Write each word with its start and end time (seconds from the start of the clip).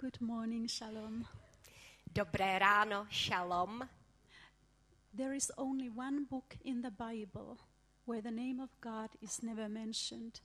Good 0.00 0.20
morning, 0.20 0.68
Shalom. 0.68 1.26
Dobré 2.06 2.58
ráno, 2.58 3.06
šalom. 3.10 3.88
There 5.16 5.36
is 5.36 5.52
only 5.56 5.90
one 5.90 6.24
book 6.24 6.56
in 6.64 6.80
the 6.80 6.90
Bible 6.90 7.56
where 8.06 8.22
the 8.22 8.30
name 8.30 8.62
of 8.62 8.70
God 8.80 9.10
is 9.20 9.42
never 9.42 9.68
mentioned. 9.68 10.40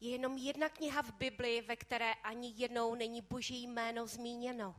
Je 0.00 0.10
jenom 0.10 0.36
jedna 0.36 0.68
kniha 0.68 1.02
v 1.02 1.12
Bibli, 1.12 1.62
ve 1.62 1.76
které 1.76 2.14
ani 2.14 2.52
jednou 2.56 2.94
není 2.94 3.22
boží 3.22 3.62
jméno 3.66 4.06
zmíněno. 4.06 4.74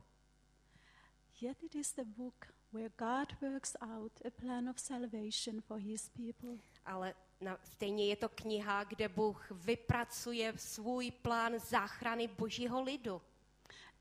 Yet 1.40 1.62
it 1.62 1.74
is 1.74 1.92
the 1.92 2.04
book 2.04 2.46
where 2.72 2.90
God 2.98 3.32
works 3.40 3.76
out 3.80 4.12
a 4.26 4.30
plan 4.30 4.68
of 4.68 4.78
salvation 4.80 5.60
for 5.60 5.78
his 5.78 6.08
people. 6.08 6.58
Ale 6.84 7.14
na, 7.40 7.58
stejně 7.64 8.06
je 8.06 8.16
to 8.16 8.28
kniha, 8.28 8.84
kde 8.84 9.08
Bůh 9.08 9.50
vypracuje 9.50 10.52
svůj 10.56 11.10
plán 11.10 11.58
záchrany 11.58 12.28
božího 12.28 12.82
lidu. 12.82 13.22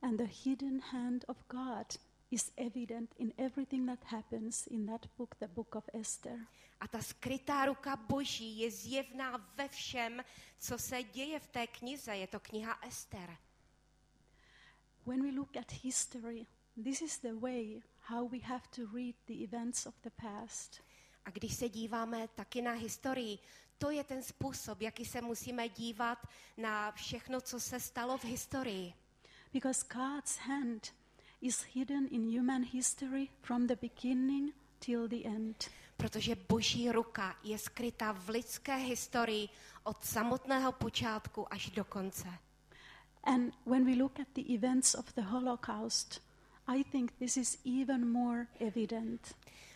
And 0.02 0.18
the 0.18 0.30
hidden 0.46 0.80
hand 0.80 1.26
of 1.28 1.38
God 1.48 1.86
is 2.32 2.52
evident 2.58 3.14
in 3.18 3.34
everything 3.38 3.86
that 3.86 4.04
happens 4.04 4.68
in 4.68 4.86
that 4.86 5.08
book, 5.18 5.36
the 5.40 5.48
book 5.48 5.76
of 5.76 5.90
Esther. 5.94 6.48
A 6.80 6.88
ta 6.88 7.02
skrytá 7.02 7.66
ruka 7.66 7.96
boží 7.96 8.60
je 8.60 8.72
zjevná 8.72 9.38
ve 9.56 9.68
všem, 9.68 10.24
co 10.60 10.78
se 10.78 11.04
děje 11.04 11.40
v 11.40 11.48
té 11.48 11.68
knize. 11.68 12.16
Je 12.16 12.28
to 12.28 12.40
kniha 12.40 12.80
Ester. 12.88 13.38
When 15.06 15.24
we 15.24 15.32
look 15.32 15.58
at 15.58 15.72
history, 15.72 16.48
this 16.84 17.02
is 17.02 17.20
the 17.20 17.34
way 17.34 17.82
how 18.00 18.28
we 18.28 18.40
have 18.40 18.68
to 18.76 18.86
read 18.94 19.16
the 19.26 19.44
events 19.44 19.86
of 19.86 19.96
the 20.02 20.10
past. 20.10 20.82
A 21.26 21.30
když 21.30 21.56
se 21.56 21.70
díváme 21.70 22.28
taky 22.28 22.62
na 22.62 22.72
historii, 22.72 23.40
to 23.78 23.92
je 23.92 24.04
ten 24.04 24.24
způsob, 24.24 24.82
jaký 24.82 25.06
se 25.06 25.22
musíme 25.22 25.70
dívat 25.70 26.28
na 26.58 26.92
všechno, 26.92 27.42
co 27.42 27.60
se 27.60 27.80
stalo 27.80 28.18
v 28.18 28.26
historii. 28.26 28.94
Because 29.54 29.86
God's 29.94 30.38
hand 30.38 30.92
is 31.42 31.62
hidden 31.62 32.08
in 32.12 32.24
human 32.24 32.64
history 32.64 33.30
from 33.42 33.68
the 33.68 33.76
beginning 33.76 34.54
till 34.80 35.08
the 35.08 35.26
end. 35.26 35.70
Protože 35.98 36.36
boží 36.36 36.92
ruka 36.92 37.36
je 37.44 37.58
skryta 37.58 38.12
v 38.12 38.30
lidské 38.30 38.76
historii 38.76 39.50
od 39.84 40.06
samotného 40.06 40.72
počátku 40.72 41.54
až 41.54 41.70
do 41.70 41.84
konce. 41.84 42.28
And 43.24 43.54
when 43.66 43.86
we 43.86 43.96
look 43.96 44.20
at 44.20 44.28
the 44.34 44.54
events 44.54 44.96
of 44.96 45.14
the 45.14 45.22
Holocaust, 45.22 46.22
I 46.68 46.84
think 46.84 47.12
this 47.20 47.38
is 47.38 47.58
even 47.82 48.12
more 48.12 48.48
evident. 48.60 49.36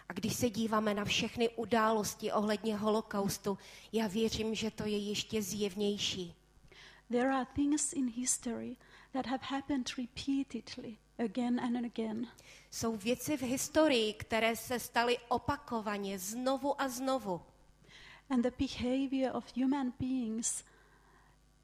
A 0.09 0.13
když 0.13 0.35
se 0.35 0.49
díváme 0.49 0.93
na 0.93 1.05
všechny 1.05 1.49
události 1.49 2.31
ohledně 2.31 2.77
holokaustu, 2.77 3.57
já 3.93 4.07
věřím, 4.07 4.55
že 4.55 4.71
to 4.71 4.85
je 4.85 4.97
ještě 4.97 5.41
zjevnější. 5.41 6.35
There 7.11 7.29
are 7.29 7.45
things 7.55 7.93
in 7.93 8.09
history 8.09 8.77
that 9.13 9.25
have 9.25 9.43
happened 9.43 9.97
repeatedly 9.97 10.97
again 11.19 11.59
and 11.59 11.85
again. 11.85 12.27
Jsou 12.71 12.95
věci 12.97 13.37
v 13.37 13.41
historii, 13.41 14.13
které 14.13 14.55
se 14.55 14.79
staly 14.79 15.17
opakovaně 15.27 16.19
znovu 16.19 16.81
a 16.81 16.87
znovu. 16.87 17.41
And 18.29 18.41
the 18.41 18.51
behavior 18.59 19.35
of 19.35 19.57
human 19.57 19.93
beings, 19.99 20.63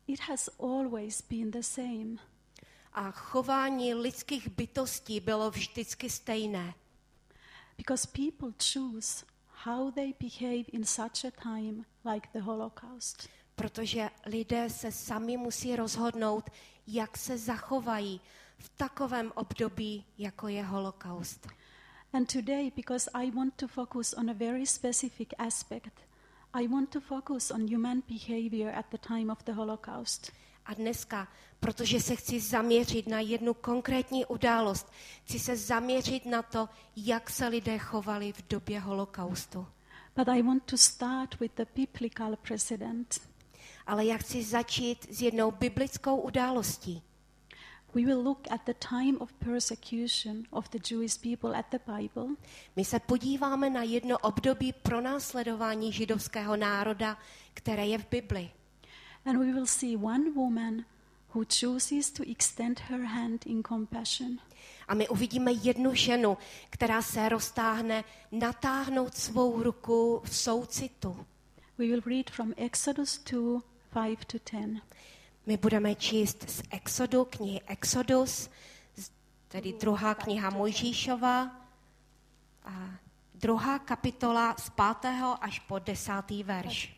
it 0.08 0.20
has 0.20 0.50
always 0.60 1.22
been 1.22 1.52
the 1.52 1.62
same. 1.62 2.18
A 2.94 3.12
chování 3.12 3.94
lidských 3.94 4.48
bytostí 4.48 5.20
bylo 5.20 5.52
vždycky 5.52 6.10
stejné. 6.10 6.74
Because 7.78 8.08
people 8.08 8.52
choose 8.74 9.26
how 9.64 9.92
they 9.92 10.14
behave 10.20 10.66
in 10.72 10.86
such 10.86 11.26
a 11.26 11.32
time 11.44 11.86
like 12.14 12.30
the 12.34 12.40
Holocaust. 12.40 13.30
Protože 13.56 14.10
lidé 14.26 14.70
se 14.70 14.92
sami 14.92 15.38
musí 15.38 15.76
rozhodnout, 15.76 16.50
jak 16.88 17.18
se 17.18 17.38
zachovají 17.38 18.22
v 18.58 18.70
takovém 18.70 19.32
období, 19.36 20.06
jako 20.18 20.48
je 20.48 20.64
holokaust. 20.64 21.48
And 22.14 22.34
today, 22.34 22.72
because 22.76 23.10
I 23.14 23.32
want 23.32 23.54
to 23.56 23.68
focus 23.68 24.14
on 24.14 24.30
a 24.30 24.34
very 24.34 24.66
specific 24.66 25.28
aspect, 25.38 26.08
I 26.54 26.68
want 26.68 26.90
to 26.90 27.00
focus 27.02 27.52
on 27.52 27.68
human 27.68 28.04
behavior 28.08 28.72
at 28.76 28.86
the 28.90 28.98
time 28.98 29.30
of 29.30 29.44
the 29.44 29.52
Holocaust. 29.52 30.32
A 30.66 30.74
dneska, 30.74 31.28
protože 31.60 32.02
se 32.02 32.16
chci 32.16 32.40
zaměřit 32.40 33.08
na 33.08 33.20
jednu 33.20 33.54
konkrétní 33.54 34.26
událost, 34.26 34.92
chci 35.24 35.40
se 35.40 35.56
zaměřit 35.56 36.26
na 36.26 36.42
to, 36.42 36.70
jak 36.96 37.30
se 37.30 37.48
lidé 37.48 37.78
chovali 37.78 38.34
v 38.34 38.48
době 38.50 38.80
holokaustu. 38.80 39.68
But 40.16 40.28
I 40.28 40.42
want 40.42 40.64
to 40.64 40.78
start 40.78 41.40
with 41.40 41.52
the 41.56 41.66
biblical 41.76 42.36
precedent. 42.36 43.22
Ale 43.88 44.06
já 44.06 44.18
chci 44.18 44.44
začít 44.44 45.08
s 45.10 45.22
jednou 45.22 45.52
biblickou 45.52 46.18
událostí. 46.22 47.02
We 47.94 48.02
will 48.02 48.22
look 48.22 48.52
at 48.52 48.62
the 48.66 48.74
time 48.74 49.18
of 49.20 49.34
persecution 49.34 50.44
of 50.50 50.70
the 50.70 50.80
Jewish 50.92 51.18
people 51.18 51.60
at 51.60 51.66
the 51.70 51.80
Bible, 51.98 52.28
My 52.76 52.86
se 52.86 53.00
podíváme 53.00 53.70
na 53.70 53.84
jedno 53.84 54.18
období 54.18 54.74
pronásledování 54.74 55.92
židovského 55.92 56.56
národa, 56.58 57.18
které 57.54 57.88
je 57.88 57.98
v 57.98 58.10
Bibli. 58.10 58.50
and 59.26 59.40
we 59.40 59.54
will 59.54 59.66
see 59.66 59.96
one 59.96 60.32
woman 60.36 60.86
who 61.30 61.46
chooses 61.46 62.10
to 62.12 62.24
extend 62.32 62.80
her 62.80 63.04
hand 63.04 63.46
in 63.46 63.64
compassion. 63.64 64.40
A 64.88 64.94
my 64.96 65.08
uvidíme 65.08 65.52
jednu 65.52 65.94
ženu, 65.94 66.38
která 66.70 67.02
se 67.02 67.30
roztáhne 67.30 68.04
natáhnout 68.32 69.16
svou 69.18 69.64
ruku 69.64 70.22
v 70.26 70.36
soucitu. 70.36 71.26
We 71.78 71.86
will 71.86 72.02
read 72.06 72.30
from 72.30 72.54
Exodus 72.58 73.18
2 73.32 73.62
5 73.94 74.26
to 74.26 74.38
10. 74.52 74.82
My 75.46 75.58
budeme 75.58 75.96
číst 75.96 76.50
z 76.50 76.64
Exodu, 76.70 77.26
knihy 77.26 77.62
Exodus, 77.68 78.50
tedy 79.48 79.74
druhá 79.74 80.16
kniha 80.16 80.50
Mojžíšova, 80.50 81.52
a 82.68 83.00
druhá 83.34 83.80
kapitola 83.80 84.56
z 84.60 84.70
pátého 84.70 85.44
až 85.44 85.60
po 85.60 85.80
desátý 85.80 86.44
verš. 86.44 86.92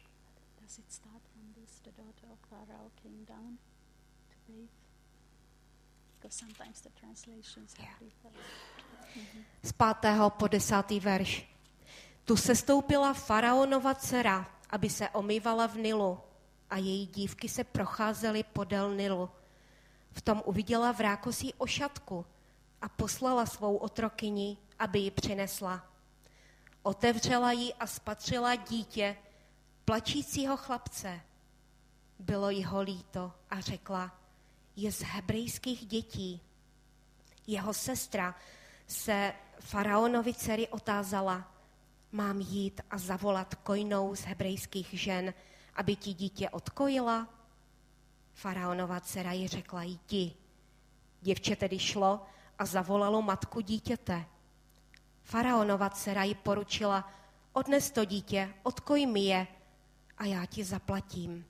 Does 0.61 0.77
it 0.81 0.89
start 0.89 1.21
from 1.33 1.53
this? 1.53 1.79
The 1.85 1.93
daughter 1.93 2.25
of 2.33 2.39
Pharaoh 2.49 2.91
came 3.03 3.21
down 3.25 3.57
to 4.33 4.35
bathe? 4.49 4.69
Because 6.17 6.33
sometimes 6.33 6.81
the 6.81 6.89
translations 6.99 7.77
have 7.77 7.85
Yeah. 7.85 7.99
different. 8.01 8.35
Z 9.63 9.71
pátého 9.71 10.29
po 10.29 10.47
desátý 10.47 10.99
verš. 10.99 11.45
Tu 12.25 12.37
se 12.37 12.55
stoupila 12.55 13.13
faraonova 13.13 13.93
dcera, 13.93 14.45
aby 14.69 14.89
se 14.89 15.09
omývala 15.09 15.67
v 15.67 15.77
Nilu 15.77 16.17
a 16.69 16.77
její 16.77 17.05
dívky 17.07 17.49
se 17.49 17.63
procházely 17.63 18.43
podél 18.43 18.95
Nilu. 18.95 19.29
V 20.11 20.21
tom 20.21 20.41
uviděla 20.45 20.91
v 20.93 20.99
rákosí 20.99 21.53
ošatku 21.53 22.25
a 22.81 22.89
poslala 22.89 23.45
svou 23.45 23.77
otrokyni, 23.77 24.57
aby 24.79 24.99
ji 24.99 25.11
přinesla. 25.11 25.85
Otevřela 26.83 27.51
ji 27.51 27.73
a 27.73 27.87
spatřila 27.87 28.55
dítě, 28.55 29.15
plačícího 29.85 30.57
chlapce. 30.57 31.21
Bylo 32.19 32.49
jí 32.49 32.63
ho 32.63 32.81
líto 32.81 33.33
a 33.49 33.59
řekla, 33.59 34.19
je 34.75 34.91
z 34.91 35.01
hebrejských 35.01 35.85
dětí. 35.85 36.41
Jeho 37.47 37.73
sestra 37.73 38.35
se 38.87 39.33
faraonovi 39.59 40.33
dcery 40.33 40.67
otázala, 40.67 41.51
mám 42.11 42.41
jít 42.41 42.81
a 42.91 42.97
zavolat 42.97 43.55
kojnou 43.55 44.15
z 44.15 44.21
hebrejských 44.21 44.87
žen, 44.93 45.33
aby 45.79 45.95
ti 45.95 46.13
dítě 46.13 46.49
odkojila? 46.49 47.27
Faraonova 48.33 48.99
dcera 48.99 49.31
ji 49.31 49.47
řekla, 49.47 49.83
jdi. 49.83 50.33
Děvče 51.21 51.55
tedy 51.55 51.79
šlo 51.79 52.25
a 52.59 52.65
zavolalo 52.65 53.21
matku 53.21 53.61
dítěte. 53.61 54.25
Faraonova 55.23 55.89
dcera 55.89 56.23
ji 56.23 56.35
poručila, 56.35 57.11
odnes 57.53 57.91
to 57.91 58.05
dítě, 58.05 58.53
odkoj 58.63 59.05
mi 59.05 59.25
je 59.25 59.47
a 60.17 60.25
já 60.25 60.45
ti 60.45 60.63
zaplatím. 60.63 61.45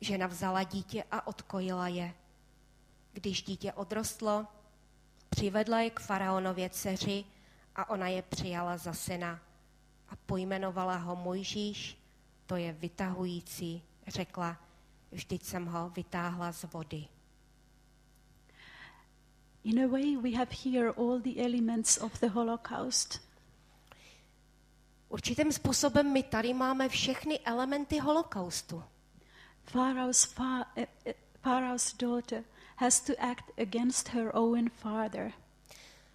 Žena 0.00 0.26
vzala 0.26 0.62
dítě 0.62 1.04
a 1.10 1.26
odkojila 1.26 1.88
je. 1.88 2.14
Když 3.12 3.42
dítě 3.42 3.72
odrostlo, 3.72 4.46
přivedla 5.30 5.80
je 5.80 5.90
k 5.90 6.00
faraonově 6.00 6.70
dceři 6.70 7.24
a 7.76 7.90
ona 7.90 8.08
je 8.08 8.22
přijala 8.22 8.76
za 8.76 8.92
syna 8.92 9.40
a 10.08 10.16
pojmenovala 10.16 10.96
ho 10.96 11.16
Mojžíš, 11.16 12.05
to 12.46 12.56
je 12.56 12.72
vytahující, 12.72 13.82
řekla, 14.06 14.56
vždyť 15.12 15.44
jsem 15.44 15.66
ho 15.66 15.90
vytáhla 15.90 16.52
z 16.52 16.64
vody. 16.64 17.08
In 19.64 19.84
a 19.84 19.88
way, 19.88 20.16
we 20.16 20.30
have 20.30 20.50
here 20.64 20.90
all 20.90 21.20
the 21.20 21.42
elements 21.44 21.98
of 21.98 22.20
the 22.20 22.26
Holocaust. 22.26 23.20
Určitým 25.08 25.52
způsobem 25.52 26.12
my 26.12 26.22
tady 26.22 26.54
máme 26.54 26.88
všechny 26.88 27.40
elementy 27.40 27.98
holokaustu. 27.98 28.84
Pharaoh's, 29.64 30.36
fa- 30.36 30.66
uh, 30.76 30.84
uh, 31.06 31.12
Pharaoh's 31.42 31.92
daughter 31.92 32.44
has 32.76 33.00
to 33.00 33.12
act 33.18 33.44
against 33.58 34.08
her 34.08 34.30
own 34.34 34.70
father. 34.70 35.32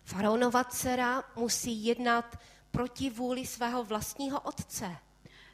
Faraonova 0.04 0.64
dcera 0.64 1.24
musí 1.36 1.86
jednat 1.86 2.40
proti 2.72 3.10
vůli 3.10 3.46
svého 3.46 3.84
vlastního 3.84 4.40
otce. 4.40 4.98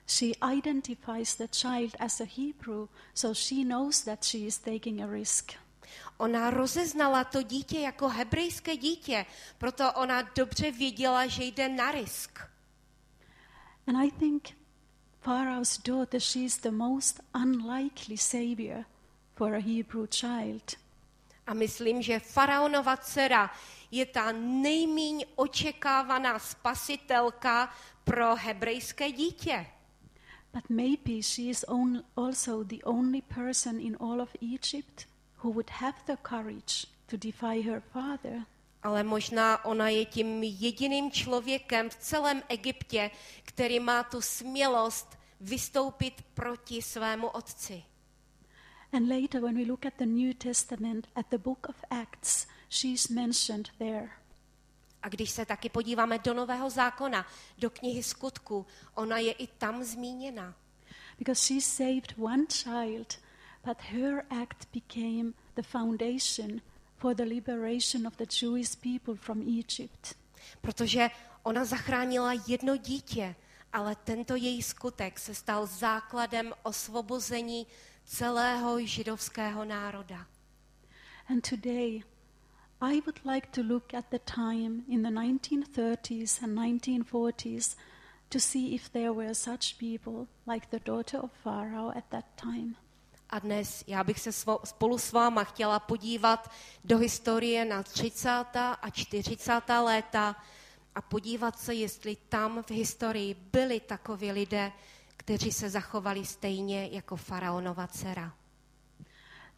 She 0.07 0.31
identifies 0.41 1.35
the 1.35 1.47
child 1.47 1.95
as 1.99 2.21
a 2.21 2.25
Hebrew, 2.25 2.87
so 3.13 3.33
she 3.33 3.63
knows 3.63 4.03
that 4.03 4.23
she 4.23 4.47
is 4.47 4.57
taking 4.57 5.01
a 5.01 5.07
risk. 5.07 5.51
Ona 6.17 6.49
rozeznala 6.49 7.23
to 7.23 7.43
dítě 7.43 7.79
jako 7.79 8.09
hebrejské 8.09 8.77
dítě, 8.77 9.25
proto 9.57 9.93
ona 9.93 10.21
dobře 10.21 10.71
věděla, 10.71 11.27
že 11.27 11.43
jde 11.43 11.69
na 11.69 11.91
risk. 11.91 12.39
And 13.87 13.97
I 13.97 14.11
think 14.11 14.49
Pharaoh's 15.21 15.77
daughter, 15.77 16.19
she 16.19 16.39
is 16.39 16.57
the 16.57 16.71
most 16.71 17.19
unlikely 17.35 18.17
savior 18.17 18.85
for 19.35 19.55
a 19.55 19.59
Hebrew 19.59 20.07
child. 20.07 20.75
A 21.47 21.53
myslím, 21.53 22.01
že 22.01 22.19
faraonova 22.19 22.97
dcera 22.97 23.51
je 23.91 24.05
ta 24.05 24.31
nejmíň 24.31 25.25
očekávaná 25.35 26.39
spasitelka 26.39 27.73
pro 28.03 28.35
hebrejské 28.35 29.11
dítě. 29.11 29.65
But 30.53 30.69
maybe 30.69 31.21
she 31.21 31.49
is 31.49 31.63
on, 31.63 32.03
also 32.15 32.63
the 32.63 32.83
only 32.83 33.21
person 33.21 33.79
in 33.79 33.95
all 33.99 34.21
of 34.21 34.29
Egypt 34.41 35.07
who 35.37 35.49
would 35.51 35.69
have 35.69 35.95
the 36.05 36.17
courage 36.17 36.87
to 37.07 37.17
defy 37.17 37.61
her 37.61 37.81
father. 37.93 38.45
Ale 38.83 39.03
možná 39.03 39.65
ona 39.65 39.89
je 39.89 40.05
tím 40.05 40.43
jediným 40.43 41.11
člověkem 41.11 41.89
v 41.89 41.95
celém 41.95 42.43
Egyptě, 42.49 43.11
který 43.43 43.79
má 43.79 44.03
tu 44.03 44.21
smělost 44.21 45.17
vystoupit 45.41 46.13
proti 46.33 46.81
svému 46.81 47.27
otci. 47.27 47.83
And 48.93 49.09
later, 49.09 49.41
when 49.41 49.57
we 49.57 49.65
look 49.65 49.85
at 49.85 49.93
the 49.97 50.05
New 50.05 50.33
Testament, 50.33 51.07
at 51.15 51.25
the 51.29 51.37
book 51.37 51.69
of 51.69 51.75
Acts, 51.89 52.47
she's 52.69 53.09
mentioned 53.09 53.69
there. 53.79 54.09
A 55.07 55.09
když 55.09 55.29
se 55.29 55.45
taky 55.45 55.69
podíváme 55.69 56.19
do 56.19 56.33
Nového 56.33 56.69
zákona, 56.69 57.25
do 57.57 57.69
knihy 57.69 58.03
skutku, 58.03 58.65
ona 58.93 59.17
je 59.17 59.31
i 59.31 59.47
tam 59.47 59.83
zmíněna. 59.83 60.55
Because 61.17 61.41
she 61.45 61.61
saved 61.61 62.13
one 62.17 62.45
child, 62.49 63.19
but 63.65 63.81
her 63.81 64.25
act 64.41 64.67
became 64.73 65.31
the 65.55 65.61
foundation 65.61 66.61
for 66.97 67.15
the 67.15 67.23
liberation 67.23 68.07
of 68.07 68.17
the 68.17 68.25
Jewish 68.41 68.75
people 68.75 69.15
from 69.15 69.59
Egypt. 69.59 70.15
Protože 70.61 71.09
ona 71.43 71.65
zachránila 71.65 72.33
jedno 72.47 72.77
dítě, 72.77 73.35
ale 73.73 73.95
tento 73.95 74.35
její 74.35 74.63
skutek 74.63 75.19
se 75.19 75.35
stal 75.35 75.65
základem 75.65 76.53
osvobození 76.63 77.67
celého 78.05 78.85
židovského 78.85 79.65
národa. 79.65 80.27
And 81.29 81.49
today, 81.49 82.03
I 82.81 83.01
would 83.05 83.19
like 83.25 83.47
to 83.51 83.63
look 83.63 83.93
at 83.93 84.05
the 84.09 84.19
time 84.19 84.83
in 84.87 85.01
the 85.01 85.09
1930s 85.09 86.43
and 86.43 86.55
1940s 86.55 87.75
to 88.29 88.39
see 88.39 88.75
if 88.75 88.91
there 88.91 89.11
were 89.11 89.33
such 89.33 89.77
people 89.79 90.27
like 90.45 90.69
the 90.69 90.79
daughter 90.79 91.17
of 91.17 91.31
Pharaoh 91.43 91.91
at 91.95 92.09
that 92.09 92.25
time. 92.35 92.75
A 93.29 93.39
dnes 93.39 93.83
já 93.87 94.03
bych 94.03 94.19
se 94.19 94.31
svo, 94.31 94.59
spolu 94.63 94.97
s 94.97 95.11
váma 95.11 95.43
chtěla 95.43 95.79
podívat 95.79 96.51
do 96.83 96.97
historie 96.97 97.65
na 97.65 97.83
30. 97.83 98.29
a 98.81 98.89
40. 98.89 99.51
léta 99.83 100.35
a 100.95 101.01
podívat 101.01 101.59
se, 101.59 101.73
jestli 101.73 102.17
tam 102.29 102.63
v 102.63 102.71
historii 102.71 103.33
byli 103.33 103.79
takoví 103.79 104.31
lidé, 104.31 104.71
kteří 105.17 105.51
se 105.51 105.69
zachovali 105.69 106.25
stejně 106.25 106.89
jako 106.91 107.15
faraonova 107.15 107.87
dcera. 107.87 108.33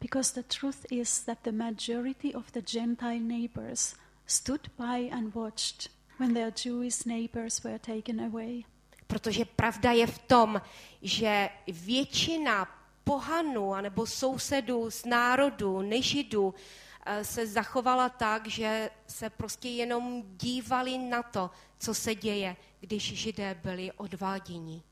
Because 0.00 0.32
the 0.32 0.42
truth 0.42 0.86
is 0.90 1.20
that 1.20 1.38
the 1.42 1.52
majority 1.52 2.34
of 2.34 2.52
the 2.52 2.62
Gentile 2.62 3.20
neighbors 3.20 3.94
stood 4.26 4.70
by 4.78 5.10
and 5.12 5.34
watched 5.34 5.90
when 6.18 6.34
their 6.34 6.52
Jewish 6.64 7.04
neighbors 7.04 7.64
were 7.64 7.78
taken 7.78 8.20
away. 8.20 8.64
Protože 9.06 9.44
pravda 9.44 9.92
je 9.92 10.06
v 10.06 10.18
tom, 10.18 10.62
že 11.02 11.50
většina 11.68 12.68
pohanů 13.04 13.74
anebo 13.74 14.06
sousedů 14.06 14.90
z 14.90 15.04
národů, 15.04 15.82
nežidů, 15.82 16.54
eh, 17.06 17.24
se 17.24 17.46
zachovala 17.46 18.08
tak, 18.08 18.46
že 18.46 18.90
se 19.06 19.30
prostě 19.30 19.68
jenom 19.68 20.22
dívali 20.36 20.98
na 20.98 21.22
to, 21.22 21.50
co 21.78 21.94
se 21.94 22.14
děje, 22.14 22.56
když 22.80 23.02
židé 23.02 23.60
byli 23.62 23.92
odváděni. 23.92 24.82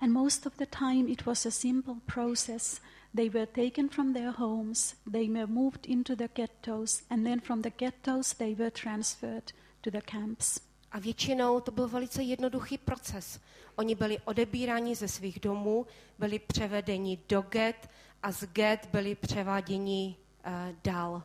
And 0.00 0.12
most 0.12 0.46
of 0.46 0.56
the 0.56 0.66
time 0.66 1.08
it 1.08 1.26
was 1.26 1.46
a 1.46 1.50
simple 1.50 1.94
process. 2.14 2.80
They 3.14 3.28
were 3.28 3.46
taken 3.46 3.88
from 3.88 4.12
their 4.12 4.30
homes, 4.30 4.94
they 5.12 5.28
were 5.28 5.46
moved 5.46 5.86
into 5.86 6.16
the 6.16 6.28
ghettos, 6.34 7.02
and 7.10 7.24
then 7.24 7.40
from 7.40 7.62
the 7.62 7.70
ghettos 7.70 8.34
they 8.34 8.54
were 8.54 8.70
transferred 8.70 9.52
to 9.80 9.90
the 9.90 10.00
camps. 10.00 10.60
A 10.92 10.98
většinou 10.98 11.60
to 11.60 11.70
byl 11.70 11.88
velice 11.88 12.22
jednoduchý 12.22 12.78
proces. 12.78 13.40
Oni 13.76 13.94
byli 13.94 14.18
odebíráni 14.24 14.94
ze 14.94 15.08
svých 15.08 15.40
domů, 15.40 15.86
byli 16.18 16.38
převedeni 16.38 17.18
do 17.28 17.42
get 17.42 17.90
a 18.22 18.32
z 18.32 18.44
get 18.44 18.88
byli 18.92 19.14
převáděni 19.14 20.16
uh, 20.46 20.52
dál. 20.84 21.22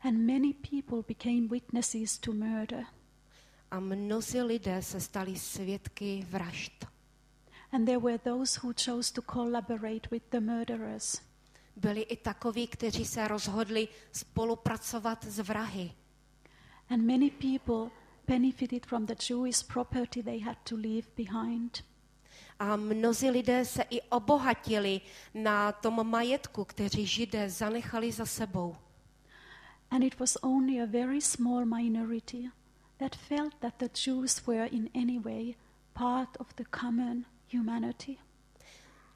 And 0.00 0.26
many 0.26 0.54
people 0.54 1.02
became 1.08 1.48
witnesses 1.48 2.18
to 2.18 2.32
murder. 2.32 2.84
A 3.70 3.80
mnozí 3.80 4.40
lidé 4.42 4.82
se 4.82 5.00
stali 5.00 5.38
svědky 5.38 6.26
vražd. 6.30 6.86
And 7.72 7.86
there 7.86 7.98
were 7.98 8.18
those 8.18 8.60
who 8.62 8.72
chose 8.72 9.12
to 9.12 9.22
collaborate 9.22 10.10
with 10.10 10.22
the 10.30 10.40
murderers. 10.40 11.22
Byli 11.76 12.02
i 12.02 12.16
takoví, 12.16 12.66
kteří 12.66 13.04
se 13.04 13.28
rozhodli 13.28 13.88
spolupracovat 14.12 15.24
s 15.24 15.38
vrahy. 15.38 15.92
And 16.90 17.06
many 17.06 17.30
people 17.30 17.90
benefited 18.26 18.86
from 18.86 19.06
the 19.06 19.14
Jewish 19.28 19.62
property 19.62 20.22
they 20.22 20.38
had 20.38 20.56
to 20.64 20.76
leave 20.76 21.08
behind. 21.16 21.84
A 22.58 22.76
mnozí 22.76 23.30
lidé 23.30 23.64
se 23.64 23.82
i 23.90 24.00
obohatili 24.00 25.00
na 25.34 25.72
tom 25.72 26.10
majetku, 26.10 26.64
kteří 26.64 27.06
židé 27.06 27.50
zanechali 27.50 28.12
za 28.12 28.26
sebou. 28.26 28.76
And 29.90 30.04
it 30.04 30.20
was 30.20 30.36
only 30.42 30.82
a 30.82 30.86
very 30.86 31.20
small 31.20 31.64
minority 31.64 32.50
that 32.98 33.16
felt 33.16 33.54
that 33.60 33.74
the 33.78 33.88
Jews 33.88 34.46
were 34.46 34.66
in 34.66 34.90
any 34.94 35.18
way 35.18 35.54
part 35.94 36.36
of 36.40 36.54
the 36.54 36.64
common 36.64 37.24
humanity. 37.52 38.16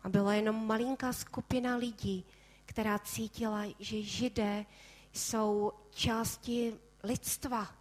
A 0.02 0.08
byla 0.08 0.34
jenom 0.34 0.66
malinká 0.66 1.12
skupina 1.12 1.76
lidí, 1.76 2.24
která 2.64 2.98
cítila, 2.98 3.64
že 3.78 4.02
židé 4.02 4.66
jsou 5.12 5.72
části 5.90 6.74
lidstva. 7.02 7.74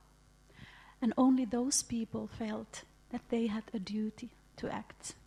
And 1.02 1.14
only 1.16 1.48
those 1.48 1.86
people 1.86 2.28
felt 2.38 2.86
that 3.10 3.22
they 3.28 3.48
had 3.48 3.64
a 3.74 3.78
duty 3.78 4.30
to 4.62 4.74
act. 4.74 5.18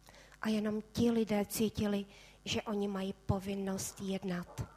A 0.42 0.48
jenom 0.48 0.82
ti 0.92 1.10
lidé 1.10 1.44
cítili, 1.44 2.06
že 2.44 2.62
oni 2.62 2.88
mají 2.88 3.14
povinnost 3.26 4.00
jednat. 4.00 4.74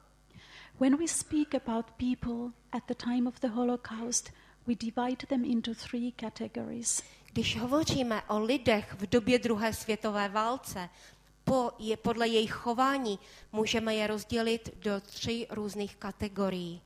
When 0.80 0.98
we 0.98 1.08
speak 1.08 1.56
about 1.56 1.92
people 1.92 2.54
at 2.72 2.84
the 2.86 2.96
time 2.96 3.28
of 3.28 3.40
the 3.40 3.48
Holocaust, 3.48 4.32
we 4.68 4.76
divide 4.76 5.28
them 5.30 5.46
into 5.46 5.74
three 5.74 6.12
categories. 6.12 7.02
Když 7.38 7.60
hovoříme 7.60 8.22
o 8.24 8.40
lidech 8.40 8.94
v 8.94 9.08
době 9.08 9.40
druhé 9.40 9.74
světové 9.74 10.30
válce, 10.30 10.90
po, 11.44 11.72
je, 11.80 11.98
podle 11.98 12.28
jejich 12.28 12.52
chování 12.52 13.20
můžeme 13.52 13.96
je 13.96 14.08
rozdělit 14.08 14.70
do 14.76 15.02
tří 15.02 15.48
různých 15.50 15.96
kategorií. 15.96 16.82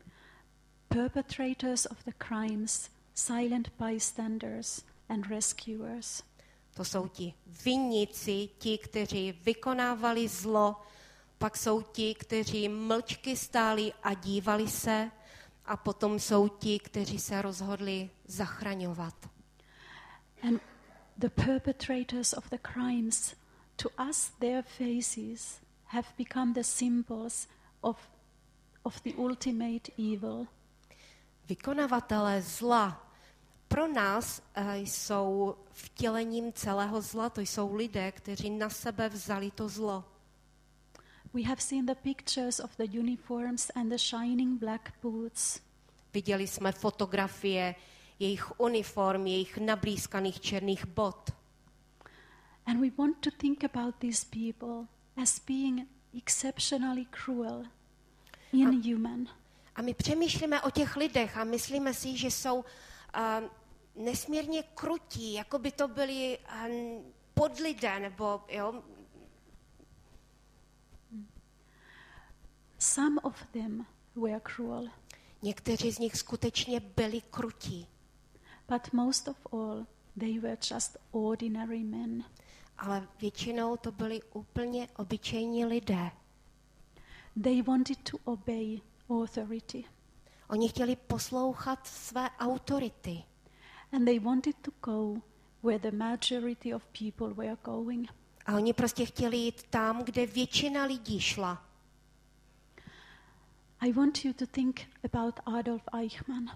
Perpetrators 0.88 1.86
of 1.86 1.98
the 2.06 2.12
crimes, 2.28 2.90
silent 3.14 3.72
bystanders, 3.80 4.84
and 5.10 5.28
rescuers. 5.28 6.24
To 6.74 6.86
jsou 6.86 7.08
ti 7.08 7.34
vinníci, 7.66 8.50
ti, 8.58 8.78
kteří 8.78 9.32
vykonávali 9.32 10.28
zlo, 10.28 10.76
pak 11.38 11.58
jsou 11.58 11.82
ti, 11.82 12.16
kteří 12.16 12.70
mlčky 12.70 13.38
stáli 13.38 13.94
a 14.04 14.14
dívali 14.14 14.68
se, 14.68 15.12
a 15.66 15.78
potom 15.78 16.20
jsou 16.20 16.48
ti, 16.48 16.80
kteří 16.80 17.20
se 17.20 17.42
rozhodli 17.42 18.10
zachraňovat. 18.28 19.32
And 20.42 20.60
the 21.18 21.30
perpetrators 21.30 22.34
of 22.34 22.50
the 22.50 22.58
crimes, 22.58 23.36
to 23.78 23.90
us, 23.98 24.32
their 24.40 24.64
faces 24.64 25.62
have 25.86 26.08
become 26.18 26.54
the 26.54 26.64
symbols 26.64 27.48
of, 27.84 27.98
of 28.86 29.02
the 29.04 29.14
ultimate 29.18 29.90
evil. 29.98 30.48
Vykonavatelé 31.48 32.42
zla 32.42 33.12
pro 33.68 33.88
nás 33.88 34.42
eh, 34.56 34.78
jsou 34.78 35.56
vtělením 35.72 36.54
celého 36.54 37.02
zla, 37.02 37.30
to 37.30 37.42
jsou 37.42 37.76
lidé, 37.76 38.12
kteří 38.12 38.50
na 38.50 38.70
sebe 38.70 39.10
vzali 39.10 39.52
to 39.52 39.70
zlo. 39.70 40.04
We 41.34 41.44
have 41.44 41.62
seen 41.62 41.86
the 41.86 41.96
pictures 41.96 42.60
of 42.60 42.76
the 42.78 43.00
uniforms 43.00 43.72
and 43.76 43.90
the 43.90 43.98
shining 43.98 44.60
black 44.60 44.94
boots. 45.02 45.60
Viděli 46.14 46.48
jsme 46.48 46.72
fotografie 46.72 47.76
jejich 48.22 48.60
uniform, 48.60 49.28
jejich 49.28 49.58
nablízkaných 49.58 50.40
černých 50.40 50.86
bot. 50.86 51.32
And 52.66 52.82
we 52.82 52.90
want 52.98 53.18
to 53.20 53.32
think 53.32 53.64
about 53.64 53.96
these 54.00 54.26
people 54.26 54.88
as 55.22 55.40
being 55.40 55.88
exceptionally 56.18 57.06
cruel, 57.06 57.64
inhuman. 58.54 59.28
A 59.76 59.82
my 59.82 59.94
přemýšlíme 59.94 60.62
o 60.62 60.70
těch 60.70 60.96
lidech 60.96 61.38
a 61.38 61.44
myslíme 61.44 61.94
si, 61.94 62.18
že 62.18 62.32
jsou 62.32 62.58
uh, 62.58 62.64
nesmírně 63.96 64.64
krutí, 64.64 65.34
jako 65.34 65.60
by 65.60 65.72
to 65.72 65.88
byli 65.88 66.38
uh, 66.38 67.04
podlidé, 67.34 68.00
nebo 68.00 68.42
jo, 68.50 68.84
Some 72.80 73.22
of 73.22 73.46
them 73.54 73.86
were 74.16 74.40
cruel, 74.40 74.88
Někteří 75.42 75.92
z 75.92 76.00
nich 76.00 76.16
skutečně 76.16 76.80
byli 76.80 77.22
krutí, 77.22 77.88
but 78.72 78.94
most 78.94 79.28
of 79.28 79.36
all, 79.52 79.86
they 80.16 80.40
were 80.40 80.58
just 80.74 80.98
ordinary 81.12 81.84
men. 81.84 82.24
ale 82.78 83.08
většinou 83.22 83.78
to 83.78 83.92
byli 83.92 84.22
úplně 84.34 84.88
obyčejní 84.96 85.66
lidé. 85.66 86.12
They 87.44 87.62
wanted 87.62 87.98
to 88.12 88.18
obey 88.24 88.82
authority, 89.10 89.84
Oni 90.50 90.70
chtěli 90.70 90.96
poslouchat 90.96 91.88
své 91.88 92.30
autority 92.40 93.24
and 93.92 94.06
they 94.06 94.20
wanted 94.20 94.56
to 94.62 94.72
go 94.86 95.22
where 95.64 95.80
the 95.80 95.98
majority 95.98 96.74
of 96.74 96.84
people 97.00 97.34
were 97.34 97.58
going. 97.64 98.10
a 98.46 98.56
oni 98.56 98.74
prostě 98.74 99.06
chtěli 99.06 99.38
jít 99.38 99.64
tam, 99.64 100.04
kde 100.04 100.26
většina 100.26 100.84
lidí 100.84 101.20
šla. 101.20 101.66
I 103.80 103.92
want 103.94 104.26
you 104.26 104.34
to 104.34 104.46
think 104.48 104.82
about 105.04 105.40
Adolf 105.46 105.84
Eichmann 105.94 106.50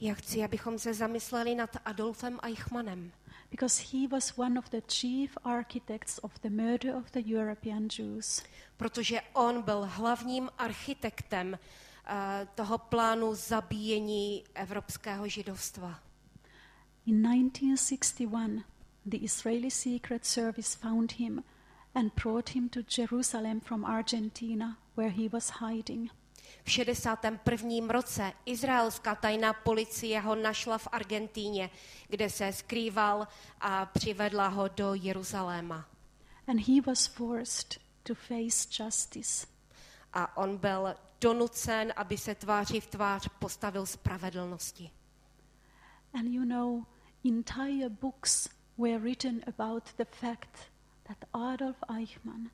Já 0.00 0.14
chci, 0.14 0.44
abychom 0.44 0.78
se 0.78 0.94
zamysleli 0.94 1.54
nad 1.54 1.76
Adolfem 1.84 2.38
Eichmannem, 2.42 3.12
because 3.50 3.82
he 3.92 4.08
was 4.08 4.38
one 4.38 4.58
of 4.58 4.68
the 4.68 4.80
chief 4.88 5.38
architects 5.44 6.18
of 6.22 6.38
the 6.38 6.50
murder 6.50 6.94
of 6.96 7.10
the 7.10 7.20
European 7.26 7.88
Jews. 7.98 8.42
protože 8.76 9.20
on 9.32 9.62
byl 9.62 9.88
hlavním 9.90 10.50
architektem 10.58 11.58
eh, 12.06 12.48
toho 12.54 12.78
plánu 12.78 13.34
zabíjení 13.34 14.44
evropského 14.54 15.28
židovstva. 15.28 16.00
In 17.06 17.22
1961, 17.22 18.64
the 19.06 19.16
Israeli 19.16 19.70
Secret 19.70 20.26
Service 20.26 20.78
found 20.78 21.12
him 21.12 21.44
and 21.94 22.12
brought 22.22 22.50
him 22.50 22.68
to 22.68 22.80
Jerusalem 22.98 23.60
from 23.60 23.84
Argentina, 23.84 24.78
where 24.96 25.10
he 25.10 25.28
was 25.32 25.50
hiding. 25.50 26.10
V 26.68 26.70
61. 26.70 27.88
roce 27.88 28.32
izraelská 28.46 29.14
tajná 29.14 29.52
policie 29.52 30.20
ho 30.20 30.34
našla 30.34 30.78
v 30.78 30.88
Argentíně, 30.92 31.70
kde 32.08 32.30
se 32.30 32.52
skrýval 32.52 33.28
a 33.60 33.86
přivedla 33.86 34.48
ho 34.48 34.68
do 34.68 34.94
Jeruzaléma. 34.94 35.88
And 36.46 36.68
he 36.68 36.80
was 36.86 37.06
forced 37.06 37.80
to 38.02 38.14
face 38.14 38.68
justice. 38.84 39.46
A 40.12 40.36
on 40.36 40.56
byl 40.56 40.94
donucen, 41.20 41.92
aby 41.96 42.18
se 42.18 42.34
tváří 42.34 42.80
v 42.80 42.86
tvář 42.86 43.28
postavil 43.38 43.86
spravedlnosti. 43.86 44.90
And 46.14 46.26
you 46.26 46.44
know, 46.44 46.84
entire 47.24 47.88
books 47.88 48.48
were 48.78 48.98
written 48.98 49.40
about 49.46 49.84
the 49.96 50.04
fact 50.04 50.58
that 51.02 51.16
Adolf 51.32 51.76
Eichmann 51.88 52.50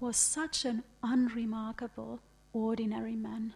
was 0.00 0.16
such 0.16 0.64
an 0.64 0.82
unremarkable, 1.12 2.18
ordinary 2.66 3.16
man. 3.16 3.52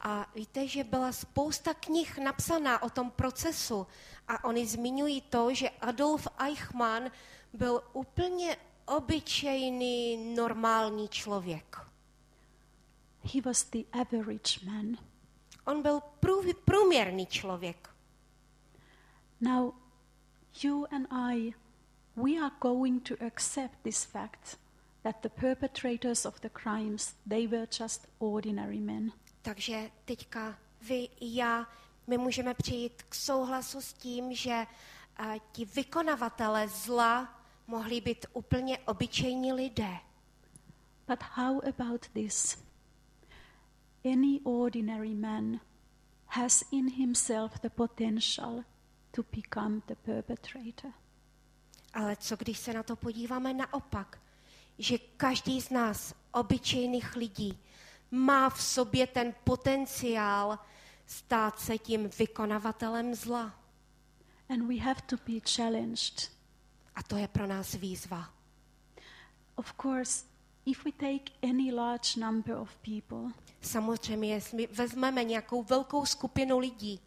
A 0.00 0.30
víte, 0.34 0.68
že 0.68 0.84
byla 0.84 1.12
spousta 1.12 1.74
knih 1.74 2.18
napsaná 2.18 2.82
o 2.82 2.90
tom 2.90 3.10
procesu 3.10 3.86
a 4.28 4.44
oni 4.44 4.66
zmiňují 4.66 5.20
to, 5.20 5.54
že 5.54 5.70
Adolf 5.70 6.28
Eichmann 6.38 7.10
byl 7.52 7.82
úplně 7.92 8.56
obyčejný, 8.86 10.16
normální 10.34 11.08
člověk. 11.08 11.78
He 13.34 13.40
was 13.40 13.64
the 13.64 13.84
average 13.92 14.66
man. 14.66 14.96
On 15.64 15.82
byl 15.82 16.00
prů- 16.20 16.54
průměrný 16.64 17.26
člověk. 17.26 17.90
Now, 19.40 19.72
you 20.62 20.86
and 20.90 21.06
I, 21.10 21.54
we 22.16 22.38
are 22.40 22.54
going 22.60 23.08
to 23.08 23.14
accept 23.26 23.78
this 23.82 24.04
fact 24.04 24.58
that 25.06 25.22
the 25.22 25.28
perpetrators 25.28 26.26
of 26.26 26.40
the 26.40 26.48
crimes, 26.48 27.14
they 27.26 27.46
were 27.46 27.66
just 27.66 28.08
ordinary 28.18 28.80
men. 28.80 29.12
Takže 29.42 29.90
teďka 30.04 30.58
vy 30.82 31.08
i 31.20 31.36
já, 31.36 31.66
my 32.06 32.18
můžeme 32.18 32.54
přijít 32.54 33.02
k 33.02 33.14
souhlasu 33.14 33.80
s 33.80 33.92
tím, 33.92 34.34
že 34.34 34.66
uh, 35.20 35.34
ti 35.52 35.64
vykonavatelé 35.64 36.68
zla 36.68 37.40
mohli 37.66 38.00
být 38.00 38.26
úplně 38.32 38.78
obyčejní 38.78 39.52
lidé. 39.52 39.96
But 41.08 41.22
how 41.22 41.60
about 41.68 42.08
this? 42.12 42.58
Any 44.04 44.40
ordinary 44.44 45.14
man 45.14 45.60
has 46.26 46.64
in 46.72 46.90
himself 46.90 47.60
the 47.60 47.70
potential 47.70 48.64
to 49.10 49.22
become 49.36 49.80
the 49.86 49.94
perpetrator. 49.94 50.92
Ale 51.94 52.16
co 52.16 52.36
když 52.36 52.58
se 52.58 52.72
na 52.72 52.82
to 52.82 52.96
podíváme 52.96 53.54
naopak? 53.54 54.25
Že 54.78 54.98
každý 54.98 55.60
z 55.60 55.70
nás, 55.70 56.14
obyčejných 56.32 57.16
lidí, 57.16 57.58
má 58.10 58.50
v 58.50 58.62
sobě 58.62 59.06
ten 59.06 59.34
potenciál 59.44 60.58
stát 61.06 61.60
se 61.60 61.78
tím 61.78 62.10
vykonavatelem 62.18 63.14
zla. 63.14 63.54
And 64.48 64.68
we 64.68 64.76
have 64.76 65.00
to 65.06 65.16
be 65.16 65.40
challenged. 65.56 66.30
A 66.94 67.02
to 67.02 67.16
je 67.16 67.28
pro 67.28 67.46
nás 67.46 67.74
výzva. 67.74 68.30
Of 69.54 69.74
course, 69.82 70.24
if 70.66 70.84
we 70.84 70.92
take 70.92 71.32
any 71.42 71.72
large 71.72 72.20
number 72.20 72.56
of 72.56 72.76
people, 72.76 73.32
Samozřejmě, 73.66 74.34
jestli 74.34 74.66
vezmeme 74.66 75.24
nějakou 75.24 75.62
velkou 75.62 76.06
skupinu 76.06 76.58
lidí, 76.58 77.00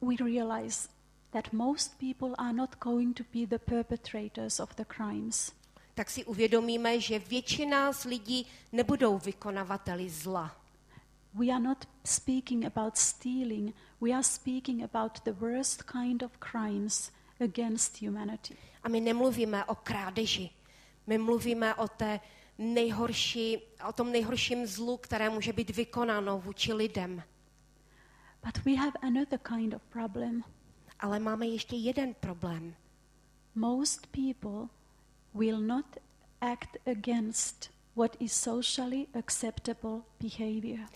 we 0.00 0.16
realize 0.24 0.88
that 1.30 1.52
most 1.52 1.98
people 1.98 2.34
are 2.38 2.52
not 2.52 2.76
going 2.78 3.16
to 3.16 3.24
be 3.34 3.46
the 3.46 3.58
perpetrators 3.58 4.60
of 4.60 4.74
the 4.74 4.84
crimes. 4.84 5.52
Tak 6.00 6.10
si 6.10 6.24
uvědomíme, 6.24 7.00
že 7.00 7.18
většina 7.18 7.92
z 7.92 8.04
lidí 8.04 8.46
nebudou 8.72 9.18
vykonavateli 9.18 10.10
zla. 10.10 10.56
We 11.34 11.46
are 11.46 11.60
not 11.60 11.84
speaking 12.04 12.64
about 12.64 12.96
stealing, 12.96 13.74
we 14.00 14.10
are 14.10 14.22
speaking 14.22 14.82
about 14.82 15.20
the 15.24 15.32
worst 15.32 15.82
kind 15.82 16.22
of 16.22 16.32
crimes 16.38 17.12
against 17.40 18.02
humanity. 18.02 18.56
A 18.82 18.88
my 18.88 19.00
nemluvíme 19.00 19.64
o 19.64 19.74
krádeži. 19.74 20.50
My 21.06 21.18
mluvíme 21.18 21.74
o 21.74 21.88
té 21.88 22.20
nejhorší, 22.58 23.58
o 23.88 23.92
tom 23.92 24.12
nejhorším 24.12 24.66
zlu, 24.66 24.96
které 24.96 25.30
může 25.30 25.52
být 25.52 25.76
vykonáno 25.76 26.40
vůči 26.40 26.72
lidem. 26.72 27.22
But 28.44 28.64
we 28.64 28.74
have 28.74 28.92
another 29.02 29.38
kind 29.38 29.74
of 29.74 29.82
problem. 29.82 30.44
Ale 31.00 31.18
máme 31.18 31.46
ještě 31.46 31.76
jeden 31.76 32.14
problém. 32.14 32.74
Most 33.54 34.06
people 34.06 34.79
will 35.34 35.60
not 35.60 35.96
act 36.40 36.76
against 36.86 37.70
what 37.94 38.16
is 38.20 38.32
socially 38.32 39.06
acceptable 39.14 40.02
behavior. 40.20 40.88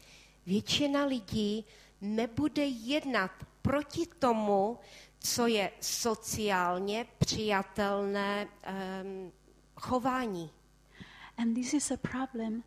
Většina 0.46 1.04
lidí 1.04 1.64
nebude 2.00 2.64
jednat 2.64 3.30
proti 3.62 4.06
tomu, 4.18 4.78
co 5.18 5.46
je 5.46 5.70
sociálně 5.80 7.06
přijatelné 7.18 8.46
um, 8.46 9.32
chování. 9.76 10.50
And 11.36 11.54
this 11.54 11.74
is 11.74 11.90
a 11.90 11.96
problem 11.96 12.62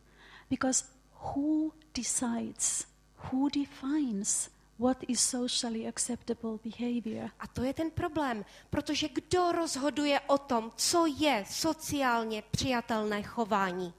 because 0.49 0.85
who 1.11 1.71
decides, 1.93 2.85
who 3.15 3.49
defines 3.49 4.49
what 4.79 4.97
is 5.07 5.19
socially 5.19 5.87
acceptable 5.87 6.59
behavior? 6.63 7.31
A 7.39 7.47
to 7.47 7.63
je 7.63 7.73
ten 7.73 7.91
problém, 7.91 8.45
protože 8.69 9.09
kdo 9.09 9.51
rozhoduje 9.51 10.19
o 10.19 10.37
tom, 10.37 10.71
co 10.75 11.05
je 11.05 11.45
sociálně 11.49 12.43
přijatelné 12.51 13.23
chování? 13.23 13.93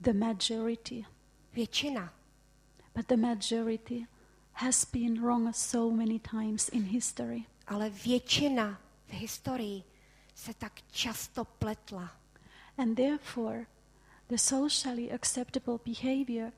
The 0.00 0.12
majority. 0.12 1.04
Většina. 1.52 2.12
But 2.94 3.06
the 3.06 3.16
majority 3.16 4.06
has 4.52 4.84
been 4.84 5.22
wrong 5.22 5.56
so 5.56 5.96
many 5.96 6.18
times 6.18 6.68
in 6.68 6.82
history. 6.82 7.44
Ale 7.66 7.90
většina 7.90 8.80
v 9.06 9.12
historii 9.12 9.82
se 10.34 10.54
tak 10.54 10.72
často 10.90 11.44
pletla. 11.44 12.16
And 12.78 12.94
therefore, 12.94 13.66
the 14.28 14.38
socially 14.38 15.12
acceptable 15.12 15.78
behavior 15.84 16.52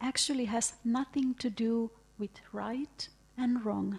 actually 0.00 0.44
has 0.44 0.74
nothing 0.84 1.36
to 1.36 1.48
do 1.50 1.90
with 2.20 2.38
right 2.52 3.10
and 3.36 3.64
wrong. 3.64 3.98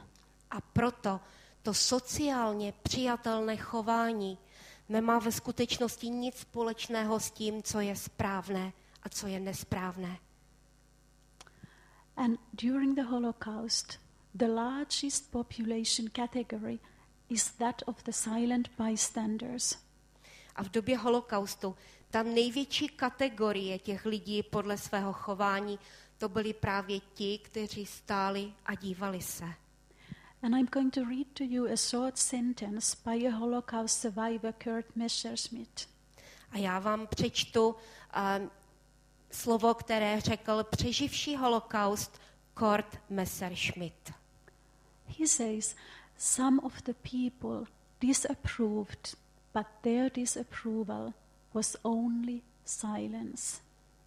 A 0.51 0.62
proto 0.62 1.20
to 1.62 1.74
sociálně 1.74 2.74
přijatelné 2.84 3.58
chování 3.58 4.38
nemá 4.90 5.20
ve 5.20 5.32
skutečnosti 5.32 6.10
nic 6.10 6.38
společného 6.38 7.20
s 7.20 7.32
tím, 7.32 7.63
co 7.63 7.80
je 7.80 7.96
správné 7.96 8.74
a 9.04 9.10
co 9.10 9.28
je 9.28 9.40
nesprávné. 9.40 10.20
And 12.16 12.40
during 12.54 12.96
the 12.96 13.04
Holocaust, 13.04 14.00
the 14.36 14.48
largest 14.48 15.32
population 15.32 16.10
category 16.10 16.80
is 17.30 17.51
that 17.51 17.82
of 17.86 18.04
the 18.04 18.12
silent 18.12 18.70
bystanders. 18.78 19.78
A 20.56 20.63
v 20.63 20.70
době 20.70 20.98
holokaustu 20.98 21.75
ta 22.12 22.24
největší 22.24 22.88
kategorie 22.88 23.80
těch 23.80 24.06
lidí 24.06 24.44
podle 24.44 24.77
svého 24.77 25.13
chování, 25.13 25.80
to 26.18 26.30
byli 26.30 26.53
právě 26.53 27.00
ti, 27.00 27.39
kteří 27.44 27.86
stáli 27.86 28.53
a 28.65 28.75
dívali 28.75 29.22
se. 29.22 29.46
And 30.44 30.56
I'm 30.56 30.65
going 30.65 30.94
to 30.94 31.01
read 31.03 31.27
to 31.34 31.44
you 31.44 31.65
a 31.65 31.75
short 31.75 32.18
sentence 32.18 32.98
by 33.06 33.27
a 33.27 33.32
Holocaust 33.32 34.01
survivor, 34.01 34.53
Kurt 34.63 34.96
Messerschmidt. 34.96 35.89
A 36.51 36.58
já 36.58 36.80
vám 36.80 37.08
přečtu 37.08 37.68
um, 37.70 38.51
slovo, 39.32 39.74
které 39.74 40.22
řekl 40.22 40.63
přeživší 40.63 41.36
holokaust 41.36 42.22
Kurt 42.53 43.00
Messerschmitt. 43.10 44.13
He 45.20 45.27
says, 45.27 45.75
Some 46.18 46.62
of 46.62 46.82
the 46.82 46.94
people 46.94 47.65
disapproved, 48.01 49.15
but 49.53 49.68
their 49.82 50.12
disapproval 50.12 51.13
was 51.53 51.77
only 51.81 52.41
silence. 52.65 53.62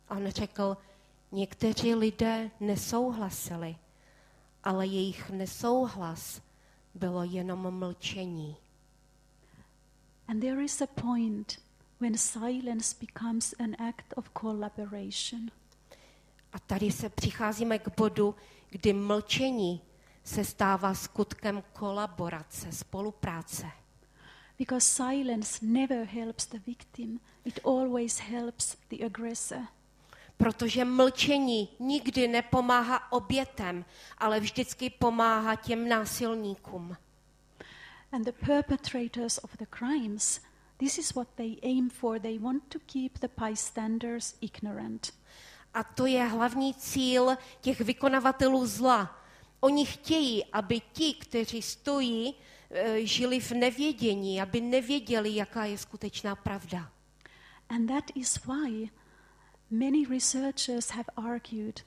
On 0.09 0.29
řekl, 0.29 0.77
někteří 1.33 1.95
lidé 1.95 2.51
nesouhlasili, 2.61 3.77
ale 4.65 4.87
jejich 4.87 5.31
nesouhlas 5.31 6.43
bylo 6.95 7.25
jenom 7.25 7.79
mlčení. 7.79 8.57
And 10.29 10.41
there 10.41 10.65
is 10.65 10.83
a 10.83 10.87
point 10.87 11.61
when 12.01 12.19
silence 12.19 12.97
becomes 13.01 13.55
an 13.59 13.89
act 13.89 14.15
of 14.17 14.31
collaboration. 14.41 15.51
A 16.53 16.59
tady 16.59 16.93
se 16.93 17.09
přicházíme 17.09 17.79
k 17.79 17.89
bodu, 17.97 18.35
kdy 18.71 18.93
mlčení 18.93 19.81
se 20.25 20.45
stává 20.45 20.95
skutkem 20.95 21.63
kolaborace, 21.73 22.73
spolupráce. 22.73 23.71
Because 24.59 24.87
silence 24.87 25.67
never 25.67 26.05
helps 26.05 26.47
the 26.47 26.59
victim, 26.67 27.21
it 27.45 27.61
always 27.65 28.19
helps 28.19 28.77
the 28.91 29.05
aggressor. 29.05 29.67
Protože 30.37 30.85
mlčení 30.85 31.69
nikdy 31.79 32.29
nepomáhá 32.29 33.13
obětem, 33.13 33.85
ale 34.19 34.41
vždycky 34.41 34.91
pomáhá 34.91 35.57
těm 35.57 35.89
násilníkům. 35.89 36.97
And 38.13 38.25
the 38.25 38.33
perpetrators 38.47 39.39
of 39.39 39.57
the 39.57 39.67
crimes, 39.79 40.41
this 40.77 40.99
is 40.99 41.15
what 41.15 41.29
they 41.35 41.57
aim 41.63 41.91
for. 41.91 42.21
They 42.21 42.39
want 42.39 42.63
to 42.69 42.79
keep 42.79 43.19
the 43.19 43.29
bystanders 43.47 44.35
ignorant. 44.41 45.13
A 45.75 45.85
to 45.85 46.07
je 46.07 46.25
hlavní 46.25 46.75
cíl 46.75 47.37
těch 47.61 47.81
vykonavatelů 47.81 48.67
zla. 48.67 49.19
Oni 49.61 49.87
chtějí, 49.87 50.45
aby 50.45 50.81
ti, 50.93 51.15
kteří 51.15 51.63
stojí, 51.63 52.35
eh, 52.71 53.07
žili 53.07 53.41
v 53.41 53.51
nevědění, 53.53 54.43
aby 54.43 54.61
nevěděli, 54.61 55.35
jaká 55.35 55.65
je 55.65 55.79
skutečná 55.79 56.37
pravda. 56.37 56.94
And 57.69 57.89
that 57.89 58.11
is 58.15 58.39
why 58.47 58.91
many 59.71 60.07
researchers 60.07 60.91
have 60.91 61.09
argued 61.17 61.83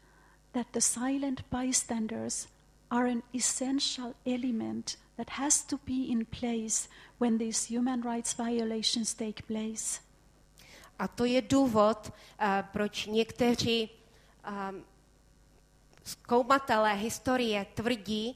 that 0.53 0.67
the 0.73 0.81
silent 0.81 1.43
bystanders 1.49 2.47
are 2.89 3.05
an 3.05 3.23
essential 3.33 4.13
element 4.25 4.97
that 5.17 5.29
has 5.29 5.61
to 5.63 5.77
be 5.85 6.11
in 6.11 6.25
place 6.25 6.87
when 7.19 7.37
these 7.37 7.65
human 7.65 8.01
rights 8.01 8.33
violations 8.33 9.13
take 9.13 9.47
place. 9.47 9.99
A 10.99 11.07
to 11.07 11.25
je 11.25 11.41
důvod, 11.41 12.13
eh, 12.39 12.63
proč 12.71 13.05
někteří 13.05 13.89
um, 13.89 14.85
zkoumatelé 16.03 16.93
historie 16.93 17.65
tvrdí, 17.73 18.35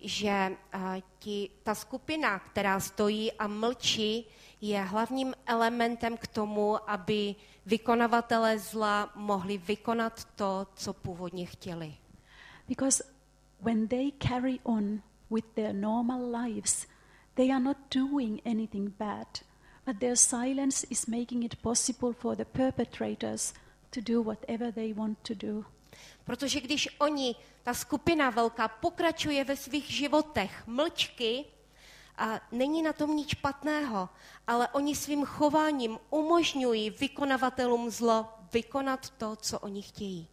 že 0.00 0.56
uh, 0.74 0.80
ti, 1.18 1.50
ta 1.62 1.74
skupina, 1.74 2.38
která 2.38 2.80
stojí 2.80 3.32
a 3.32 3.46
mlčí, 3.46 4.26
je 4.60 4.82
hlavním 4.82 5.34
elementem 5.46 6.16
k 6.16 6.26
tomu, 6.26 6.90
aby 6.90 7.34
vykonavatelé 7.66 8.58
zla 8.58 9.12
mohli 9.14 9.58
vykonat 9.58 10.24
to, 10.24 10.66
co 10.74 10.92
původně 10.92 11.46
chtěli. 11.46 11.94
Because 12.68 13.04
when 13.60 13.88
they 13.88 14.12
carry 14.28 14.58
on 14.62 15.02
with 15.30 15.44
their 15.54 15.74
normal 15.74 16.42
lives, 16.42 16.86
they 17.34 17.52
are 17.52 17.60
not 17.60 17.76
doing 17.94 18.40
anything 18.44 18.92
bad, 18.98 19.26
but 19.86 19.98
their 19.98 20.16
silence 20.16 20.86
is 20.90 21.06
making 21.06 21.44
it 21.44 21.56
possible 21.56 22.12
for 22.12 22.36
the 22.36 22.44
perpetrators 22.44 23.54
to 23.90 24.00
do 24.00 24.22
whatever 24.22 24.72
they 24.72 24.92
want 24.92 25.18
to 25.22 25.34
do. 25.34 25.64
Protože 26.24 26.60
když 26.60 26.88
oni, 26.98 27.34
ta 27.62 27.74
skupina 27.74 28.30
velká, 28.30 28.68
pokračuje 28.68 29.44
ve 29.44 29.56
svých 29.56 29.90
životech 29.90 30.66
mlčky, 30.66 31.44
a 32.18 32.40
není 32.52 32.82
na 32.82 32.92
tom 32.92 33.16
nic 33.16 33.28
špatného, 33.28 34.08
ale 34.46 34.68
oni 34.68 34.96
svým 34.96 35.24
chováním 35.24 35.98
umožňují 36.10 36.90
vykonavatelům 36.90 37.90
zlo 37.90 38.28
vykonat 38.52 39.10
to, 39.10 39.36
co 39.36 39.58
oni 39.58 39.82
chtějí. 39.82 40.28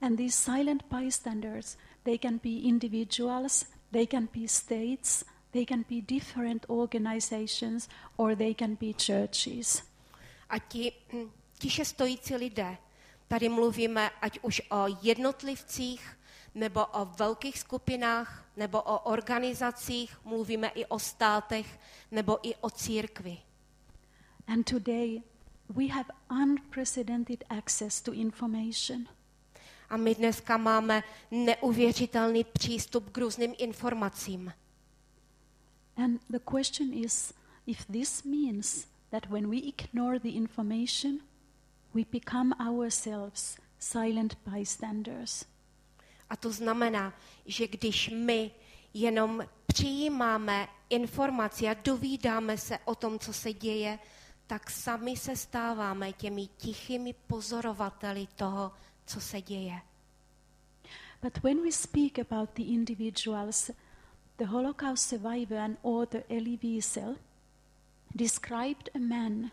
And 0.00 0.16
these 0.16 0.36
silent 0.36 0.84
bystanders, 0.90 1.76
they 2.02 2.18
can 2.18 2.38
be 2.38 2.50
individuals, 2.50 3.66
they 3.90 4.06
can 4.06 4.28
be 4.34 4.48
states, 4.48 5.24
they 5.50 5.66
can 5.66 5.84
be 5.88 6.00
different 6.02 6.66
organizations, 6.68 7.88
or 8.16 8.36
they 8.36 8.54
can 8.54 8.74
be 8.74 8.92
churches. 9.06 9.82
A 10.48 10.58
ti 10.58 10.92
tiše 11.58 11.84
stojící 11.84 12.34
lidé, 12.34 12.78
tady 13.28 13.48
mluvíme 13.48 14.10
ať 14.10 14.38
už 14.42 14.62
o 14.70 14.86
jednotlivcích, 15.02 16.18
nebo 16.54 16.86
o 16.86 17.04
velkých 17.04 17.58
skupinách, 17.58 18.44
nebo 18.56 18.82
o 18.82 18.98
organizacích, 18.98 20.16
mluvíme 20.24 20.68
i 20.68 20.86
o 20.86 20.98
státech, 20.98 21.80
nebo 22.10 22.48
i 22.48 22.54
o 22.54 22.70
církvi. 22.70 23.38
And 24.46 24.70
today, 24.70 25.22
we 25.68 25.88
have 25.88 26.08
unprecedented 26.30 27.44
access 27.48 28.00
to 28.00 28.12
information. 28.12 29.08
A 29.90 29.96
my 29.96 30.14
dneska 30.14 30.56
máme 30.56 31.02
neuvěřitelný 31.30 32.44
přístup 32.44 33.10
k 33.10 33.18
různým 33.18 33.54
informacím. 33.58 34.52
And 35.96 36.20
the 36.30 36.38
question 36.38 36.92
is 36.92 37.34
if 37.66 37.86
this 37.86 38.22
means 38.24 38.86
that 39.10 39.26
when 39.26 39.50
we 39.50 39.56
ignore 39.56 40.18
the 40.18 40.28
information, 40.28 41.20
we 41.96 42.04
become 42.04 42.54
ourselves 42.60 43.56
silent 43.78 44.36
bystanders. 44.44 45.44
A 46.30 46.36
to 46.36 46.52
znamená, 46.52 47.14
že 47.46 47.66
když 47.66 48.10
my 48.14 48.50
jenom 48.94 49.44
přijímáme 49.66 50.68
informaci 50.90 51.68
a 51.68 51.74
dovídáme 51.74 52.58
se 52.58 52.78
o 52.84 52.94
tom, 52.94 53.18
co 53.18 53.32
se 53.32 53.52
děje, 53.52 53.98
tak 54.46 54.70
sami 54.70 55.16
se 55.16 55.36
stáváme 55.36 56.12
těmi 56.12 56.46
tichými 56.46 57.14
pozorovateli 57.26 58.28
toho, 58.36 58.72
co 59.06 59.20
se 59.20 59.40
děje. 59.40 59.80
But 61.22 61.42
when 61.42 61.62
we 61.62 61.72
speak 61.72 62.18
about 62.18 62.50
the 62.54 62.62
individuals, 62.62 63.70
the 64.36 64.44
Holocaust 64.44 65.08
survivor 65.08 65.58
and 65.58 65.78
author 65.82 66.22
Elie 66.28 66.56
Wiesel 66.56 67.16
described 68.14 68.90
a 68.94 68.98
man, 68.98 69.50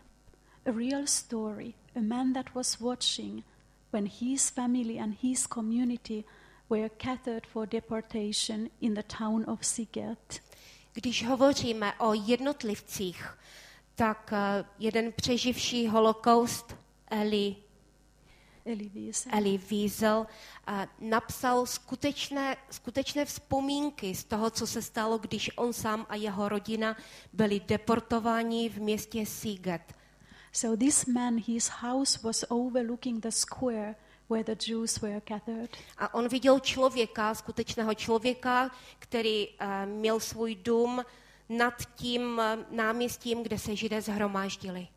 a 0.66 0.72
real 0.72 1.06
story, 1.06 1.74
a 1.96 2.00
man 2.00 2.32
that 2.32 2.54
was 2.54 2.80
watching 2.80 3.44
when 3.90 4.06
his 4.06 4.50
family 4.50 4.98
and 4.98 5.14
his 5.22 5.46
community 5.46 6.24
were 6.68 6.90
gathered 6.98 7.46
for 7.46 7.66
deportation 7.66 8.70
in 8.80 8.94
the 8.94 9.02
town 9.02 9.44
of 9.44 9.64
Siget. 9.64 10.40
Když 10.92 11.26
hovoříme 11.26 11.92
o 11.98 12.14
jednotlivcích, 12.14 13.38
tak 13.94 14.32
eh, 14.32 14.64
jeden 14.78 15.12
přeživší 15.12 15.88
holokaust, 15.88 16.76
Eli, 17.10 17.56
Elie 18.64 18.90
Wiesel. 18.90 19.32
Eli 19.34 19.58
Wiesel, 19.58 20.26
eh, 20.68 20.88
napsal 21.00 21.66
skutečné, 21.66 22.56
skutečné 22.70 23.24
vzpomínky 23.24 24.14
z 24.14 24.24
toho, 24.24 24.50
co 24.50 24.66
se 24.66 24.82
stalo, 24.82 25.18
když 25.18 25.50
on 25.56 25.72
sám 25.72 26.06
a 26.08 26.14
jeho 26.14 26.48
rodina 26.48 26.96
byli 27.32 27.60
deportováni 27.60 28.68
v 28.68 28.78
městě 28.78 29.26
Siget. 29.26 29.94
So 30.54 30.76
this 30.76 31.06
man, 31.06 31.38
his 31.38 31.68
house 31.68 32.22
was 32.22 32.44
overlooking 32.48 33.20
the 33.20 33.30
square 33.30 33.96
where 34.28 34.44
the 34.44 34.54
Jews 34.54 35.02
were 35.02 35.20
gathered. 35.20 35.70
A 35.98 36.14
on 36.14 36.28
viděl 36.28 36.60
člověka, 36.60 37.34
skutečného 37.34 37.94
člověka, 37.94 38.70
který 38.98 39.48
uh, 39.48 39.56
měl 39.86 40.20
svůj 40.20 40.54
dům 40.54 41.02
nad 41.48 41.74
tím 41.94 42.22
uh, 42.38 42.76
náměstím, 42.76 43.42
kde 43.42 43.58
se 43.58 43.76
židé 43.76 44.02
zhromáždili. 44.02 44.88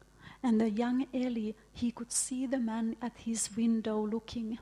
And 0.43 0.58
the 0.58 0.82
young 0.82 1.15
Eli, 1.15 1.54
he 1.82 1.91
could 1.98 2.12
see 2.12 2.48
the 2.48 2.60
man 2.60 2.96
at 3.02 3.13
his 3.26 3.50
window 3.50 4.13
looking. 4.13 4.60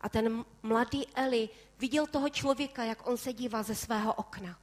A 0.00 0.08
ten 0.08 0.44
mladý 0.62 1.06
Eli 1.14 1.48
viděl 1.78 2.06
toho 2.06 2.28
člověka, 2.28 2.84
jak 2.84 3.08
on 3.08 3.16
se 3.16 3.32
dívá 3.32 3.62
ze 3.62 3.74
svého 3.74 4.14
okna. 4.14 4.58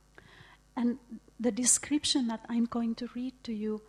And 0.75 0.99
the 1.39 1.51
description 1.51 2.27
that 2.27 2.39
I'm 2.49 2.65
going 2.65 2.97
to 2.97 3.05
read 3.15 3.33
to 3.41 3.51
you, 3.51 3.81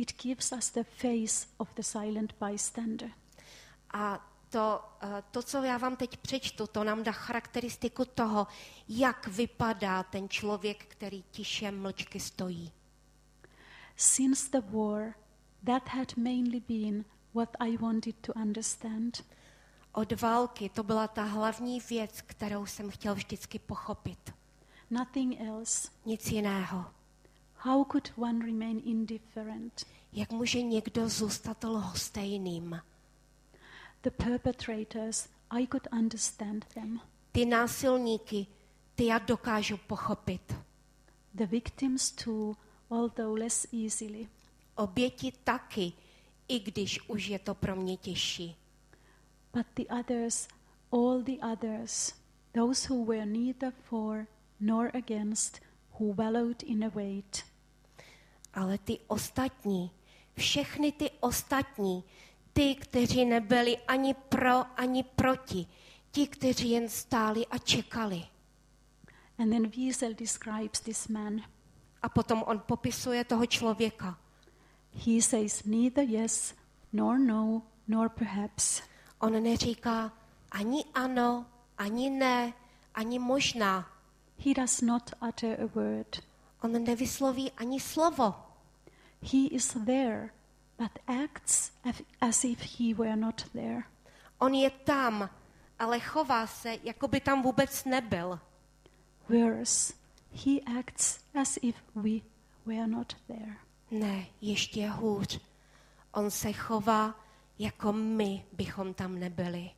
it 0.00 0.22
gives 0.22 0.52
us 0.52 0.70
the 0.70 0.82
face 0.82 1.46
of 1.56 1.74
the 1.74 1.82
silent 1.82 2.34
bystander. 2.40 3.10
A 3.92 4.30
to, 4.50 4.82
eh, 5.02 5.22
to, 5.30 5.42
co 5.42 5.62
já 5.62 5.78
vám 5.78 5.96
teď 5.96 6.16
přečtu, 6.16 6.66
to 6.66 6.84
nám 6.84 7.02
dá 7.02 7.12
charakteristiku 7.12 8.04
toho, 8.04 8.46
jak 8.88 9.26
vypadá 9.26 10.02
ten 10.02 10.28
člověk, 10.28 10.84
který 10.84 11.24
tiše 11.30 11.70
mlčky 11.70 12.20
stojí. 12.20 12.72
Since 13.96 14.60
the 14.60 14.66
war, 14.76 15.14
that 15.64 15.88
had 15.88 16.16
mainly 16.16 16.60
been 16.60 17.04
what 17.34 17.56
I 17.60 17.76
wanted 17.76 18.16
to 18.16 18.32
understand. 18.32 19.24
Od 19.92 20.20
války 20.20 20.68
to 20.68 20.82
byla 20.82 21.08
ta 21.08 21.22
hlavní 21.22 21.80
věc, 21.80 22.20
kterou 22.20 22.66
jsem 22.66 22.90
chtěl 22.90 23.14
vždycky 23.14 23.58
pochopit. 23.58 24.34
Nothing 24.90 25.40
else. 25.40 25.88
Nic 26.04 26.26
jiného. 26.26 26.99
How 27.62 27.84
could 27.84 28.12
one 28.16 28.46
remain 28.46 28.82
indifferent? 28.84 29.86
Jak 30.12 30.32
může 30.32 30.62
někdo 30.62 31.08
zůstat 31.08 31.64
lhostejným? 31.64 32.80
the 34.02 34.10
perpetrators, 34.10 35.28
I 35.50 35.66
could 35.66 35.86
understand 35.92 36.64
them. 36.74 37.00
Ty 37.32 37.44
násilníky, 37.44 38.46
ty 38.94 39.06
já 39.06 39.18
dokážu 39.18 39.76
pochopit. 39.76 40.54
The 41.34 41.46
victims 41.46 42.10
too, 42.10 42.56
although 42.90 43.38
less 43.38 43.66
easily. 43.72 44.28
Oběti 44.74 45.32
taky, 45.44 45.92
i 46.48 46.60
když 46.60 47.08
už 47.08 47.26
je 47.26 47.38
to 47.38 47.54
pro 47.54 47.76
mě 47.76 47.96
těžší. 47.96 48.56
But 49.52 49.66
the 49.76 49.84
others, 50.00 50.48
all 50.92 51.22
the 51.22 51.38
others, 51.52 52.14
those 52.52 52.88
who 52.88 53.04
were 53.04 53.26
neither 53.26 53.72
for 53.82 54.26
nor 54.60 54.90
against, 54.94 55.60
who 55.98 56.12
wallowed 56.14 56.62
in 56.62 56.84
a 56.84 56.88
weight. 56.88 57.49
Ale 58.54 58.78
ty 58.78 58.98
ostatní, 59.06 59.90
všechny 60.36 60.92
ty 60.92 61.10
ostatní, 61.20 62.04
ty, 62.52 62.74
kteří 62.74 63.24
nebyli 63.24 63.78
ani 63.78 64.14
pro, 64.14 64.80
ani 64.80 65.02
proti, 65.02 65.66
ti, 66.10 66.26
kteří 66.26 66.70
jen 66.70 66.88
stáli 66.88 67.46
a 67.46 67.58
čekali. 67.58 68.22
And 69.38 69.50
then 69.50 69.68
Wiesel 69.68 70.14
describes 70.14 70.80
this 70.80 71.08
man. 71.08 71.42
A 72.02 72.08
potom 72.08 72.42
on 72.46 72.58
popisuje 72.66 73.24
toho 73.24 73.46
člověka. 73.46 74.18
He 74.92 75.22
says 75.22 75.64
neither 75.64 76.04
yes, 76.04 76.54
nor 76.92 77.18
no, 77.18 77.62
nor 77.88 78.08
perhaps. 78.08 78.82
On 79.18 79.42
neříká 79.42 80.12
ani 80.50 80.84
ano, 80.94 81.46
ani 81.78 82.10
ne, 82.10 82.52
ani 82.94 83.18
možná. 83.18 83.90
He 84.38 84.54
does 84.54 84.80
not 84.80 85.10
utter 85.28 85.60
a 85.60 85.66
word. 85.66 86.29
On 86.62 86.84
nevysloví 86.84 87.50
ani 87.50 87.80
slovo. 87.80 88.34
He 89.22 89.48
is 89.50 89.76
there, 89.84 90.30
but 90.78 90.90
acts 91.06 91.72
as 92.20 92.44
if 92.44 92.78
he 92.78 92.94
were 92.94 93.16
not 93.16 93.50
there. 93.52 93.82
On 94.38 94.54
je 94.54 94.70
tam, 94.70 95.30
ale 95.78 96.00
chová 96.00 96.46
se, 96.46 96.78
jako 96.82 97.08
by 97.08 97.20
tam 97.20 97.42
vůbec 97.42 97.84
nebyl. 97.84 98.40
Worse, 99.28 99.94
he 100.44 100.78
acts 100.78 101.20
as 101.40 101.58
if 101.62 101.76
we 101.94 102.20
were 102.66 102.86
not 102.86 103.14
there. 103.26 103.56
Ne, 103.90 104.26
ještě 104.40 104.88
hůř. 104.88 105.40
On 106.12 106.30
se 106.30 106.52
chová, 106.52 107.14
jako 107.58 107.92
my 107.92 108.44
bychom 108.52 108.94
tam 108.94 109.18
nebyli. 109.18 109.70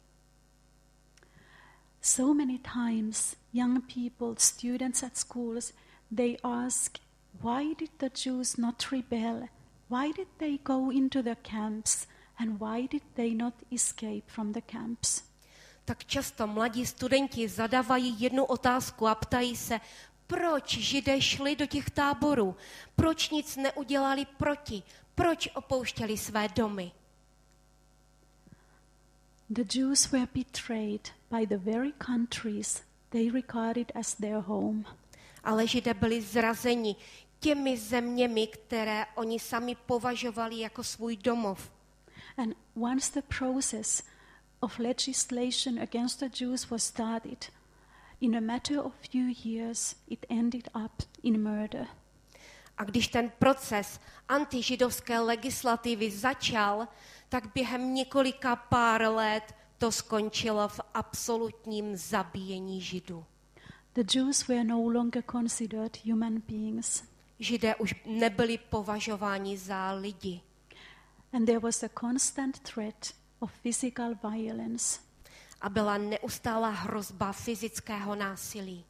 So 2.01 2.35
many 2.35 2.59
times, 2.59 3.37
young 3.53 3.81
people, 3.95 4.35
students 4.39 5.03
at 5.03 5.17
schools, 5.17 5.73
they 6.17 6.37
ask, 6.45 6.99
why 7.41 7.75
did 7.75 7.91
the 7.99 8.11
Jews 8.11 8.57
not 8.57 8.93
rebel? 8.93 9.49
Why 9.89 10.13
did 10.13 10.29
they 10.39 10.59
go 10.59 10.91
into 10.91 11.23
the 11.23 11.37
camps? 11.43 12.07
And 12.39 12.61
why 12.61 12.87
did 12.87 13.03
they 13.15 13.35
not 13.35 13.55
escape 13.71 14.25
from 14.27 14.53
the 14.53 14.61
camps? 14.61 15.23
Tak 15.85 16.05
často 16.05 16.47
mladí 16.47 16.87
studenti 16.87 17.49
zadávají 17.49 18.23
jednu 18.23 18.45
otázku 18.45 19.09
a 19.09 19.15
ptají 19.15 19.57
se, 19.57 19.81
proč 20.27 20.79
židé 20.79 21.21
šli 21.21 21.57
do 21.57 21.67
těch 21.67 21.91
táborů, 21.91 22.57
proč 22.97 23.31
nic 23.31 23.57
neudělali 23.57 24.25
proti, 24.25 24.83
proč 25.15 25.49
opouštěli 25.55 26.19
své 26.19 26.49
domy. 26.49 26.93
The 29.51 29.79
Jews 29.79 30.11
were 30.11 30.29
betrayed 30.35 31.13
by 31.31 31.47
the 31.47 31.59
very 31.59 31.93
countries 31.93 32.83
they 33.11 33.31
regarded 33.31 33.93
as 33.95 34.15
their 34.15 34.41
home. 34.41 34.85
Ale 35.45 35.67
židé 35.67 35.95
byli 35.95 36.23
zrazeni 36.23 36.97
těmi 37.41 37.79
zeměmi, 37.79 38.47
které 38.47 39.07
oni 39.15 39.39
sami 39.39 39.75
považovali 39.75 40.59
jako 40.59 40.85
svůj 40.85 41.17
domov. 41.17 41.73
And 42.37 42.55
once 42.75 43.21
the 43.21 43.35
process 43.39 44.03
of 44.61 44.79
legislation 44.79 45.83
against 45.83 46.21
the 46.21 46.45
Jews 46.45 46.71
was 46.71 46.85
started, 46.85 47.53
in 48.21 48.37
a 48.37 48.41
matter 48.41 48.79
of 48.79 48.93
few 49.11 49.35
years 49.45 49.97
it 50.09 50.27
ended 50.29 50.69
up 50.85 51.03
in 51.23 51.43
murder. 51.43 51.87
A 52.79 52.85
když 52.85 53.09
ten 53.09 53.33
proces 53.39 54.01
antižidovské 54.29 55.21
legislativy 55.21 56.11
začal, 56.11 56.89
tak 57.29 57.53
během 57.55 57.95
několika 57.95 58.57
pár 58.57 59.03
let 59.03 59.55
to 59.79 59.93
skončilo 59.93 60.69
v 60.69 60.81
absolutním 60.95 61.97
zabíjení 61.97 62.81
židů. 62.81 63.25
The 63.95 64.05
Jews 64.05 64.49
were 64.49 64.65
no 64.65 64.81
longer 64.89 65.23
considered 65.23 65.97
human 66.05 66.43
beings, 66.49 67.03
Židé 67.41 67.75
už 67.75 67.95
nebyli 68.07 68.59
považováni 68.59 69.57
za 69.59 69.93
lidi. 69.93 70.41
and 71.33 71.47
there 71.47 71.61
was 71.61 71.83
a 71.83 71.89
constant 71.89 72.59
threat 72.59 73.13
of 73.41 73.51
physical 73.63 74.15
violence. 74.15 75.01
A 75.61 75.69
byla 75.69 75.99
neustálá 75.99 76.69
hrozba 76.71 77.33
fyzického 77.33 78.15
násilí. 78.15 78.85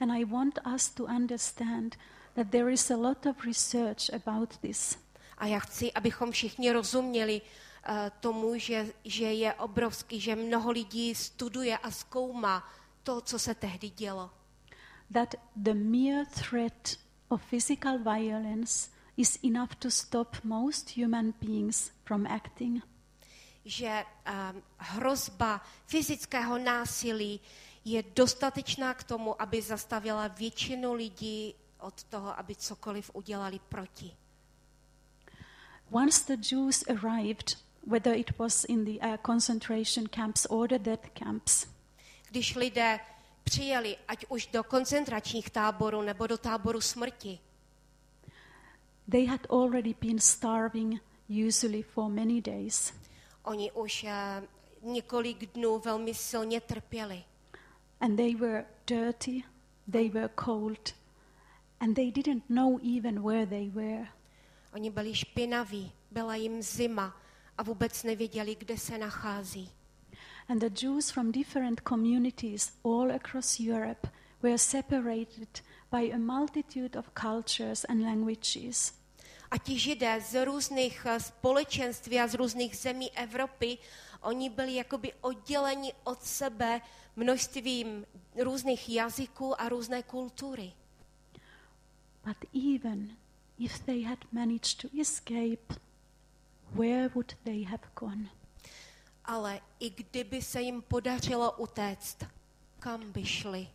And 0.00 0.12
I 0.12 0.24
want 0.24 0.58
us 0.74 0.88
to 0.90 1.04
understand 1.04 1.96
that 2.34 2.50
there 2.50 2.72
is 2.72 2.90
a 2.90 2.96
lot 2.96 3.26
of 3.26 3.44
research 3.44 4.10
about 4.12 4.56
this. 4.56 4.98
A 5.38 5.46
já 5.46 5.58
chci, 5.60 5.92
abychom 5.92 6.30
všichni 6.30 6.72
rozuměli 6.72 7.42
uh, 7.42 7.94
tomu, 8.20 8.58
že, 8.58 8.86
že 9.04 9.32
je 9.32 9.54
obrovský, 9.54 10.20
že 10.20 10.36
mnoho 10.36 10.70
lidí 10.70 11.14
studuje 11.14 11.78
a 11.78 11.90
zkoumá 11.90 12.68
to, 13.04 13.20
co 13.20 13.38
se 13.38 13.54
tehdy 13.54 13.90
dělo. 13.90 14.30
That 15.12 15.34
the 15.62 15.74
mere 15.74 16.24
threat 16.24 16.96
of 17.28 17.42
physical 17.42 17.98
violence 17.98 18.90
is 19.16 19.38
enough 19.44 19.74
to 19.78 19.90
stop 19.90 20.36
most 20.44 20.96
human 20.96 21.34
beings 21.40 21.92
from 22.04 22.26
acting. 22.26 22.82
Že 23.64 24.04
um, 24.04 24.62
hrozba 24.78 25.60
fyzického 25.86 26.58
násilí 26.58 27.40
je 27.84 28.04
dostatečná 28.16 28.94
k 28.94 29.02
tomu, 29.02 29.42
aby 29.42 29.62
zastavila 29.62 30.28
většinu 30.28 30.94
lidí 30.94 31.54
od 31.78 32.04
toho, 32.04 32.38
aby 32.38 32.56
cokoliv 32.56 33.10
udělali 33.14 33.60
proti. 33.68 34.16
Once 35.90 36.36
the 36.36 36.54
Jews 36.54 36.84
arrived, 36.88 37.56
whether 37.86 38.16
it 38.16 38.38
was 38.38 38.64
in 38.64 38.84
the 38.84 38.98
uh, 39.00 39.16
concentration 39.16 40.08
camps 40.08 40.46
or 40.46 40.68
the 40.68 40.78
death 40.78 41.08
camps, 41.14 41.66
Když 42.34 42.54
lidé 42.54 43.00
přijeli, 43.44 43.96
ať 44.08 44.26
už 44.28 44.46
do 44.46 44.64
koncentračních 44.64 45.50
táborů 45.50 46.02
nebo 46.02 46.26
do 46.26 46.38
táboru 46.38 46.80
smrti, 46.80 47.38
they 49.10 49.26
had 49.26 49.40
already 49.50 49.94
been 50.00 50.18
starving, 50.18 51.02
usually 51.48 51.82
for 51.82 52.10
many 52.10 52.40
days. 52.40 52.92
oni 53.42 53.72
už 53.72 54.04
eh, 54.04 54.42
několik 54.82 55.54
dnů 55.54 55.78
velmi 55.78 56.14
silně 56.14 56.60
trpěli. 56.60 57.24
And 58.00 58.16
they 58.16 58.34
were 58.34 58.66
dirty, 58.86 59.44
they 59.92 60.08
were 60.08 60.30
cold, 60.44 60.94
and 61.80 61.94
they 61.94 62.12
didn't 62.12 62.50
know 62.50 62.80
even 62.98 63.22
where 63.22 63.46
they 63.46 63.70
were. 63.70 64.08
Oni 64.72 64.90
byli 64.90 65.14
špinaví, 65.14 65.92
byla 66.10 66.34
jim 66.34 66.62
zima 66.62 67.16
a 67.58 67.62
vůbec 67.62 68.02
nevěděli, 68.02 68.54
kde 68.54 68.78
se 68.78 68.98
nachází. 68.98 69.70
And 70.48 70.60
the 70.60 70.70
Jews 70.70 71.10
from 71.10 71.32
different 71.32 71.84
communities 71.84 72.72
all 72.82 73.10
across 73.10 73.60
Europe 73.60 74.06
were 74.42 74.58
separated 74.58 75.48
by 75.90 76.10
a 76.12 76.18
multitude 76.18 76.96
of 76.96 77.14
cultures 77.14 77.84
and 77.84 78.02
languages. 78.02 78.92
A 79.50 79.58
ti 79.58 79.78
židé 79.78 80.20
z 80.20 80.44
různých 80.44 81.06
eh, 81.06 81.20
společenství 81.20 82.20
a 82.20 82.26
z 82.26 82.34
různých 82.34 82.76
zemí 82.76 83.10
Evropy, 83.10 83.78
oni 84.20 84.50
byli 84.50 84.74
jakoby 84.74 85.12
odděleni 85.20 85.92
od 86.04 86.22
sebe 86.22 86.80
množstvím 87.16 88.06
různých 88.36 88.88
jazyků 88.88 89.60
a 89.60 89.68
různé 89.68 90.02
kultury. 90.02 90.72
But 92.24 92.36
even 92.74 93.16
if 93.58 93.78
they 93.78 94.02
had 94.02 94.18
managed 94.32 94.80
to 94.82 94.88
escape, 95.00 95.74
where 96.74 97.08
would 97.14 97.34
they 97.44 97.62
have 97.64 97.82
gone? 97.94 98.30
Ale 99.24 99.60
i 99.80 99.90
kdyby 99.90 100.42
se 100.42 100.60
jim 100.62 100.82
podařilo 100.82 101.52
utéct, 101.52 102.24
kam 102.78 103.12
by 103.12 103.24
šli? 103.24 103.68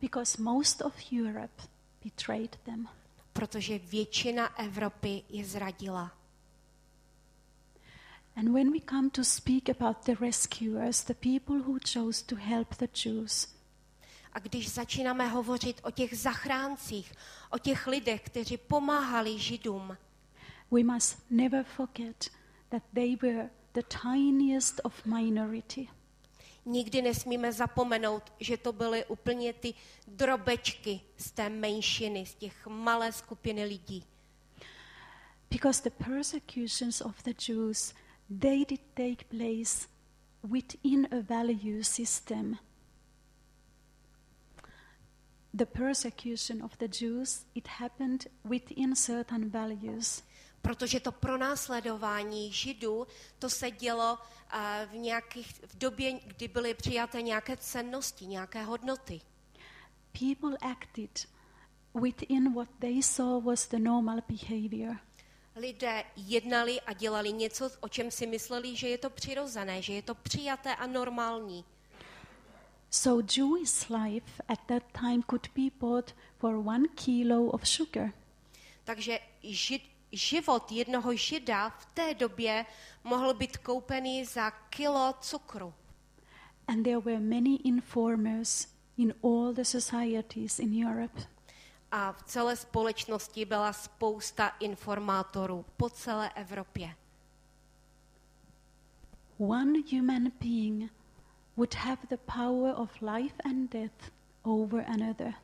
Because 0.00 0.42
most 0.42 0.82
of 0.82 0.94
Europe 1.12 1.62
betrayed 2.04 2.56
them. 2.56 2.88
Protože 3.32 3.78
většina 3.78 4.58
Evropy 4.58 5.22
je 5.28 5.44
zradila. 5.44 6.12
And 8.36 8.52
when 8.52 8.72
we 8.72 8.78
come 8.90 9.10
to 9.10 9.24
speak 9.24 9.68
about 9.68 10.04
the 10.04 10.14
rescuers, 10.20 11.04
the 11.04 11.14
people 11.14 11.56
who 11.56 11.78
chose 11.92 12.24
to 12.26 12.36
help 12.36 12.76
the 12.76 12.88
Jews, 13.04 13.56
A 14.36 14.38
když 14.38 14.70
začínáme 14.70 15.28
hovořit 15.28 15.80
o 15.84 15.90
těch 15.90 16.18
zachráncích, 16.18 17.12
o 17.50 17.58
těch 17.58 17.86
lidech, 17.86 18.22
kteří 18.22 18.56
pomáhali 18.56 19.38
Židům, 19.38 19.96
we 20.70 20.84
must 20.84 21.30
never 21.30 21.64
forget 21.64 22.30
that 22.68 22.82
they 22.94 23.16
were 23.16 23.50
the 23.76 23.82
tiniest 23.82 24.80
of 24.84 25.06
minority. 25.06 25.88
nikdy 26.66 27.02
nesmíme 27.02 27.52
zapomenout, 27.52 28.32
že 28.40 28.56
to 28.56 28.72
byly 28.72 29.04
úplně 29.04 29.52
ty 29.52 29.74
drobečky 30.06 31.00
z 31.16 31.30
té 31.30 31.48
menšiny, 31.48 32.26
z 32.26 32.34
těch 32.34 32.66
malé 32.66 33.12
skupiny 33.12 33.64
lidí. 33.64 34.04
Because 35.50 35.82
the 35.82 36.04
persecutions 36.04 37.00
of 37.00 37.22
the 37.22 37.34
Jews, 37.48 37.94
they 38.40 38.64
did 38.64 38.80
take 38.94 39.24
place 39.28 39.88
within 40.42 41.08
a 41.10 41.20
value 41.20 41.84
system. 41.84 42.58
The 45.54 45.66
persecution 45.66 46.62
of 46.62 46.76
the 46.76 46.88
Jews, 46.88 47.46
it 47.54 47.68
happened 47.68 48.26
within 48.44 48.96
certain 48.96 49.50
values. 49.50 50.22
Protože 50.66 51.00
to 51.00 51.12
pronásledování 51.12 52.52
židů, 52.52 53.06
to 53.38 53.50
se 53.50 53.70
dělo 53.70 54.18
uh, 54.18 54.60
v, 54.90 54.94
nějakých, 54.94 55.54
v 55.66 55.78
době, 55.78 56.12
kdy 56.12 56.48
byly 56.48 56.74
přijaté 56.74 57.22
nějaké 57.22 57.56
cennosti, 57.56 58.26
nějaké 58.26 58.62
hodnoty. 58.62 59.20
People 60.12 60.58
acted 60.72 61.28
within 61.94 62.54
what 62.54 62.68
they 62.78 63.02
saw 63.02 63.44
was 63.44 63.68
the 63.68 63.78
normal 63.78 64.18
behavior. 64.28 64.96
Lidé 65.56 66.04
jednali 66.16 66.80
a 66.80 66.92
dělali 66.92 67.32
něco, 67.32 67.70
o 67.80 67.88
čem 67.88 68.10
si 68.10 68.26
mysleli, 68.26 68.76
že 68.76 68.88
je 68.88 68.98
to 68.98 69.10
přirozené, 69.10 69.82
že 69.82 69.92
je 69.92 70.02
to 70.02 70.14
přijaté 70.14 70.76
a 70.76 70.86
normální. 70.86 71.64
So 72.90 73.26
Jewish 73.36 73.88
life 73.88 74.42
at 74.48 74.58
that 74.66 74.82
time 75.00 75.22
could 75.22 75.48
be 75.54 75.70
bought 75.80 76.14
for 76.38 76.54
one 76.54 76.88
kilo 76.88 77.44
of 77.44 77.68
sugar. 77.68 78.12
Takže 78.84 79.18
žid, 79.42 79.82
život 80.16 80.72
jednoho 80.72 81.16
žida 81.16 81.70
v 81.70 81.86
té 81.86 82.14
době 82.14 82.66
mohl 83.04 83.34
být 83.34 83.56
koupený 83.56 84.24
za 84.24 84.50
kilo 84.50 85.14
cukru. 85.20 85.74
And 86.68 86.82
there 86.82 86.98
were 86.98 87.20
many 87.20 87.54
informers 87.54 88.68
in 88.96 89.14
all 89.22 89.54
the 89.54 89.64
societies 89.64 90.58
in 90.58 90.86
Europe. 90.86 91.22
A 91.90 92.12
v 92.12 92.22
celé 92.22 92.56
společnosti 92.56 93.44
byla 93.44 93.72
spousta 93.72 94.48
informátorů 94.48 95.64
po 95.76 95.90
celé 95.90 96.30
Evropě. 96.34 96.94
One 99.38 99.78
human 99.92 100.32
being 100.40 100.90
would 101.56 101.74
have 101.74 102.06
the 102.08 102.16
power 102.16 102.74
of 102.76 103.02
life 103.02 103.34
and 103.44 103.70
death 103.72 104.12
over 104.42 104.84
another. 104.88 105.34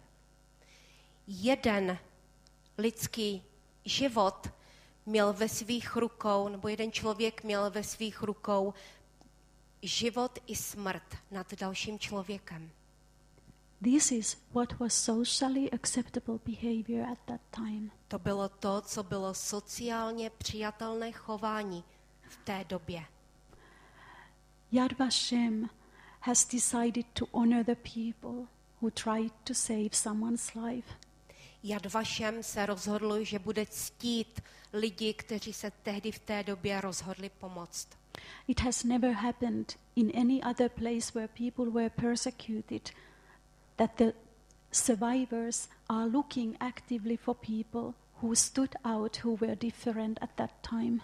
Jeden 1.27 1.99
lidský 2.79 3.43
život 3.85 4.51
měl 5.07 5.33
ve 5.33 5.49
svých 5.49 5.97
rukou, 5.97 6.49
nebo 6.49 6.69
jeden 6.69 6.93
člověk 6.93 7.45
měl 7.45 7.71
ve 7.71 7.85
svých 7.85 8.23
rukou 8.23 8.75
život 9.83 10.38
i 10.47 10.57
smrt 10.57 11.17
nad 11.31 11.55
dalším 11.55 11.99
člověkem. 11.99 12.71
This 13.83 14.12
is 14.12 14.37
what 14.55 14.79
was 14.79 14.95
socially 14.95 15.71
acceptable 15.71 16.38
behavior 16.47 17.09
at 17.12 17.19
that 17.25 17.41
time. 17.51 17.91
To 18.09 18.19
bylo 18.19 18.49
to, 18.49 18.81
co 18.81 19.03
bylo 19.03 19.35
sociálně 19.35 20.31
přijatelné 20.31 21.12
chování 21.12 21.85
v 22.29 22.37
té 22.45 22.65
době. 22.69 23.05
Yad 24.73 24.99
Vashem 24.99 25.71
has 26.21 26.49
decided 26.49 27.07
to 27.12 27.27
honor 27.33 27.65
the 27.65 27.75
people 27.75 28.47
who 28.81 28.91
tried 28.91 29.33
to 29.45 29.55
save 29.55 29.88
someone's 29.93 30.55
life. 30.55 30.95
Jad 31.62 31.93
Vašem 31.93 32.43
se 32.43 32.67
rozhodl, 32.67 33.25
že 33.25 33.38
bude 33.38 33.67
ctít 33.67 34.41
lidi, 34.73 35.15
kteří 35.15 35.53
se 35.53 35.71
tehdy 35.83 36.13
v 36.13 36.19
té 36.19 36.43
době 36.43 36.81
rozhodli 36.81 37.31
pomoct. 37.31 37.89
It 38.49 38.61
has 38.61 38.85
never 38.85 39.11
happened 39.13 39.79
in 39.97 40.13
any 40.21 40.43
other 40.43 40.69
place 40.69 41.13
where 41.15 41.29
people 41.29 41.71
were 41.71 41.91
persecuted 41.91 42.91
that 43.77 43.91
the 43.97 44.13
survivors 44.73 45.69
are 45.89 46.07
looking 46.07 46.57
actively 46.61 47.17
for 47.17 47.35
people 47.35 47.95
who 48.23 48.35
stood 48.35 48.75
out, 48.85 49.25
who 49.25 49.37
were 49.41 49.57
different 49.57 50.19
at 50.23 50.31
that 50.37 50.51
time. 50.71 51.01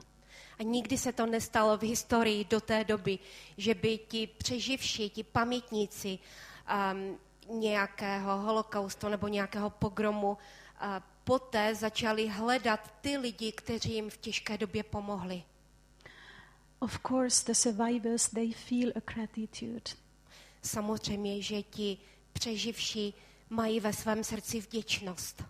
A 0.59 0.63
nikdy 0.63 0.99
se 0.99 1.13
to 1.13 1.27
nestalo 1.27 1.79
v 1.79 1.83
historii 1.83 2.45
do 2.45 2.61
té 2.61 2.85
doby, 2.85 3.19
že 3.57 3.75
by 3.75 3.99
ti 3.99 4.27
přeživší, 4.27 5.11
ti 5.11 5.23
pamětníci 5.23 6.19
um, 6.19 7.19
nějakého 7.61 8.39
holokaustu 8.39 9.09
nebo 9.09 9.29
nějakého 9.29 9.71
pogromu 9.71 10.31
uh, 10.31 10.39
poté 11.29 11.75
začali 11.75 12.29
hledat 12.29 12.95
ty 13.01 13.17
lidi, 13.17 13.53
kteří 13.53 13.95
jim 13.95 14.11
v 14.11 14.17
těžké 14.17 14.59
době 14.59 14.83
pomohli. 14.83 15.43
Of 16.79 17.01
course, 17.09 17.45
the 17.47 17.53
survivors 17.53 18.29
they 18.29 18.53
feel 18.53 18.93
a 18.97 19.13
gratitude. 19.13 19.91
Samozřejmě, 20.63 21.43
že 21.43 21.63
ti 21.63 21.99
přeživší 22.33 23.15
mají 23.51 23.81
ve 23.81 23.93
svém 23.93 24.25
srdci 24.25 24.61
vděčnost. 24.61 25.45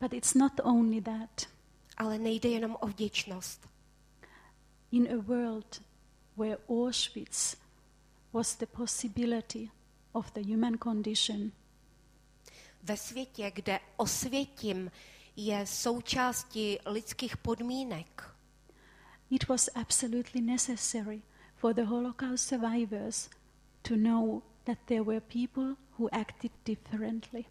But 0.00 0.12
it's 0.12 0.34
not 0.34 0.52
only 0.62 1.02
that. 1.02 1.46
Ale 1.96 2.18
nejde 2.18 2.48
jenom 2.48 2.76
o 2.80 2.86
vděčnost. 2.86 3.68
In 4.92 5.08
a 5.12 5.22
world 5.22 5.82
where 6.36 6.58
Auschwitz 6.68 7.56
was 8.32 8.56
the 8.56 8.66
possibility 8.66 9.70
of 10.12 10.32
the 10.32 10.54
human 10.54 10.78
condition, 10.78 11.50
Ve 12.82 12.96
světě, 12.96 13.52
kde 13.54 13.80
osvětím 13.96 14.90
je 15.36 15.66
součástí 15.66 16.78
lidských 16.86 17.36
podmínek, 17.36 18.30
it 19.30 19.48
was 19.48 19.68
absolutely 19.74 20.40
necessary 20.40 21.22
for 21.56 21.74
the 21.74 21.84
Holocaust 21.84 22.48
survivors 22.48 23.30
to 23.82 23.96
know 23.96 24.42
that 24.64 24.78
there 24.86 25.02
were 25.02 25.20
people 25.20 25.76
who 25.98 26.08
acted 26.14 26.52
differently. 26.64 27.44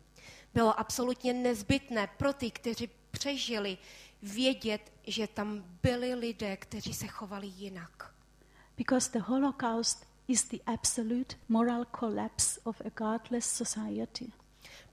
bylo 0.54 0.80
absolutně 0.80 1.34
nezbytné 1.34 2.08
pro 2.17 2.34
ty, 2.34 2.52
kteří 2.52 2.89
přežili, 3.12 3.78
vědět, 4.22 4.91
že 5.08 5.28
tam 5.28 5.63
byli 5.84 6.15
lidé, 6.15 6.58
kteří 6.58 6.93
se 6.93 7.08
chovali 7.08 7.48
jinak. 7.48 8.13
Because 8.78 9.12
the 9.12 9.19
Holocaust 9.19 10.08
is 10.28 10.43
the 10.43 10.58
absolute 10.65 11.36
moral 11.50 11.86
collapse 12.00 12.62
of 12.63 12.82
a 12.86 12.89
godless 12.89 13.46
society. 13.46 14.32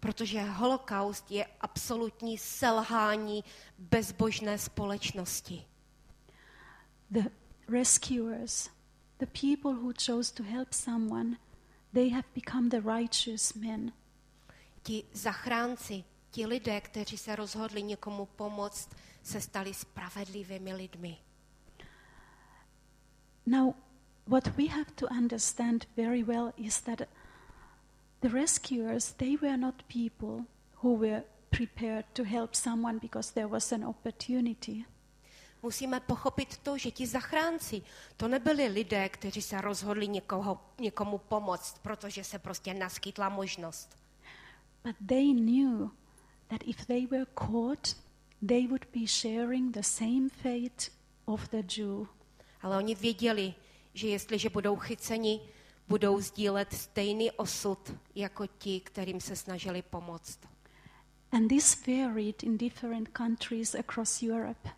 Protože 0.00 0.42
holokaust 0.42 1.30
je 1.30 1.46
absolutní 1.60 2.38
selhání 2.38 3.44
bezbožné 3.78 4.58
společnosti. 4.58 5.66
The 7.10 7.30
rescuers, 7.68 8.70
the 9.18 9.26
people 9.26 9.74
who 9.74 9.92
chose 10.06 10.34
to 10.34 10.42
help 10.42 10.72
someone, 10.72 11.36
they 11.92 12.10
have 12.10 12.28
become 12.34 12.68
the 12.68 12.80
righteous 12.80 13.54
men. 13.54 13.92
Ti 14.82 15.04
zachránci, 15.12 16.04
ti 16.30 16.46
lidé, 16.46 16.80
kteří 16.80 17.18
se 17.18 17.36
rozhodli 17.36 17.82
někomu 17.82 18.26
pomoct, 18.26 18.88
se 19.22 19.40
stali 19.40 19.74
spravedlivými 19.74 20.74
lidmi. 20.74 21.18
Now, 23.46 23.74
what 24.26 24.56
we 24.56 24.68
have 24.68 24.90
to 24.94 25.06
understand 25.06 25.86
very 25.96 26.22
well 26.22 26.52
is 26.56 26.80
that 26.80 27.00
the 28.20 28.28
rescuers, 28.28 29.12
they 29.12 29.36
were 29.42 29.56
not 29.56 29.82
people 29.88 30.44
who 30.82 30.94
were 30.94 31.22
prepared 31.50 32.04
to 32.14 32.24
help 32.24 32.54
someone 32.54 32.98
because 32.98 33.32
there 33.32 33.48
was 33.48 33.72
an 33.72 33.84
opportunity. 33.84 34.84
Musíme 35.62 36.00
pochopit 36.00 36.56
to, 36.56 36.78
že 36.78 36.90
ti 36.90 37.06
zachránci, 37.06 37.82
to 38.16 38.28
nebyli 38.28 38.68
lidé, 38.68 39.08
kteří 39.08 39.42
se 39.42 39.60
rozhodli 39.60 40.08
někoho, 40.08 40.60
někomu 40.78 41.18
pomoct, 41.18 41.78
protože 41.82 42.24
se 42.24 42.38
prostě 42.38 42.74
naskytla 42.74 43.28
možnost. 43.28 43.96
But 44.84 44.96
they 45.06 45.32
knew 45.32 45.90
that 46.48 46.60
if 46.64 46.86
they 46.86 47.06
were 47.06 47.26
caught, 47.34 47.96
they 48.46 48.66
would 48.66 48.86
be 48.94 49.06
sharing 49.06 49.74
the 49.74 49.82
same 49.82 50.28
fate 50.28 50.90
of 51.24 51.48
the 51.48 51.62
Jew. 51.76 52.06
Ale 52.62 52.76
oni 52.76 52.94
věděli, 52.94 53.54
že 53.94 54.08
jestliže 54.08 54.48
budou 54.48 54.76
chyceni, 54.76 55.40
budou 55.90 56.20
sdílet 56.20 56.72
stejný 56.74 57.30
osud 57.30 57.94
jako 58.14 58.46
ti, 58.46 58.80
kterým 58.80 59.20
se 59.20 59.36
snažili 59.36 59.82
pomoct. 59.82 60.38
And 61.32 61.48
this 61.48 61.86
varied 61.86 62.42
in 62.42 62.58
different 62.58 63.08
countries 63.08 63.74
across 63.74 64.22
Europe. 64.22 64.68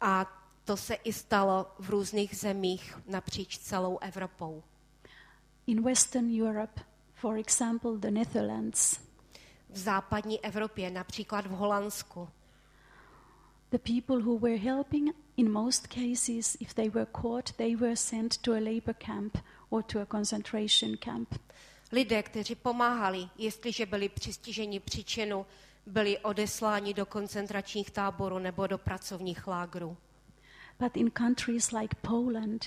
A 0.00 0.42
to 0.64 0.76
se 0.76 0.94
i 0.94 1.12
stalo 1.12 1.66
v 1.78 1.90
různých 1.90 2.36
zemích 2.36 2.98
napříč 3.06 3.58
celou 3.58 3.98
Evropou. 3.98 4.62
In 5.66 5.82
Western 5.82 6.42
Europe, 6.42 6.80
for 7.14 7.38
example, 7.38 7.98
the 7.98 8.10
Netherlands, 8.10 9.00
V 9.70 9.78
západní 9.78 10.44
Evropě, 10.44 10.90
například 10.90 11.46
v 11.46 11.50
Holandsku, 11.50 12.28
the 13.70 13.78
people 13.78 14.18
who 14.18 14.38
were 14.38 14.56
helping, 14.56 15.16
in 15.36 15.52
most 15.52 15.86
cases, 15.86 16.56
if 16.60 16.74
they 16.74 16.90
were 16.90 17.06
caught, 17.06 17.52
they 17.52 17.76
were 17.76 17.96
sent 17.96 18.38
to 18.38 18.52
a 18.52 18.60
labor 18.60 18.94
camp 18.94 19.38
or 19.70 19.82
to 19.82 20.00
a 20.00 20.06
concentration 20.06 20.96
camp. 20.96 21.34
lidé, 21.92 22.22
kteří 22.22 22.54
pomáhali, 22.54 23.28
jestliže 23.38 23.86
byli 23.86 24.08
přistiženi 24.08 24.80
příčinu, 24.80 25.46
byli 25.86 26.18
odesláni 26.18 26.94
do 26.94 27.06
koncentračních 27.06 27.90
táborů 27.90 28.38
nebo 28.38 28.66
do 28.66 28.78
pracovních 28.78 29.46
lágrů. 29.46 29.96
But 30.78 30.96
in 30.96 31.10
countries 31.10 31.70
like 31.70 31.96
Poland, 32.02 32.66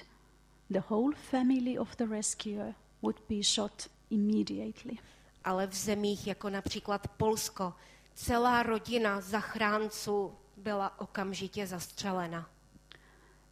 the 0.70 0.82
whole 0.90 1.16
family 1.16 1.78
of 1.80 1.96
the 1.98 2.06
rescuer 2.06 2.74
would 3.02 3.20
be 3.30 3.44
shot 3.44 3.90
immediately. 4.10 4.98
Ale 5.44 5.68
v 5.68 5.74
zemích 5.74 6.28
jako 6.28 6.50
například 6.50 7.08
Polsko, 7.08 7.74
celá 8.14 8.64
rodina 8.64 9.22
zachránců 9.22 10.34
byla 10.58 11.00
okamžitě 11.00 11.68
zastřelena. 11.68 12.50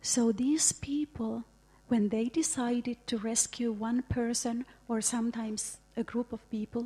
So 0.02 0.34
these 0.34 0.74
people 0.74 1.51
when 1.92 2.10
they 2.10 2.30
decided 2.30 2.98
to 3.06 3.18
rescue 3.18 3.72
one 3.72 4.02
person 4.02 4.66
or 4.88 5.02
sometimes 5.02 5.78
a 5.98 6.04
group 6.04 6.34
of 6.34 6.40
people, 6.50 6.84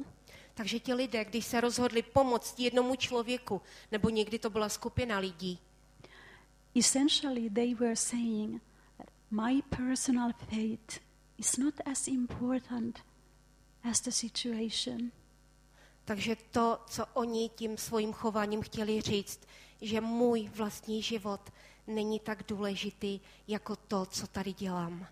Takže 0.56 0.80
ti 0.80 0.94
lidé, 0.94 1.26
když 1.26 1.46
se 1.46 1.62
rozhodli 1.62 2.02
pomoct 2.02 2.60
jednomu 2.60 2.96
člověku, 2.96 3.62
nebo 3.92 4.10
někdy 4.10 4.40
to 4.40 4.50
byla 4.50 4.70
skupina 4.70 5.20
lidí, 5.20 5.60
essentially 6.76 7.50
they 7.50 7.76
were 7.76 7.96
saying 7.96 8.62
that 8.98 9.10
my 9.32 9.62
personal 9.62 10.32
fate 10.40 11.00
is 11.38 11.58
not 11.58 11.74
as 11.86 12.08
important 12.08 13.00
as 13.84 14.02
the 14.02 14.12
situation. 14.12 15.12
takže 16.06 16.36
to, 16.52 16.80
co 16.88 17.06
oni 17.14 17.50
tím 17.50 17.78
svým 17.78 18.14
chováním 18.14 18.62
chtěli 18.62 19.02
říct, 19.02 19.40
že 19.82 20.02
můj 20.02 20.50
vlastní 20.56 21.02
život 21.02 21.42
není 21.88 22.20
tak 22.20 22.44
důležitý 22.48 23.20
jako 23.48 23.76
to, 23.76 24.06
co 24.06 24.28
tady 24.28 24.54
dělám. 24.54 25.08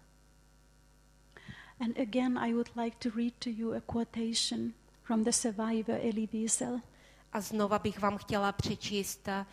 And 1.79 1.99
again, 1.99 2.37
I 2.37 2.53
would 2.53 2.75
like 2.75 2.97
to 2.99 3.17
read 3.17 3.33
to 3.39 3.49
you 3.49 3.73
a 3.73 3.81
quotation 3.81 4.73
from 5.03 5.23
the 5.23 5.31
survivor 5.31 5.95
Elie 5.95 6.27
Wiesel. 6.27 6.79
A 7.33 7.41
znova 7.41 7.79
bych 7.79 7.99
vám 7.99 8.17
chtěla 8.17 8.51
přečíst 8.51 9.27
eh, 9.27 9.45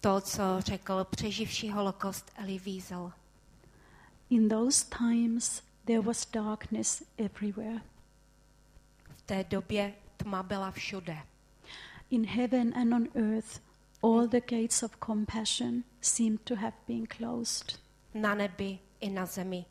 to, 0.00 0.20
co 0.20 0.42
řekl 0.58 1.06
přeživší 1.10 1.70
holokost 1.70 2.32
Elie 2.36 2.60
Wiesel. 2.60 3.12
In 4.30 4.48
those 4.48 4.84
times, 4.98 5.62
there 5.84 6.00
was 6.00 6.30
darkness 6.30 7.02
everywhere. 7.18 7.80
V 9.16 9.22
té 9.22 9.44
době 9.44 9.94
tma 10.16 10.42
byla 10.42 10.70
všude. 10.70 11.18
In 12.10 12.26
heaven 12.26 12.78
and 12.78 12.94
on 12.94 13.08
earth, 13.14 13.62
all 14.02 14.28
the 14.28 14.40
gates 14.40 14.82
of 14.82 15.00
compassion 15.00 15.84
seemed 16.00 16.44
to 16.44 16.56
have 16.56 16.76
been 16.86 17.06
closed. 17.06 17.78
Na 18.14 18.34
nebi 18.34 18.78
i 19.00 19.10
na 19.10 19.26
zemi. 19.26 19.64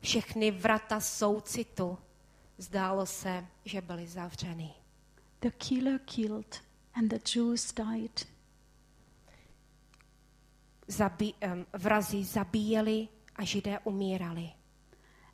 Všechny 0.00 0.50
vrata 0.50 1.00
soucitu 1.00 1.98
zdálo 2.58 3.06
se, 3.06 3.46
že 3.64 3.80
byly 3.80 4.06
zavřeny. 4.06 4.70
The 5.40 5.50
killer 5.50 5.98
killed, 5.98 6.62
and 6.94 7.08
the 7.10 7.18
Jews 7.34 7.72
died. 7.72 8.26
Zabí, 10.86 11.34
um, 11.44 11.66
vrazi 11.72 12.24
zabíjeli 12.24 13.08
a 13.36 13.44
židé 13.44 13.78
umírali. 13.84 14.52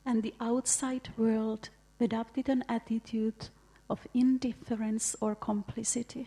And 0.04 0.22
the 0.22 0.32
outside 0.40 1.12
world 1.18 1.70
adopted 2.00 2.48
an 2.48 2.64
attitude 2.68 3.50
of 3.88 4.06
indifference 4.14 5.16
or 5.20 5.34
complicity. 5.34 6.26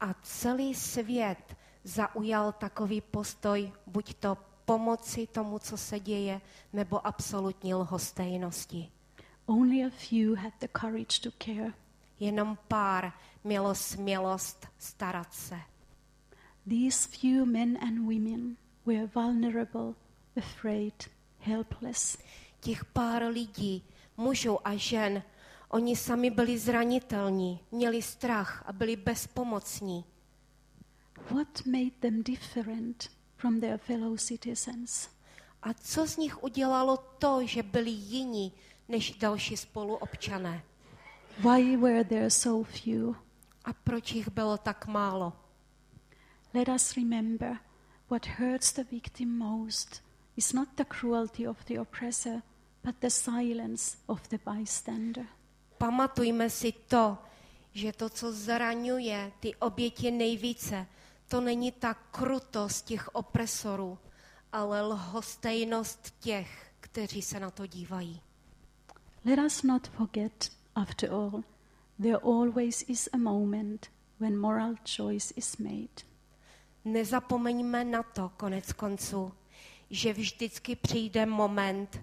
A 0.00 0.14
celý 0.22 0.74
svět 0.74 1.56
zaujal 1.84 2.52
takový 2.52 3.00
postoj, 3.00 3.72
buď 3.86 4.14
to 4.14 4.36
pomoci 4.64 5.26
tomu, 5.26 5.58
co 5.58 5.76
se 5.76 6.00
děje, 6.00 6.40
nebo 6.72 7.06
absolutní 7.06 7.74
lhostejnosti. 7.74 8.90
Only 9.46 9.84
a 9.84 9.90
few 9.90 10.34
had 10.34 10.52
the 10.60 10.68
courage 10.80 11.20
to 11.22 11.30
care. 11.44 11.72
Jenom 12.20 12.58
pár 12.68 13.12
mělo 13.44 13.74
smělost 13.74 14.66
starat 14.78 15.34
se. 15.34 15.60
These 16.68 17.08
few 17.08 17.46
men 17.46 17.78
and 17.82 17.98
women 17.98 18.56
were 18.86 19.06
vulnerable, 19.14 19.94
afraid, 20.36 21.10
helpless. 21.38 22.18
Těch 22.60 22.84
pár 22.84 23.22
lidí, 23.22 23.84
mužů 24.16 24.68
a 24.68 24.76
žen, 24.76 25.22
oni 25.70 25.96
sami 25.96 26.30
byli 26.30 26.58
zranitelní, 26.58 27.60
měli 27.70 28.02
strach 28.02 28.64
a 28.66 28.72
byli 28.72 28.96
bezpomocní. 28.96 30.04
What 31.30 31.66
made 31.66 31.90
them 32.00 32.22
different 32.22 33.10
from 33.36 33.60
their 33.60 33.78
fellow 33.78 34.16
citizens? 34.18 35.08
A 35.62 35.74
co 35.74 36.06
z 36.06 36.16
nich 36.16 36.42
udělalo 36.44 36.96
to, 36.96 37.46
že 37.46 37.62
byli 37.62 37.90
jiní 37.90 38.52
než 38.88 39.10
další 39.10 39.56
spoluobčané? 39.56 40.62
Why 41.38 41.76
were 41.76 42.04
there 42.04 42.30
so 42.30 42.70
few? 42.70 43.14
A 43.64 43.72
proč 43.72 44.12
jich 44.12 44.28
bylo 44.28 44.58
tak 44.58 44.86
málo? 44.86 45.32
Let 46.54 46.68
us 46.68 46.96
remember 46.96 47.58
what 48.10 48.26
hurts 48.26 48.72
the 48.72 48.84
victim 48.84 49.38
most 49.38 50.02
is 50.36 50.52
not 50.52 50.68
the 50.74 50.84
cruelty 50.84 51.48
of 51.48 51.64
the 51.64 51.80
oppressor, 51.80 52.42
but 52.84 52.96
the 53.00 53.10
silence 53.10 53.96
of 54.06 54.28
the 54.28 54.38
bystander. 54.44 55.26
Pamatujme 55.80 56.50
si 56.50 56.72
to, 56.72 57.18
že 57.72 57.92
to, 57.92 58.08
co 58.08 58.32
zraňuje 58.32 59.32
ty 59.40 59.54
oběti 59.54 60.10
nejvíce, 60.10 60.86
to 61.28 61.40
není 61.40 61.72
ta 61.72 61.94
krutost 61.94 62.84
těch 62.84 63.08
opresorů, 63.08 63.98
ale 64.52 64.82
lhostejnost 64.82 66.14
těch, 66.20 66.72
kteří 66.80 67.22
se 67.22 67.40
na 67.40 67.50
to 67.50 67.66
dívají. 67.66 68.20
Let 69.24 69.38
us 69.46 69.62
not 69.62 69.88
forget, 69.88 70.50
after 70.74 71.12
all, 71.12 71.44
there 72.02 72.18
always 72.22 72.84
is 72.88 73.08
a 73.12 73.16
moment 73.16 73.90
when 74.18 74.38
moral 74.38 74.74
choice 74.96 75.34
is 75.36 75.56
made. 75.56 76.04
Nezapomeňme 76.84 77.84
na 77.84 78.02
to, 78.02 78.28
konec 78.36 78.72
konců, 78.72 79.32
že 79.90 80.12
vždycky 80.12 80.76
přijde 80.76 81.26
moment, 81.26 82.00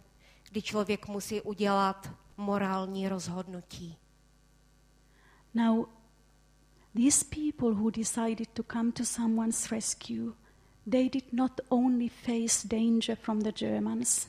kdy 0.50 0.62
člověk 0.62 1.08
musí 1.08 1.42
udělat 1.42 2.10
morální 2.38 3.10
rozhodnutí. 3.10 3.98
Now, 5.54 5.86
these 6.96 7.26
people 7.26 7.70
who 7.74 7.92
decided 7.92 8.50
to 8.54 8.64
come 8.64 8.92
to 8.92 9.06
someone's 9.06 9.72
rescue, 9.72 10.34
they 10.92 11.10
did 11.10 11.34
not 11.34 11.62
only 11.70 12.10
face 12.10 12.68
danger 12.68 13.16
from 13.16 13.42
the 13.42 13.52
Germans, 13.52 14.28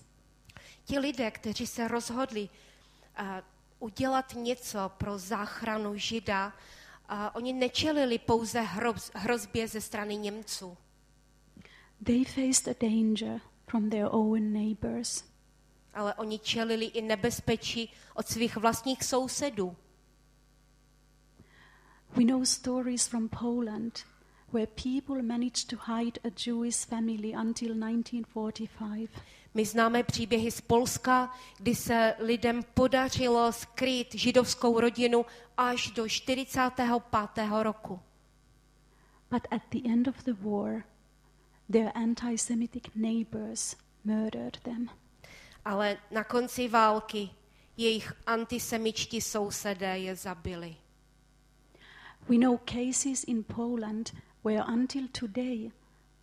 Ti 0.88 0.98
lidé, 0.98 1.30
kteří 1.30 1.66
se 1.66 1.88
rozhodli 1.88 2.48
uh, 3.20 3.26
udělat 3.78 4.34
něco 4.34 4.90
pro 4.98 5.18
záchranu 5.18 5.96
Žida, 5.96 6.46
uh, 6.46 7.16
oni 7.32 7.52
nečelili 7.52 8.18
pouze 8.18 8.60
hroz, 8.60 9.10
hrozbě 9.14 9.68
ze 9.68 9.80
strany 9.80 10.16
Němců. 10.16 10.76
they 12.04 12.24
faced 12.24 12.68
a 12.68 12.74
danger 12.80 13.40
from 13.66 13.90
their 13.90 14.08
own 14.10 14.52
neighbors. 14.52 15.24
Ale 15.98 16.14
oni 16.14 16.38
čelili 16.38 16.84
i 16.84 17.02
nebezpečí 17.02 17.92
od 18.14 18.28
svých 18.28 18.56
vlastních 18.56 19.04
sousedů. 19.04 19.76
We 22.16 22.24
know 22.24 22.44
stories 22.44 23.06
from 23.06 23.28
Poland 23.28 24.04
where 24.52 24.66
people 24.66 25.22
managed 25.22 25.68
to 25.68 25.76
hide 25.76 26.20
a 26.24 26.30
Jewish 26.46 26.86
family 26.86 27.34
until 27.34 27.74
1945. 27.74 29.10
My 29.54 29.64
známe 29.64 30.02
příběhy 30.02 30.50
z 30.50 30.60
Polska, 30.60 31.32
kdy 31.58 31.74
se 31.74 32.14
lidem 32.18 32.62
podařilo 32.74 33.52
skrýt 33.52 34.14
židovskou 34.14 34.80
rodinu 34.80 35.26
až 35.56 35.90
do 35.90 36.08
45. 36.08 36.88
roku. 37.62 38.00
But 39.30 39.42
at 39.50 39.62
the 39.70 39.92
end 39.92 40.08
of 40.08 40.24
the 40.24 40.32
war, 40.32 40.84
their 41.72 41.90
anti 41.94 42.38
Semitic 42.38 42.84
neighbors 42.94 43.76
murdered 44.04 44.60
them. 44.62 44.90
Ale 45.68 45.98
na 46.10 46.24
konci 46.24 46.68
války 46.68 47.30
jejich 47.76 48.12
antisemičtí 48.26 49.20
sousedé 49.20 49.98
je 49.98 50.16
zabili. 50.16 50.76
We 52.28 52.36
know 52.36 52.56
cases 52.56 53.24
in 53.24 53.44
Poland 53.44 54.14
where 54.44 54.64
until 54.64 55.08
today 55.20 55.70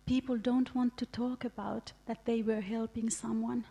people 0.04 0.38
don't 0.38 0.74
want 0.74 0.94
to 0.94 1.06
talk 1.06 1.44
about 1.44 1.94
that 2.04 2.18
they 2.24 2.42
were 2.42 2.60
helping 2.60 3.10
someone. 3.10 3.62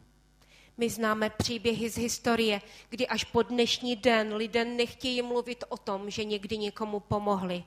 My 0.78 0.90
známe 0.90 1.30
příběhy 1.30 1.90
z 1.90 1.98
historie, 1.98 2.62
kdy 2.90 3.08
až 3.08 3.24
po 3.24 3.42
dnešní 3.42 3.96
den 3.96 4.36
lidé 4.36 4.66
nechtějí 4.66 5.22
mluvit 5.22 5.64
o 5.70 5.78
tom, 5.78 6.10
že 6.10 6.24
někdy 6.24 6.58
někomu 6.58 7.00
pomohli. 7.00 7.64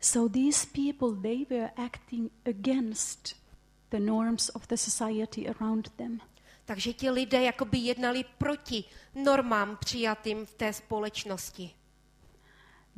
So 0.00 0.32
these 0.32 0.66
people, 0.66 1.22
they 1.22 1.44
were 1.50 1.70
acting 1.86 2.32
against 2.46 3.36
the 3.90 4.00
norms 4.00 4.50
of 4.54 4.66
the 4.66 4.76
society 4.76 5.48
around 5.48 5.88
them. 5.88 6.20
Takže 6.64 6.92
ti 6.92 7.10
lidé 7.10 7.42
jakoby 7.42 7.78
jednali 7.78 8.24
proti 8.38 8.84
normám 9.14 9.76
přijatým 9.76 10.46
v 10.46 10.54
té 10.54 10.72
společnosti. 10.72 11.70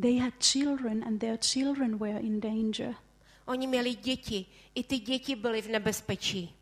They 0.01 0.19
had 0.19 0.35
children, 0.43 1.05
and 1.05 1.19
their 1.19 1.39
children 1.39 1.99
were 1.99 2.19
in 2.19 2.41
danger. 2.41 2.95
Oni 3.47 3.67
měli 3.67 3.95
děti, 3.95 4.47
i 4.75 4.85
ty 4.85 4.99
děti 4.99 5.37
byly 5.37 5.63
v 5.63 5.69
nebezpečí. 5.69 6.55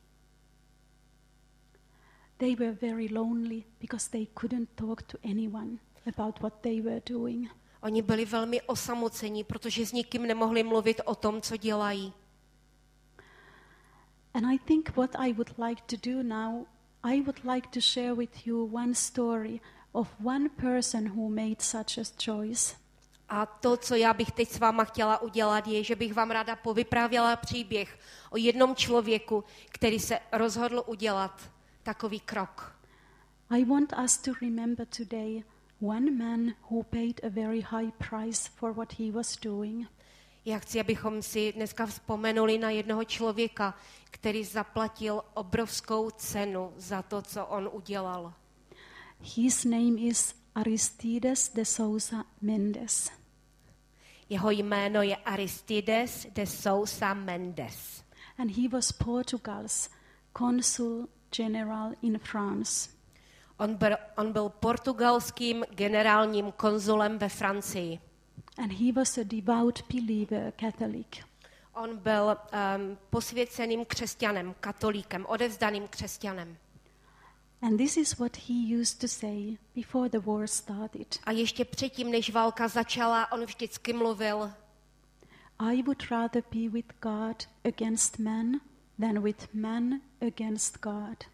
They 2.36 2.56
were 2.56 2.72
very 2.72 3.08
lonely 3.08 3.64
because 3.80 4.10
they 4.10 4.26
couldn't 4.26 4.68
talk 4.74 5.02
to 5.02 5.18
anyone 5.24 5.78
about 6.06 6.40
what 6.40 6.54
they 6.60 6.80
were 6.80 7.02
doing. 7.06 7.50
Oni 7.82 8.02
byli 8.02 8.24
velmi 8.24 8.62
osamocení, 8.62 9.44
protože 9.44 9.86
s 9.86 9.92
nikým 9.92 10.22
nemohli 10.22 10.62
mluvit 10.62 11.00
o 11.04 11.14
tom, 11.14 11.40
co 11.40 11.56
dělají. 11.56 12.12
And 14.34 14.46
I 14.54 14.58
think 14.58 14.96
what 14.96 15.10
I 15.18 15.32
would 15.32 15.58
like 15.58 15.82
to 15.86 16.10
do 16.10 16.22
now, 16.22 16.66
I 17.04 17.20
would 17.20 17.44
like 17.44 17.68
to 17.68 17.80
share 17.80 18.14
with 18.14 18.46
you 18.46 18.64
one 18.74 18.94
story 18.94 19.60
of 19.92 20.08
one 20.24 20.48
person 20.48 21.08
who 21.08 21.28
made 21.28 21.56
such 21.60 21.98
a 21.98 22.04
choice. 22.24 22.74
A 23.28 23.46
to, 23.46 23.76
co 23.76 23.94
já 23.94 24.14
bych 24.14 24.30
teď 24.30 24.48
s 24.48 24.58
váma 24.58 24.84
chtěla 24.84 25.22
udělat, 25.22 25.66
je, 25.66 25.84
že 25.84 25.96
bych 25.96 26.14
vám 26.14 26.30
ráda 26.30 26.56
povyprávěla 26.56 27.36
příběh 27.36 27.98
o 28.30 28.36
jednom 28.36 28.76
člověku, 28.76 29.44
který 29.70 29.98
se 29.98 30.18
rozhodl 30.32 30.84
udělat 30.86 31.50
takový 31.82 32.20
krok. 32.20 32.76
I 33.50 33.64
want 33.64 33.92
us 34.04 34.18
to 34.18 34.30
remember 34.40 34.86
today 34.86 35.44
one 35.80 36.10
man 36.10 36.54
who 36.70 36.82
paid 36.82 37.20
a 37.24 37.28
very 37.28 37.60
high 37.60 37.90
price 37.98 38.50
for 38.54 38.72
what 38.72 38.92
he 38.92 39.12
was 39.12 39.36
doing. 39.36 39.86
Já 40.44 40.58
chci, 40.58 40.80
abychom 40.80 41.22
si 41.22 41.52
dneska 41.52 41.86
vzpomenuli 41.86 42.58
na 42.58 42.70
jednoho 42.70 43.04
člověka, 43.04 43.74
který 44.10 44.44
zaplatil 44.44 45.22
obrovskou 45.34 46.10
cenu 46.10 46.72
za 46.76 47.02
to, 47.02 47.22
co 47.22 47.46
on 47.46 47.70
udělal. 47.72 48.32
His 49.20 49.64
name 49.64 50.00
is 50.00 50.34
Aristides 50.54 51.48
de 51.54 51.64
Sousa 51.64 52.24
Mendes. 52.40 53.10
Jeho 54.28 54.50
jméno 54.50 55.02
je 55.02 55.16
Aristides 55.16 56.26
de 56.32 56.46
Sousa 56.46 57.14
Mendes. 57.14 58.04
And 58.38 58.56
he 58.56 58.68
was 58.68 58.92
Portugal's 58.92 59.90
consul 60.38 61.08
general 61.36 61.92
in 62.02 62.18
France. 62.18 62.90
On 63.58 63.74
byl, 63.74 63.96
on 64.16 64.32
byl 64.32 64.48
portugalským 64.48 65.64
generálním 65.70 66.52
konzulem 66.52 67.18
ve 67.18 67.28
Francii. 67.28 68.11
And 68.58 68.72
he 68.72 68.92
was 68.92 69.18
a 69.18 69.24
devout 69.24 69.82
believer, 69.92 70.52
Catholic. 70.60 71.24
On 71.74 71.96
byl 71.96 72.36
um, 72.36 72.98
posvěceným 73.10 73.84
křesťanem, 73.84 74.54
katolíkem, 74.60 75.26
odevzdaným 75.28 75.88
křesťanem. 75.88 76.56
And 77.62 77.76
this 77.76 77.96
is 77.96 78.18
what 78.18 78.36
he 78.36 78.76
used 78.80 79.00
to 79.00 79.08
say 79.08 79.58
before 79.74 80.08
the 80.08 80.18
war 80.18 80.46
started. 80.46 81.18
A 81.24 81.32
ještě 81.32 81.64
předtím, 81.64 82.10
než 82.10 82.30
válka 82.30 82.68
začala, 82.68 83.32
on 83.32 83.44
vždycky 83.44 83.92
mluvil, 83.92 84.52
I 85.58 85.82
would 85.82 86.10
rather 86.10 86.42
be 86.50 86.68
with 86.68 86.92
God 87.00 87.48
against 87.64 88.18
man 88.18 88.60
than 89.00 89.22
with 89.22 89.54
man 89.54 90.00
against 90.20 90.78
God. 90.78 91.24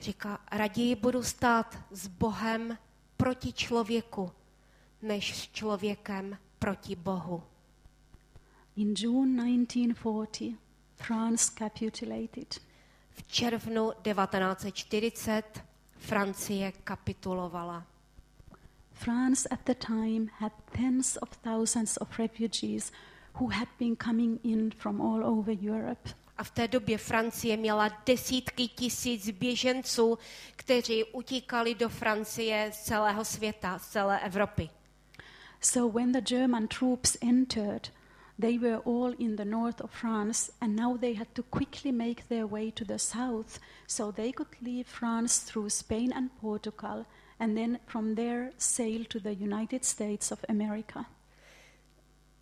říká, 0.00 0.38
raději 0.52 0.94
budu 0.94 1.22
stát 1.22 1.78
s 1.90 2.06
Bohem 2.06 2.78
proti 3.16 3.52
člověku, 3.52 4.32
než 5.02 5.36
s 5.36 5.52
člověkem 5.52 6.38
proti 6.58 6.96
Bohu. 6.96 7.42
In 8.76 8.94
June 8.98 9.42
1940, 9.42 10.58
France 10.96 11.52
capitulated. 11.58 12.60
V 13.10 13.22
červnu 13.26 13.92
1940 14.02 15.64
Francie 15.98 16.72
kapitulovala. 16.72 17.86
France 18.92 19.48
at 19.48 19.60
the 19.64 19.74
time 19.74 20.28
had 20.38 20.52
tens 20.72 21.16
of 21.16 21.36
thousands 21.36 21.96
of 21.96 22.18
refugees 22.18 22.92
who 23.40 23.48
had 23.48 23.68
been 23.78 23.96
coming 23.96 24.40
in 24.44 24.70
from 24.70 25.00
all 25.00 25.24
over 25.24 25.54
Europe. 25.62 26.10
A 26.36 26.44
v 26.44 26.50
té 26.50 26.68
době 26.68 26.98
Francie 26.98 27.56
měla 27.56 27.90
desítky 28.06 28.68
tisíc 28.68 29.30
běženců, 29.30 30.18
kteří 30.56 31.04
utíkali 31.04 31.74
do 31.74 31.88
Francie 31.88 32.70
z 32.74 32.80
celého 32.80 33.24
světa, 33.24 33.78
z 33.78 33.88
celé 33.88 34.20
Evropy. 34.20 34.70
So 35.60 35.86
when 35.86 36.12
the 36.12 36.20
German 36.20 36.68
troops 36.68 37.16
entered, 37.20 37.90
they 38.38 38.58
were 38.58 38.80
all 38.84 39.12
in 39.18 39.36
the 39.36 39.44
north 39.44 39.80
of 39.80 39.90
France, 39.90 40.52
and 40.60 40.76
now 40.76 40.96
they 40.96 41.14
had 41.14 41.34
to 41.34 41.42
quickly 41.42 41.92
make 41.92 42.28
their 42.28 42.46
way 42.46 42.70
to 42.70 42.84
the 42.84 42.98
south 42.98 43.58
so 43.86 44.12
they 44.12 44.32
could 44.32 44.48
leave 44.62 44.86
France 44.86 45.38
through 45.40 45.70
Spain 45.70 46.12
and 46.12 46.30
Portugal, 46.40 47.04
and 47.40 47.56
then 47.56 47.78
from 47.86 48.14
there 48.14 48.52
sail 48.56 49.04
to 49.04 49.18
the 49.18 49.34
United 49.34 49.84
States 49.84 50.32
of 50.32 50.44
America. 50.48 51.04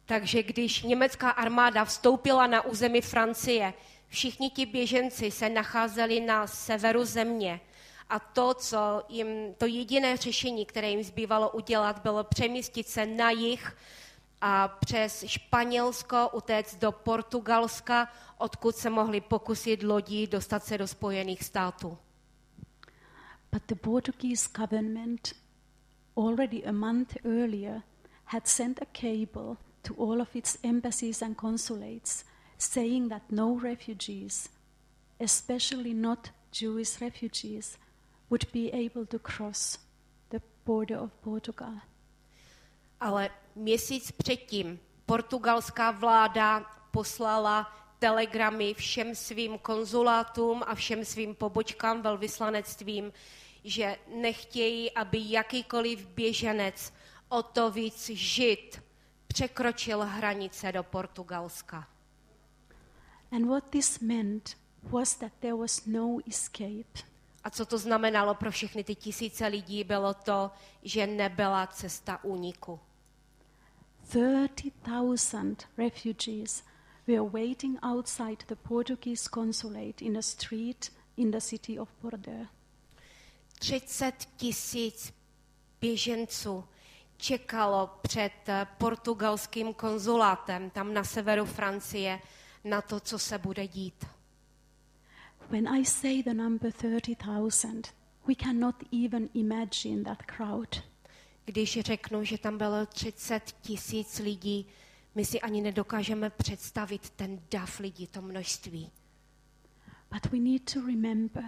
Takže 0.06 0.42
když 0.42 0.82
německá 0.82 1.30
armáda 1.30 1.84
vstoupila 1.84 2.46
na 2.46 2.62
území 2.62 3.00
Francie, 3.00 3.74
všichni 4.08 4.50
ti 4.50 4.66
běženci 4.66 5.30
se 5.30 5.48
nacházeli 5.48 6.20
na 6.20 6.46
severu 6.46 7.04
země. 7.04 7.60
A 8.09 8.18
to, 8.18 8.54
co 8.54 9.02
jim, 9.09 9.54
to 9.54 9.66
jediné 9.66 10.16
řešení, 10.16 10.66
které 10.66 10.90
jim 10.90 11.02
zbývalo 11.02 11.50
udělat, 11.50 12.02
bylo 12.02 12.24
přemístit 12.24 12.88
se 12.88 13.07
na 13.07 13.30
jih 13.30 13.76
a 14.40 14.68
přes 14.68 15.24
Španělsko 15.26 16.30
utéct 16.32 16.78
do 16.78 16.92
Portugalska, 16.92 18.12
odkud 18.38 18.76
se 18.76 18.90
mohli 18.90 19.20
pokusit 19.20 19.82
lodí 19.82 20.26
dostat 20.26 20.64
se 20.64 20.78
do 20.78 20.86
Spojených 20.86 21.44
států. 21.44 21.98
But 23.52 23.62
the 23.66 23.74
Portuguese 23.74 24.48
government, 24.59 25.34
already 26.16 26.64
a 26.64 26.72
month 26.72 27.16
earlier, 27.24 27.82
had 28.24 28.46
sent 28.46 28.82
a 28.82 28.86
cable 28.92 29.57
to 29.82 29.94
all 29.98 30.20
of 30.20 30.36
its 30.36 30.59
embassies 30.62 31.22
and 31.22 31.40
consulates 31.40 32.24
saying 32.59 33.09
that 33.09 33.22
no 33.30 33.59
refugees, 33.59 34.48
especially 35.20 35.94
not 35.94 36.30
Jewish 36.52 37.00
refugees, 37.00 37.78
would 38.31 38.53
be 38.53 38.70
able 38.72 39.07
to 39.07 39.18
cross 39.18 39.79
the 40.31 40.41
border 40.64 40.99
of 40.99 41.12
Portugal. 41.12 41.74
Ale 43.01 43.31
měsíc 43.55 44.12
předtím 44.12 44.81
portugalská 45.07 45.91
vláda 45.91 46.61
poslala 46.91 47.72
telegramy 47.99 48.74
všem 48.74 49.14
svým 49.14 49.59
konzulátům 49.59 50.62
a 50.66 50.74
všem 50.74 51.05
svým 51.05 51.35
pobočkám 51.35 52.03
velvyslanectvím, 52.03 53.12
že 53.64 53.97
nechtějí, 54.14 54.93
aby 54.93 55.18
jakýkoliv 55.31 56.07
běženec 56.07 56.93
o 57.29 57.43
to 57.43 57.70
víc 57.70 58.11
žid 58.11 58.83
překročil 59.27 60.01
hranice 60.01 60.72
do 60.72 60.83
Portugalska. 60.83 61.89
And 63.33 63.47
what 63.47 63.64
this 63.70 64.01
meant 64.01 64.57
was 64.83 65.16
that 65.16 65.33
there 65.41 65.55
was 65.55 65.87
no 65.87 66.18
escape. 66.27 67.15
A 67.47 67.51
co 67.51 67.66
to 67.66 67.78
znamenalo 67.78 68.34
pro 68.34 68.51
všechny 68.51 68.84
ty 68.84 68.94
tisíce 68.94 69.47
lidí, 69.47 69.84
bylo 69.84 70.14
to, 70.14 70.51
že 70.82 71.07
nebyla 71.07 71.66
cesta 71.66 72.24
úniku. 72.24 72.80
30,000 74.09 75.68
refugees 75.78 76.64
were 77.07 77.30
waiting 77.30 77.78
outside 77.84 78.44
the 78.47 78.55
Portuguese 78.55 79.30
consulate 79.34 80.05
in 80.05 80.18
a 80.18 80.22
street 80.22 80.92
in 81.16 81.30
the 81.30 81.40
city 81.40 81.78
of 81.78 81.88
Bordeaux. 82.03 82.49
30 83.59 84.28
tisíc 84.36 85.14
běženců 85.80 86.64
čekalo 87.16 87.90
před 88.03 88.49
eh, 88.49 88.66
portugalským 88.78 89.74
konzulátem 89.74 90.70
tam 90.70 90.94
na 90.94 91.05
severu 91.05 91.44
Francie 91.44 92.20
na 92.64 92.82
to, 92.82 93.01
co 93.01 93.18
se 93.18 93.38
bude 93.38 93.66
dít. 93.66 94.15
When 95.49 95.68
I 95.68 95.84
say 95.84 96.22
the 96.22 96.34
number 96.34 96.70
30,000, 96.70 97.90
we 98.26 98.34
cannot 98.34 98.82
even 98.90 99.30
imagine 99.34 100.03
that 100.05 100.26
crowd. 100.26 100.82
Když 101.44 101.78
řeknu, 101.80 102.24
že 102.24 102.38
tam 102.38 102.59
bylo 102.59 102.86
30 102.86 103.53
tisíc 103.62 104.18
lidí, 104.18 104.66
my 105.14 105.24
si 105.24 105.40
ani 105.40 105.61
nedokážeme 105.61 106.30
představit 106.30 107.11
ten 107.11 107.40
dav 107.51 107.80
lidí, 107.80 108.07
to 108.07 108.22
množství. 108.22 108.90
But 110.12 110.32
we 110.32 110.38
need 110.38 110.72
to 110.72 110.80
remember 110.86 111.44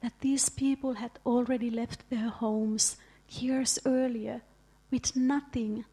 that 0.00 0.12
these 0.20 0.50
people 0.50 1.00
had 1.00 1.18
already 1.26 1.70
left 1.70 2.08
their 2.08 2.28
homes 2.28 2.98
years 3.40 3.78
earlier 3.84 4.40
with 4.92 5.16
nothing, 5.16 5.84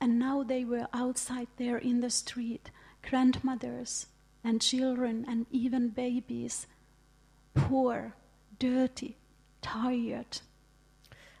and 0.00 0.18
now 0.18 0.44
they 0.44 0.64
were 0.64 0.86
outside 0.92 1.48
there 1.56 1.78
in 1.78 2.00
the 2.00 2.10
street, 2.10 2.70
grandmothers 3.10 4.06
and 4.44 4.62
children 4.62 5.24
and 5.28 5.46
even 5.50 5.88
babies, 5.88 6.66
poor, 7.52 8.12
dirty, 8.60 9.14
tired. 9.60 10.42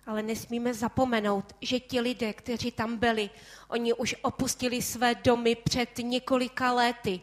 Ale 0.06 0.22
nesmíme 0.22 0.74
zapomenout, 0.74 1.56
že 1.60 1.80
ti 1.80 2.00
lidé, 2.00 2.32
kteří 2.32 2.72
tam 2.72 2.96
byli, 2.96 3.30
oni 3.68 3.94
už 3.94 4.16
opustili 4.22 4.82
své 4.82 5.14
domy 5.14 5.54
před 5.54 5.98
několika 5.98 6.72
lety 6.72 7.20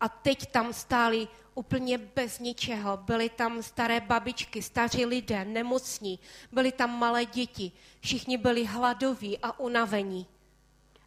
a 0.00 0.08
teď 0.08 0.52
tam 0.52 0.72
stáli 0.72 1.28
úplně 1.54 1.98
bez 1.98 2.38
ničeho. 2.38 2.96
Byly 2.96 3.28
tam 3.28 3.62
staré 3.62 4.00
babičky, 4.00 4.62
staří 4.62 5.06
lidé, 5.06 5.44
nemocní, 5.44 6.18
byly 6.52 6.72
tam 6.72 6.98
malé 6.98 7.24
děti. 7.24 7.72
Všichni 8.00 8.38
byli 8.38 8.64
hladoví 8.64 9.38
a 9.38 9.58
unavení. 9.60 10.26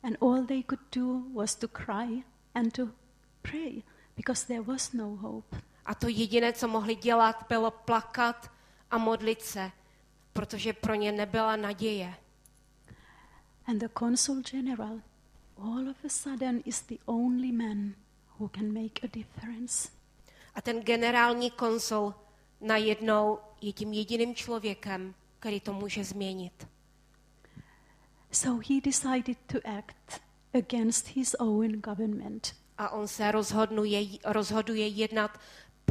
And 0.04 0.18
all 0.22 0.46
they 0.46 0.64
could 0.64 0.82
do 0.96 1.22
was 1.34 1.56
to 1.56 1.68
cry 1.68 2.24
and 2.56 2.74
to 2.74 2.90
pray 3.42 3.84
because 4.16 4.48
there 4.48 4.62
was 4.62 4.94
no 4.94 5.16
hope. 5.16 5.58
A 5.88 5.96
to 5.96 6.08
jediné, 6.08 6.54
co 6.54 6.68
mohli 6.68 6.96
dělat, 6.96 7.46
bylo 7.50 7.72
plakat 7.72 8.52
a 8.92 8.98
modlit 8.98 9.42
se, 9.42 9.72
protože 10.34 10.74
pro 10.74 10.96
ně 10.96 11.12
nebyla 11.12 11.56
naděje. 11.56 12.14
And 13.66 13.80
the 13.80 13.90
consul 14.00 14.42
general, 14.42 15.02
all 15.58 15.90
of 15.90 16.06
a 16.06 16.10
sudden, 16.10 16.62
is 16.66 16.82
the 16.82 16.96
only 17.06 17.52
man 17.52 17.94
who 18.40 18.50
can 18.50 18.74
make 18.74 19.02
a 19.04 19.08
difference. 19.14 19.90
A 20.56 20.62
ten 20.62 20.82
generální 20.82 21.52
konsul 21.52 22.16
najednou 22.62 23.40
je 23.62 23.74
tím 23.74 23.94
jediným 23.94 24.36
člověkem, 24.36 25.16
který 25.40 25.60
to 25.60 25.74
může 25.74 26.04
změnit. 26.04 26.68
So 28.32 28.64
he 28.70 28.82
decided 28.82 29.38
to 29.48 29.58
act 29.78 30.22
against 30.54 31.08
his 31.08 31.36
own 31.40 31.72
government. 31.72 32.56
A 32.78 32.90
on 32.90 33.08
se 33.08 33.32
rozhodnuje, 33.32 34.08
rozhoduje 34.26 34.88
jednat 34.88 35.40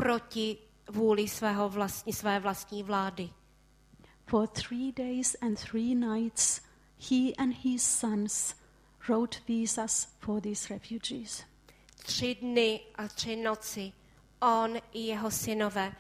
proti 0.01 0.59
vůli 0.91 1.29
svého 1.29 1.69
vlastní, 1.69 2.13
své 2.13 2.41
vlastní 2.41 2.83
vlády. 2.83 3.31
For 4.27 4.49
three 4.49 4.93
days 4.93 5.37
and 5.41 5.61
three 5.61 5.95
nights, 5.95 6.61
he 7.11 7.33
and 7.39 7.55
his 7.65 7.83
sons 7.83 8.55
wrote 9.09 9.39
visas 9.49 10.09
for 10.19 10.41
these 10.41 10.75
refugees. 10.75 11.45
Tři 11.97 12.35
dny 12.35 12.81
a 12.95 13.09
tři 13.09 13.37
noci 13.37 13.93
on 14.41 14.77
i 14.93 15.01
jeho 15.01 15.31
synové 15.31 15.93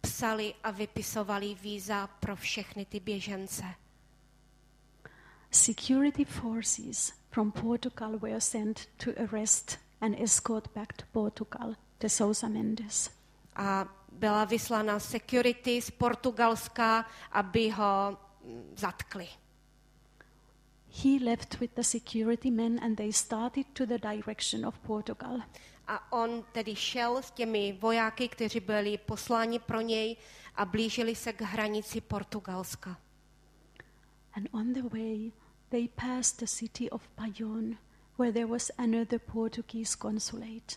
psali 0.00 0.54
a 0.64 0.70
vypisovali 0.70 1.54
víza 1.54 2.06
pro 2.06 2.36
všechny 2.36 2.84
ty 2.84 3.00
běžence. 3.00 3.64
Security 5.50 6.24
forces 6.24 7.12
from 7.30 7.52
Portugal 7.52 8.18
were 8.18 8.40
sent 8.40 8.88
to 9.04 9.10
arrest 9.22 9.78
and 10.00 10.20
escort 10.20 10.74
back 10.74 10.92
to 10.92 11.04
Portugal 11.12 11.74
de 12.00 12.08
Sousa 12.08 12.48
Mendes. 12.48 13.21
A 13.56 13.86
byla 14.12 14.44
vyslána 14.44 15.00
security 15.00 15.82
z 15.82 15.90
Portugalska, 15.90 17.06
aby 17.32 17.70
ho 17.70 18.18
mm, 18.44 18.74
zatkli. 18.76 19.28
He 21.02 21.24
left 21.24 21.60
with 21.60 21.72
the 21.74 21.82
security 21.82 22.50
men 22.50 22.84
and 22.84 22.96
they 22.96 23.12
started 23.12 23.66
to 23.72 23.86
the 23.86 23.98
direction 23.98 24.66
of 24.66 24.78
Portugal. 24.78 25.40
A 25.86 26.12
on 26.12 26.44
tedy 26.52 26.76
šel 26.76 27.22
s 27.22 27.30
těmi 27.30 27.78
vojáky, 27.80 28.28
kteří 28.28 28.60
byli 28.60 28.98
posláni 28.98 29.58
pro 29.58 29.80
něj 29.80 30.16
a 30.54 30.64
blížili 30.64 31.14
se 31.14 31.32
k 31.32 31.40
hranici 31.40 32.00
Portugalska. 32.00 32.98
And 34.32 34.48
on 34.52 34.72
the 34.72 34.82
way, 34.82 35.32
they 35.68 35.88
passed 35.88 36.38
the 36.38 36.46
city 36.46 36.90
of 36.90 37.08
Bayonne, 37.16 37.76
where 38.18 38.32
there 38.32 38.46
was 38.46 38.70
another 38.78 39.18
Portuguese 39.18 39.96
consulate. 39.96 40.76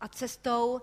A 0.00 0.08
cestou 0.08 0.80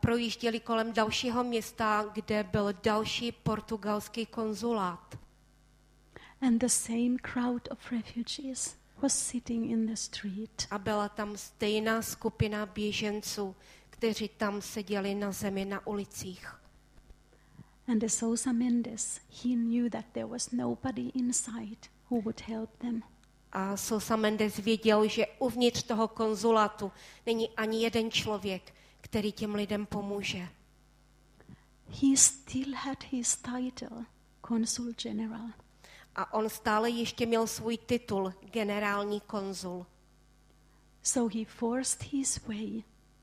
projížděli 0.00 0.60
kolem 0.60 0.92
dalšího 0.92 1.44
města, 1.44 2.10
kde 2.12 2.44
byl 2.44 2.72
další 2.82 3.32
portugalský 3.32 4.26
konzulát. 4.26 5.18
And 6.40 6.58
the 6.58 6.68
same 6.68 7.16
crowd 7.22 7.68
of 7.70 7.92
refugees 7.92 8.76
was 9.02 9.18
sitting 9.18 9.70
in 9.70 9.86
the 9.86 9.94
street. 9.94 10.66
A 10.70 10.78
byla 10.78 11.08
tam 11.08 11.36
stejná 11.36 12.02
skupina 12.02 12.66
běženců, 12.66 13.56
kteří 13.90 14.28
tam 14.28 14.62
seděli 14.62 15.14
na 15.14 15.32
zemi 15.32 15.64
na 15.64 15.86
ulicích. 15.86 16.54
And 17.88 17.98
de 17.98 18.08
Sousa 18.08 18.52
Mendes, 18.52 19.20
he 19.44 19.54
knew 19.54 19.90
that 19.90 20.04
there 20.12 20.26
was 20.26 20.50
nobody 20.50 21.10
inside 21.14 21.88
who 22.10 22.20
would 22.20 22.40
help 22.40 22.70
them. 22.78 23.02
A 23.52 23.76
Sosa 23.76 24.16
Mendes 24.16 24.56
věděl, 24.56 25.08
že 25.08 25.26
uvnitř 25.38 25.82
toho 25.82 26.08
konzulátu 26.08 26.92
není 27.26 27.48
ani 27.56 27.82
jeden 27.82 28.10
člověk, 28.10 28.74
který 29.06 29.32
těm 29.32 29.54
lidem 29.54 29.86
pomůže. 29.86 30.48
He 31.88 32.16
still 32.16 32.74
had 32.74 33.04
his 33.04 33.36
title, 33.36 34.04
Consul 34.48 34.92
General. 35.02 35.48
A 36.16 36.34
on 36.34 36.48
stále 36.48 36.90
ještě 36.90 37.26
měl 37.26 37.46
svůj 37.46 37.78
titul 37.78 38.34
generální 38.40 39.20
konzul. 39.20 39.86
So 41.02 41.38
he 41.38 41.44
forced 41.44 42.02
his 42.02 42.46
way 42.46 42.82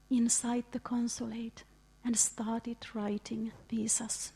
inside 0.09 0.63
the 0.69 0.79
consulate 0.89 1.63
and 2.03 2.19
started 2.19 2.77
writing 2.93 3.53
visas. 3.71 4.33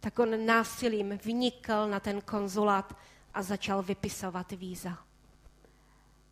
Tak 0.00 0.18
on 0.18 0.46
násilím 0.46 1.18
vnikl 1.24 1.88
na 1.88 2.00
ten 2.00 2.20
konzulát 2.20 2.96
a 3.34 3.42
začal 3.42 3.82
vypisovat 3.82 4.52
víza. 4.52 4.98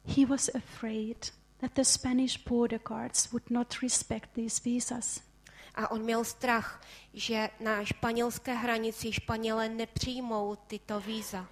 He 0.05 0.27
was 0.27 0.49
afraid 0.55 1.33
that 1.61 1.75
the 1.75 1.85
Spanish 1.85 2.45
border 2.45 2.79
guards 2.79 3.33
would 3.33 3.51
not 3.51 3.83
respect 3.83 4.35
these 4.35 4.61
visas. 4.65 5.21
A 5.75 5.91
on 5.91 6.03
měl 6.03 6.25
strach, 6.25 6.81
že 7.15 7.51
na 7.61 7.85
španělské 7.85 8.55
hranici 8.55 9.13
Španělé 9.13 9.69
nepřijmou 9.69 10.57
tyto 10.57 11.01
víza. 11.01 11.47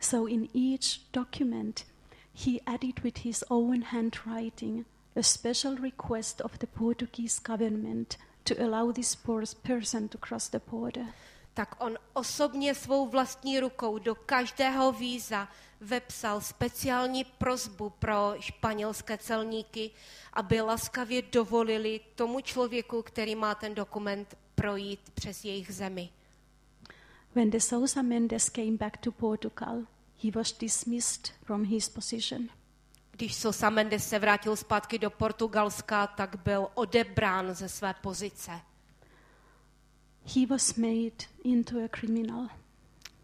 So 0.00 0.30
in 0.30 0.48
each 0.54 0.98
document, 1.12 1.86
he 2.44 2.60
added 2.66 3.02
with 3.02 3.18
his 3.18 3.44
own 3.48 3.82
handwriting 3.82 4.86
a 5.16 5.22
special 5.22 5.74
request 5.74 6.40
of 6.40 6.58
the 6.58 6.66
Portuguese 6.66 7.40
government 7.42 8.18
to 8.44 8.54
allow 8.62 8.92
this 8.92 9.16
poor 9.16 9.44
person 9.62 10.08
to 10.08 10.18
cross 10.18 10.48
the 10.48 10.60
border. 10.70 11.06
tak 11.56 11.84
on 11.84 11.98
osobně 12.12 12.74
svou 12.74 13.08
vlastní 13.08 13.60
rukou 13.60 13.98
do 13.98 14.14
každého 14.14 14.92
víza 14.92 15.48
vepsal 15.80 16.40
speciální 16.40 17.24
prozbu 17.24 17.90
pro 17.90 18.34
španělské 18.40 19.18
celníky, 19.18 19.90
aby 20.32 20.60
laskavě 20.60 21.22
dovolili 21.22 22.00
tomu 22.14 22.40
člověku, 22.40 23.02
který 23.02 23.34
má 23.34 23.54
ten 23.54 23.74
dokument, 23.74 24.36
projít 24.54 25.00
přes 25.14 25.44
jejich 25.44 25.74
zemi. 25.74 26.08
When 27.34 27.50
de 27.50 27.60
Sousa 27.60 28.02
Mendes 28.02 28.50
came 28.50 28.72
back 28.72 28.96
to 28.96 29.12
Portugal, 29.12 29.82
he 30.24 30.30
was 30.34 30.52
dismissed 30.52 31.32
from 31.44 31.64
his 31.64 31.88
position. 31.88 32.48
Když 33.10 33.34
Sosa 33.34 33.70
Mendes 33.70 34.08
se 34.08 34.18
vrátil 34.18 34.56
zpátky 34.56 34.98
do 34.98 35.10
Portugalska, 35.10 36.06
tak 36.06 36.36
byl 36.44 36.68
odebrán 36.74 37.54
ze 37.54 37.68
své 37.68 37.94
pozice. 37.94 38.60
He 40.36 40.46
was 40.46 40.74
made 40.74 41.26
into 41.44 41.84
a 41.84 41.88
criminal. 41.88 42.48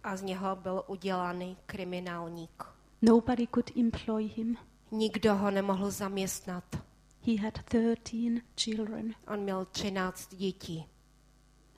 A 0.05 0.17
z 0.17 0.23
něho 0.23 0.57
byl 0.57 0.85
udělaný 0.87 1.57
kriminálník. 1.67 2.65
Nobody 3.03 3.47
could 3.47 3.77
employ 3.77 4.25
him. 4.29 4.57
Nikdo 4.91 5.37
ho 5.37 5.51
nemohl 5.51 5.91
zaměstnat. 5.91 6.65
He 7.27 7.37
had 7.43 7.59
13 8.03 8.43
children, 8.61 9.15
On 9.29 9.41
měl 9.41 9.65
13 9.65 10.35
dětí. 10.35 10.87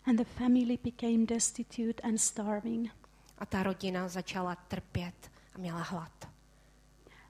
and 0.07 0.17
the 0.19 0.25
family 0.25 0.77
became 0.85 1.27
destitute 1.27 2.01
and 2.03 2.21
starving. 2.21 2.91
A 3.39 3.47
ta 3.47 3.63
rodina 3.63 4.09
začala 4.09 4.55
trpět 4.55 5.31
a 5.55 5.59
měla 5.59 5.83
hlad. 5.83 6.29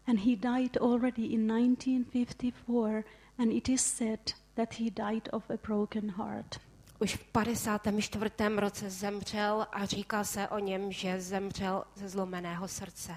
And 0.06 0.18
he 0.18 0.36
died 0.36 0.76
already 0.76 1.22
in 1.24 1.48
1954, 1.48 3.04
and 3.38 3.52
it 3.52 3.68
is 3.68 3.82
said 3.84 4.20
that 4.54 4.74
he 4.74 4.90
died 4.90 5.28
of 5.32 5.50
a 5.50 5.56
broken 5.66 6.10
heart. 6.10 6.60
Už 7.00 7.16
v 7.16 7.24
54. 7.24 8.30
roce 8.56 8.90
zemřel 8.90 9.66
a 9.72 9.84
říká 9.84 10.24
se 10.24 10.48
o 10.48 10.58
něm, 10.58 10.92
že 10.92 11.20
zemřel 11.20 11.84
ze 11.94 12.08
zlomeného 12.08 12.68
srdce. 12.68 13.14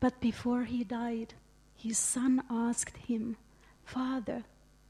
But 0.00 0.14
before 0.20 0.64
he 0.64 0.84
died, 0.84 1.36
his 1.76 1.98
son 1.98 2.40
asked 2.70 2.96
him, 3.08 3.36
Father, 3.84 4.44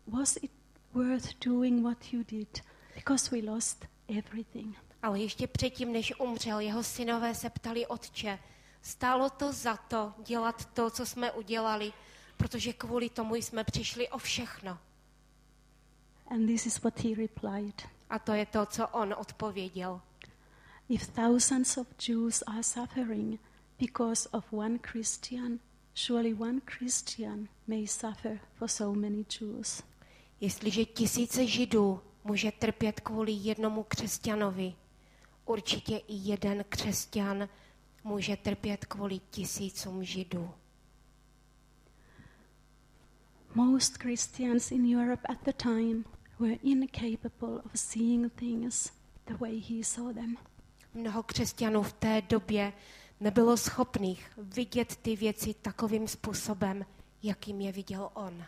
was 0.06 0.36
it 0.36 0.50
worth 0.92 1.44
doing 1.44 1.84
what 1.84 2.12
you 2.12 2.24
did? 2.24 2.62
Because 2.94 3.30
we 3.30 3.50
lost 3.50 3.86
everything. 4.18 4.76
Ale 5.02 5.20
ještě 5.20 5.46
předtím, 5.46 5.92
než 5.92 6.20
umřel, 6.20 6.60
jeho 6.60 6.82
synové 6.82 7.34
se 7.34 7.50
ptali 7.50 7.86
otče, 7.86 8.38
stálo 8.82 9.30
to 9.30 9.52
za 9.52 9.76
to 9.76 10.14
dělat 10.26 10.64
to, 10.64 10.90
co 10.90 11.06
jsme 11.06 11.32
udělali, 11.32 11.92
protože 12.36 12.72
kvůli 12.72 13.10
tomu 13.10 13.34
jsme 13.34 13.64
přišli 13.64 14.08
o 14.08 14.18
všechno. 14.18 14.78
And 16.30 16.46
this 16.46 16.66
is 16.66 16.82
what 16.82 16.98
he 16.98 17.14
replied 17.14 17.74
A 18.10 18.18
to 18.18 18.32
je 18.32 18.46
to, 18.46 18.66
co 18.66 18.86
on 18.86 19.14
odpověděl. 19.18 20.00
If 20.88 21.06
thousands 21.06 21.76
of 21.76 21.86
Jews 22.08 22.42
are 22.42 22.62
suffering 22.62 23.38
because 23.78 24.28
of 24.32 24.52
one 24.52 24.78
Christian, 24.78 25.60
surely 25.94 26.34
one 26.34 26.60
Christian 26.60 27.48
may 27.66 27.86
suffer 27.86 28.40
for 28.54 28.68
so 28.68 29.00
many 29.00 29.24
Jews. 29.40 29.82
Jestliže 30.40 30.84
tisíce 30.84 31.46
židů 31.46 32.00
může 32.24 32.52
trpět 32.52 33.00
kvůli 33.00 33.32
jednomu 33.32 33.82
křesťanovi, 33.82 34.74
určitě 35.46 35.96
i 35.96 36.14
jeden 36.14 36.64
křesťan 36.68 37.48
může 38.04 38.36
trpět 38.36 38.84
kvůli 38.84 39.20
tisícům 39.30 40.04
židů. 40.04 40.50
Most 43.54 43.96
Christians 43.96 44.70
in 44.70 44.98
Europe 44.98 45.26
at 45.28 45.44
the 45.44 45.52
time 45.52 46.04
were 46.40 46.58
incapable 46.62 47.62
of 47.64 47.70
seeing 47.74 48.30
things 48.30 48.92
the 49.26 49.34
way 49.40 49.58
he 49.58 49.84
saw 49.84 50.12
them. 50.12 50.36
Mnoho 50.94 51.22
křesťanů 51.22 51.82
v 51.82 51.92
té 51.92 52.22
době 52.22 52.72
nebylo 53.20 53.56
schopných 53.56 54.32
vidět 54.36 54.96
ty 54.96 55.16
věci 55.16 55.54
takovým 55.54 56.08
způsobem, 56.08 56.86
jakým 57.22 57.60
je 57.60 57.72
viděl 57.72 58.10
on. 58.14 58.44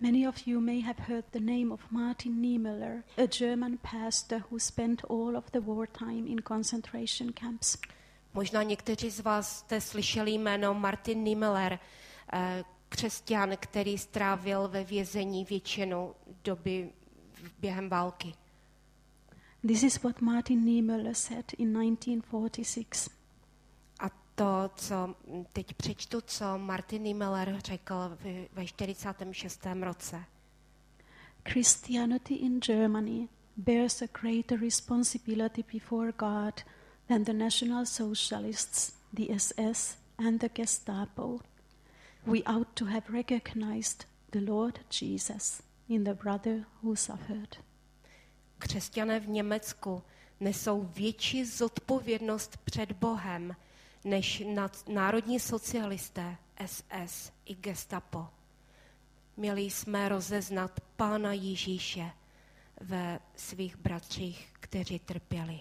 Many 0.00 0.28
of 0.28 0.46
you 0.46 0.60
may 0.60 0.80
have 0.80 0.98
heard 1.08 1.24
the 1.32 1.40
name 1.40 1.74
of 1.74 1.90
Martin 1.90 2.40
Niemöller, 2.40 3.02
a 3.16 3.26
German 3.26 3.78
pastor 3.78 4.42
who 4.50 4.58
spent 4.58 5.02
all 5.10 5.36
of 5.36 5.50
the 5.50 5.60
wartime 5.60 6.28
in 6.28 6.42
concentration 6.42 7.32
camps. 7.32 7.78
Možná 8.34 8.62
někteří 8.62 9.10
z 9.10 9.20
vás 9.20 9.58
jste 9.58 9.80
slyšeli 9.80 10.30
jméno 10.30 10.74
Martin 10.74 11.24
Niemöller, 11.24 11.78
eh, 12.32 12.64
křesťan, 12.88 13.56
který 13.60 13.98
strávil 13.98 14.68
ve 14.68 14.84
vězení 14.84 15.44
většinu 15.44 16.14
doby 16.44 16.90
během 17.58 17.88
války. 17.88 18.34
This 19.66 19.82
is 19.82 20.02
what 20.02 20.20
Martin 20.20 20.64
Niemöller 20.64 21.14
said 21.14 21.52
in 21.58 21.74
1946. 21.74 23.18
to, 24.38 24.70
co 24.76 25.14
teď 25.52 25.74
přečtu, 25.74 26.20
co 26.20 26.58
Martin 26.58 27.02
Niemöller 27.02 27.58
řekl 27.64 28.18
ve 28.52 28.66
46. 28.66 29.66
roce. 29.82 30.24
Christianity 31.48 32.34
in 32.34 32.58
Germany 32.58 33.28
bears 33.56 34.02
a 34.02 34.06
greater 34.20 34.60
responsibility 34.60 35.64
before 35.72 36.12
God 36.12 36.54
than 37.08 37.24
the 37.24 37.32
National 37.32 37.86
Socialists, 37.86 38.92
the 39.12 39.38
SS, 39.38 39.98
and 40.18 40.40
the 40.40 40.48
Gestapo. 40.48 41.38
We 42.28 42.42
ought 42.42 42.74
to 42.74 42.84
have 42.84 43.08
recognized 43.08 44.04
the 44.32 44.40
Lord 44.40 44.80
Jesus 44.90 45.62
in 45.88 46.04
the 46.04 46.14
brother 46.14 46.66
who 46.82 46.96
suffered. 46.96 47.56
Křesťané 48.58 49.20
v 49.20 49.28
Německu 49.28 50.02
nesou 50.40 50.82
větší 50.82 51.44
zodpovědnost 51.44 52.56
před 52.56 52.92
Bohem 52.92 53.56
než 54.04 54.42
nad 54.54 54.88
národní 54.88 55.40
socialisté, 55.40 56.36
SS 56.66 57.32
i 57.44 57.54
Gestapo. 57.54 58.26
Měli 59.36 59.62
jsme 59.62 60.08
rozeznat 60.08 60.80
Pána 60.96 61.32
Ježíše 61.32 62.10
ve 62.80 63.20
svých 63.36 63.76
bratřích, 63.76 64.48
kteří 64.60 64.98
trpěli. 64.98 65.60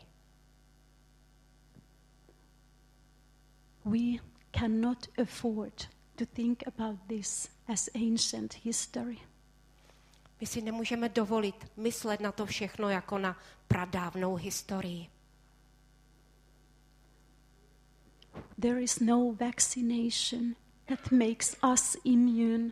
We 3.85 4.23
cannot 4.59 5.07
afford 5.21 5.96
to 6.17 6.25
think 6.25 6.63
about 6.67 6.99
this 7.07 7.49
as 7.67 7.89
ancient 7.93 8.53
history. 8.53 9.17
My 10.41 10.47
si 10.47 10.61
nemůžeme 10.61 11.09
dovolit 11.09 11.55
myslet 11.77 12.19
na 12.19 12.31
to 12.31 12.45
všechno 12.45 12.89
jako 12.89 13.17
na 13.17 13.39
pradávnou 13.67 14.35
historii. 14.35 15.09
There 18.61 18.81
is 18.81 18.99
no 18.99 19.31
vaccination 19.31 20.55
that 20.85 21.11
makes 21.11 21.55
us 21.73 21.97
immune 22.03 22.71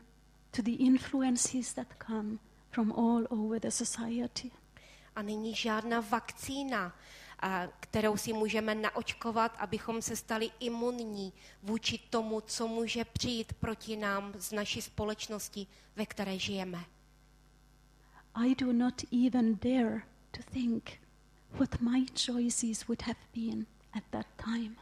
to 0.51 0.61
the 0.61 0.71
influences 0.71 1.73
that 1.73 1.87
come 2.07 2.37
from 2.71 2.91
all 2.91 3.27
over 3.29 3.59
the 3.59 3.71
society. 3.71 4.51
A 5.15 5.21
není 5.21 5.55
žádná 5.55 5.99
vakcína, 5.99 6.95
kterou 7.79 8.17
si 8.17 8.33
můžeme 8.33 8.75
naočkovat, 8.75 9.55
abychom 9.59 10.01
se 10.01 10.15
stali 10.15 10.51
imunní 10.59 11.33
vůči 11.63 11.97
tomu, 11.97 12.41
co 12.41 12.67
může 12.67 13.05
přijít 13.05 13.53
proti 13.53 13.95
nám 13.95 14.33
z 14.37 14.51
naší 14.51 14.81
společnosti, 14.81 15.67
ve 15.95 16.05
které 16.05 16.39
žijeme. 16.39 16.85
I 18.35 18.55
do 18.55 18.73
not 18.73 19.01
even 19.25 19.57
dare 19.61 20.01
to 20.31 20.39
think 20.51 20.91
what 21.51 21.81
my 21.81 22.05
choices 22.25 22.87
would 22.87 23.01
have 23.01 23.19
been 23.35 23.65
at 23.93 24.03
that 24.09 24.25
time. 24.45 24.75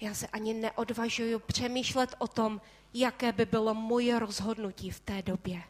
Já 0.00 0.14
se 0.14 0.26
ani 0.26 0.54
neodvažuju 0.54 1.38
přemýšlet 1.38 2.14
o 2.18 2.28
tom, 2.28 2.60
jaké 2.94 3.32
by 3.32 3.46
bylo 3.46 3.74
moje 3.74 4.18
rozhodnutí 4.18 4.90
v 4.90 5.00
té 5.00 5.22
době. 5.22 5.62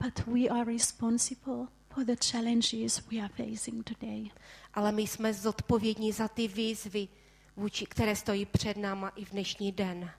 But 0.00 0.26
we 0.26 0.48
are 0.48 0.64
responsible 0.64 1.66
for 1.96 2.04
the 2.04 2.16
challenges 2.16 3.00
we 3.10 3.18
are 3.18 3.28
facing 3.28 3.82
today. 3.82 4.30
Ale 4.74 4.92
my 4.92 5.02
jsme 5.02 5.34
zodpovědní 5.34 6.12
za 6.12 6.28
ty 6.28 6.48
výzvy, 6.48 7.08
vůči, 7.56 7.86
které 7.86 8.16
stojí 8.16 8.46
před 8.46 8.76
náma 8.76 9.08
i 9.08 9.24
v 9.24 9.30
dnešní 9.30 9.72
den. 9.72 10.10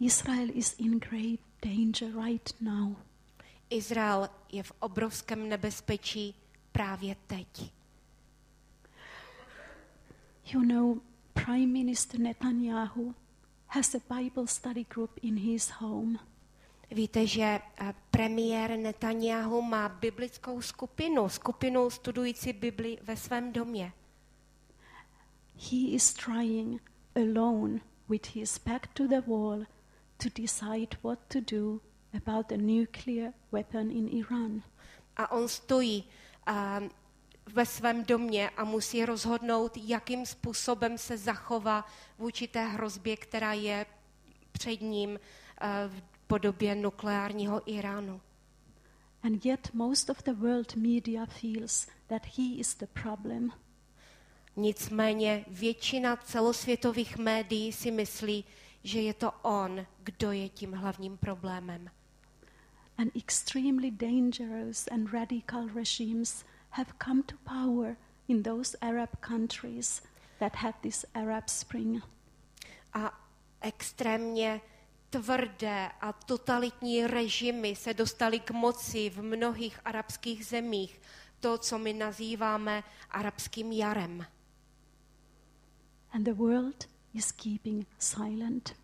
Israel 0.00 0.48
is 0.52 0.74
in 0.78 0.98
great 0.98 1.40
danger 1.62 2.24
right 2.24 2.60
now. 2.60 2.96
Izrael 3.70 4.28
je 4.52 4.62
v 4.62 4.72
obrovském 4.80 5.48
nebezpečí 5.48 6.34
právě 6.72 7.16
teď. 7.26 7.72
You 10.52 10.62
know, 10.62 11.00
Prime 11.32 11.72
Minister 11.72 12.20
Netanyahu 12.20 13.14
has 13.66 13.94
a 13.94 14.14
Bible 14.14 14.46
study 14.46 14.84
group 14.84 15.10
in 15.22 15.36
his 15.36 15.70
home. 15.70 16.29
Víte, 16.92 17.26
že 17.26 17.42
eh, 17.42 17.94
premiér 18.10 18.78
Netanyahu 18.78 19.62
má 19.62 19.88
biblickou 19.88 20.62
skupinu, 20.62 21.28
skupinu 21.28 21.90
studující 21.90 22.52
Bibli 22.52 22.98
ve 23.02 23.16
svém 23.16 23.52
domě. 23.52 23.92
He 25.54 25.76
is 25.76 26.14
trying 26.14 26.82
alone 27.16 27.80
with 28.08 28.34
his 28.34 28.58
back 28.58 28.86
to 28.86 29.08
the 29.08 29.20
wall 29.20 29.66
to 30.16 30.28
decide 30.42 30.96
what 31.02 31.18
to 31.28 31.38
do 31.56 31.80
about 32.16 32.46
the 32.46 32.56
nuclear 32.56 33.32
weapon 33.52 33.90
in 33.90 34.08
Iran. 34.08 34.62
A 35.16 35.32
on 35.32 35.48
stojí 35.48 36.04
a, 36.46 36.80
ve 37.46 37.66
svém 37.66 38.04
domě 38.04 38.50
a 38.50 38.64
musí 38.64 39.04
rozhodnout, 39.04 39.76
jakým 39.76 40.26
způsobem 40.26 40.98
se 40.98 41.18
zachová 41.18 41.84
vůči 42.18 42.48
té 42.48 42.64
hrozbě, 42.66 43.16
která 43.16 43.52
je 43.52 43.86
před 44.52 44.80
ním 44.80 45.20
a, 45.58 45.86
v 45.86 46.09
podobě 46.30 46.74
nukleárního 46.74 47.62
Iránu. 47.66 48.20
And 49.22 49.44
yet, 49.44 49.74
most 49.74 50.10
of 50.10 50.22
the 50.22 50.32
world 50.32 50.76
media 50.76 51.26
feels 51.26 51.86
that 52.06 52.22
he 52.26 52.44
is 52.58 52.74
the 52.74 52.86
problem. 53.02 53.52
Nicméně 54.56 55.44
většina 55.48 56.16
celosvětových 56.16 57.16
médií 57.16 57.72
si 57.72 57.90
myslí, 57.90 58.44
že 58.84 59.00
je 59.00 59.14
to 59.14 59.32
on, 59.42 59.86
kdo 59.98 60.32
je 60.32 60.48
tím 60.48 60.72
hlavním 60.72 61.16
problémem. 61.16 61.90
And 62.98 63.16
extremely 63.16 63.90
dangerous 63.90 64.88
and 64.88 65.12
radical 65.12 65.68
regimes 65.74 66.44
have 66.70 66.92
come 67.04 67.22
to 67.22 67.34
power 67.44 67.96
in 68.28 68.42
those 68.42 68.78
Arab 68.80 69.10
countries 69.20 70.02
that 70.38 70.56
had 70.56 70.74
this 70.80 71.06
Arab 71.14 71.48
Spring. 71.48 72.02
A 72.92 73.20
extrémně 73.60 74.60
tvrdé 75.10 75.90
a 76.00 76.12
totalitní 76.12 77.06
režimy 77.06 77.76
se 77.76 77.94
dostaly 77.94 78.40
k 78.40 78.50
moci 78.50 79.10
v 79.10 79.22
mnohých 79.22 79.80
arabských 79.84 80.46
zemích, 80.46 81.00
to, 81.40 81.58
co 81.58 81.78
my 81.78 81.92
nazýváme 81.92 82.84
arabským 83.10 83.72
jarem. 83.72 84.26
And 86.12 86.24
the 86.24 86.32
world 86.32 86.88
is 87.14 87.32
keeping 87.32 87.86
silent. 87.98 88.76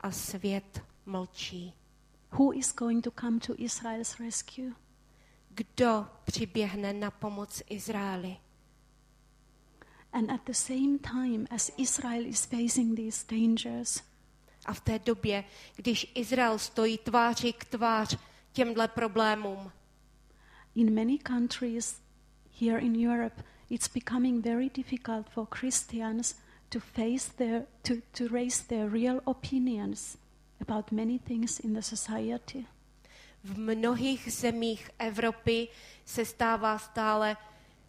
A 0.00 0.10
svět 0.10 0.82
mlčí. 1.06 1.74
Who 2.32 2.52
is 2.52 2.72
going 2.72 3.04
to 3.04 3.10
come 3.20 3.40
to 3.40 3.54
Israel's 3.56 4.20
rescue? 4.20 4.72
Kdo 5.48 6.06
přiběhne 6.24 6.92
na 6.92 7.10
pomoc 7.10 7.62
Izraeli? 7.70 8.36
And 10.12 10.30
at 10.30 10.40
the 10.44 10.54
same 10.54 10.98
time 10.98 11.46
as 11.50 11.70
Israel 11.76 12.26
is 12.26 12.44
facing 12.44 12.96
these 12.96 13.26
dangers, 13.30 14.02
A 14.66 14.74
v 14.74 14.80
té 14.80 14.98
době, 14.98 15.44
když 15.76 16.12
Izrael 16.14 16.58
stojí 16.58 16.98
tváří 16.98 17.52
k 17.52 17.64
tvář 17.64 18.16
těmhle 18.52 18.88
problémům, 18.88 19.72
in 20.74 20.94
many 20.94 21.18
countries 21.18 22.00
here 22.60 22.78
in 22.78 23.08
Europe, 23.08 23.42
it's 23.70 23.88
becoming 23.88 24.44
very 24.44 24.70
difficult 24.70 25.30
for 25.30 25.46
Christians 25.58 26.34
to 26.68 26.80
face 26.80 27.32
their 27.36 27.62
to, 27.82 27.94
to 28.18 28.34
raise 28.34 28.64
their 28.68 28.90
real 28.90 29.20
opinions 29.24 30.16
about 30.60 30.92
many 30.92 31.18
things 31.18 31.60
in 31.60 31.74
the 31.74 31.80
society. 31.80 32.66
v 33.44 33.58
mnohých 33.58 34.32
zemích 34.32 34.90
Evropy 34.98 35.68
se 36.04 36.24
stává 36.24 36.78
stále 36.78 37.36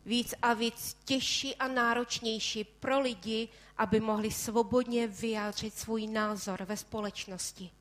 víc 0.06 0.34
a 0.42 0.54
víc 0.54 0.98
těžší 1.06 1.56
a 1.56 1.68
náročnější 1.68 2.64
pro 2.64 3.00
lidi, 3.00 3.50
aby 3.78 4.00
mohli 4.00 4.32
svobodně 4.32 5.08
vyjádřit 5.08 5.74
svůj 5.74 6.08
názor 6.08 6.64
ve 6.64 6.78
společnosti. 6.78 7.72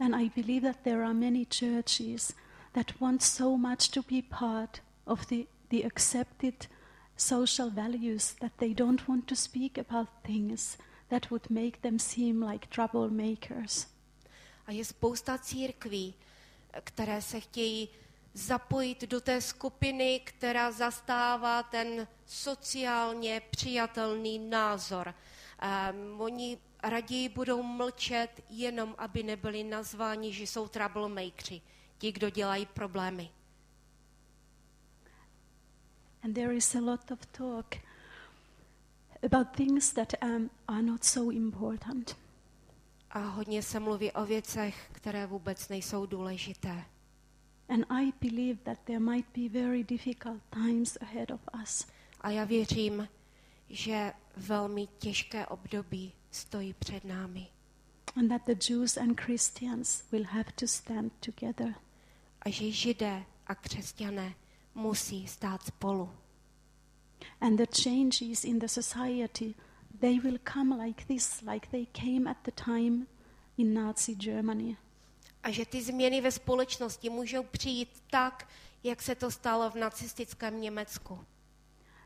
And 0.00 0.14
I 0.14 0.30
believe 0.36 0.72
that 0.72 0.82
there 0.82 1.04
are 1.04 1.14
many 1.14 1.46
churches 1.58 2.32
that 2.72 3.00
want 3.00 3.22
so 3.22 3.56
much 3.56 3.88
to 3.88 4.02
be 4.02 4.22
part 4.38 4.82
of 5.04 5.26
the, 5.26 5.44
the 5.68 5.84
accepted 5.84 6.68
social 7.16 7.70
values 7.70 8.34
that 8.40 8.52
they 8.56 8.74
don't 8.74 9.08
want 9.08 9.26
to 9.26 9.36
speak 9.36 9.78
about 9.78 10.08
things 10.22 10.78
that 11.08 11.30
would 11.30 11.50
make 11.50 11.80
them 11.82 11.98
seem 11.98 12.42
like 12.42 12.68
troublemakers. 12.68 13.86
A 14.66 14.72
je 14.72 14.84
spousta 14.84 15.38
církví, 15.38 16.14
které 16.84 17.22
se 17.22 17.40
chtějí 17.40 17.88
zapojit 18.40 19.02
do 19.02 19.20
té 19.20 19.40
skupiny, 19.40 20.20
která 20.24 20.72
zastává 20.72 21.62
ten 21.62 22.08
sociálně 22.26 23.42
přijatelný 23.50 24.38
názor. 24.38 25.14
Um, 25.14 26.20
oni 26.20 26.58
raději 26.82 27.28
budou 27.28 27.62
mlčet, 27.62 28.28
jenom 28.50 28.94
aby 28.98 29.22
nebyli 29.22 29.64
nazváni, 29.64 30.32
že 30.32 30.42
jsou 30.42 30.68
troublemakeri, 30.68 31.60
ti, 31.98 32.12
kdo 32.12 32.30
dělají 32.30 32.66
problémy. 32.66 33.30
And 36.22 36.34
there 36.34 36.54
is 36.54 36.74
a 36.74 36.80
lot 36.80 37.10
of 37.10 37.26
talk 37.26 37.76
about 39.22 39.56
things 39.56 39.92
that 39.92 40.12
um, 40.22 40.50
are 40.68 40.82
not 40.82 41.04
so 41.04 41.32
important. 41.32 42.16
A 43.10 43.18
hodně 43.18 43.62
se 43.62 43.80
mluví 43.80 44.12
o 44.12 44.24
věcech, 44.24 44.90
které 44.92 45.26
vůbec 45.26 45.68
nejsou 45.68 46.06
důležité. 46.06 46.84
And 47.70 47.84
I 47.90 48.12
believe 48.20 48.58
that 48.64 48.78
there 48.84 49.00
might 49.00 49.26
be 49.32 49.48
very 49.48 49.84
difficult 49.84 50.42
times 50.50 50.98
ahead 51.00 51.30
of 51.30 51.40
us. 51.62 51.86
A 52.20 52.30
já 52.30 52.44
věřím, 52.44 53.08
že 53.68 54.12
velmi 54.36 54.86
těžké 54.98 55.46
období 55.46 56.12
stojí 56.30 56.74
před 56.74 57.04
námi. 57.04 57.48
and 58.16 58.28
that 58.28 58.46
the 58.46 58.54
Jews 58.54 58.96
and 58.96 59.16
Christians 59.16 60.02
will 60.10 60.24
have 60.24 60.52
to 60.56 60.66
stand 60.66 61.12
together. 61.20 61.74
A 62.42 62.50
že 62.50 62.70
židé 62.70 63.24
a 63.46 63.54
křesťané 63.54 64.34
musí 64.74 65.26
stát 65.26 65.62
spolu. 65.62 66.10
And 67.40 67.56
the 67.56 67.66
changes 67.66 68.44
in 68.44 68.58
the 68.58 68.68
society, 68.68 69.54
they 70.00 70.18
will 70.20 70.38
come 70.52 70.84
like 70.84 71.04
this, 71.04 71.42
like 71.42 71.68
they 71.70 71.86
came 71.86 72.30
at 72.30 72.36
the 72.44 72.50
time 72.50 73.06
in 73.58 73.74
Nazi 73.74 74.16
Germany. 74.16 74.76
A 75.42 75.50
že 75.50 75.66
ty 75.66 75.82
změny 75.82 76.20
ve 76.20 76.32
společnosti 76.32 77.10
můžou 77.10 77.42
přijít 77.42 78.02
tak, 78.10 78.48
jak 78.82 79.02
se 79.02 79.14
to 79.14 79.30
stalo 79.30 79.70
v 79.70 79.74
nacistickém 79.74 80.60
Německu. 80.60 81.24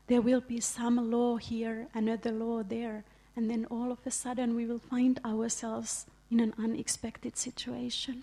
There 0.05 0.21
will 0.21 0.41
be 0.41 0.61
some 0.61 1.01
law 1.01 1.39
here, 1.51 1.87
another 1.93 2.33
law 2.33 2.63
there, 2.63 3.03
and 3.37 3.47
then 3.47 3.67
all 3.69 3.91
of 3.91 4.07
a 4.07 4.11
sudden 4.11 4.55
we 4.57 4.65
will 4.65 4.79
find 4.79 5.19
ourselves 5.25 6.07
in 6.29 6.41
an 6.41 6.65
unexpected 6.65 7.37
situation. 7.37 8.21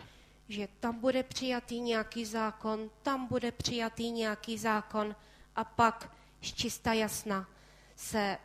Že 0.49 0.69
tam 0.81 1.01
bude 1.01 1.23
přijatý 1.23 1.81
nějaký 1.81 2.25
zákon, 2.25 2.91
tam 3.03 3.27
bude 3.27 3.53
přijatý 3.53 4.11
nějaký 4.11 4.59
zákon 4.59 5.17
a 5.57 5.65
pak 5.65 6.17
z 6.43 6.53
čista 6.53 6.93
jasna 6.93 7.49
se 7.97 8.39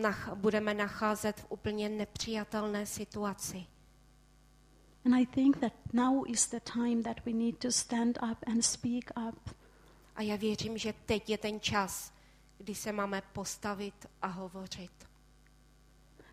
nach- 0.00 0.34
budeme 0.34 0.74
nacházet 0.74 1.40
v 1.40 1.46
úplně 1.48 1.88
nepřijatelné 1.88 2.86
situaci. 2.86 3.66
And 5.04 5.14
I 5.14 5.26
think 5.26 5.60
that 5.60 5.72
now 5.92 6.24
is 6.28 6.46
the 6.46 6.60
time 6.60 7.02
that 7.02 7.26
we 7.26 7.32
need 7.32 7.60
to 7.60 7.72
stand 7.72 8.18
up 8.22 8.44
and 8.46 8.64
speak 8.64 9.10
up 9.16 9.50
A 10.16 10.22
já 10.22 10.36
věřím, 10.36 10.78
že 10.78 10.94
teď 11.06 11.30
je 11.30 11.38
ten 11.38 11.60
čas, 11.60 12.12
kdy 12.58 12.74
se 12.74 12.92
máme 12.92 13.22
postavit 13.32 14.06
a 14.22 14.26
hovořit. 14.26 14.90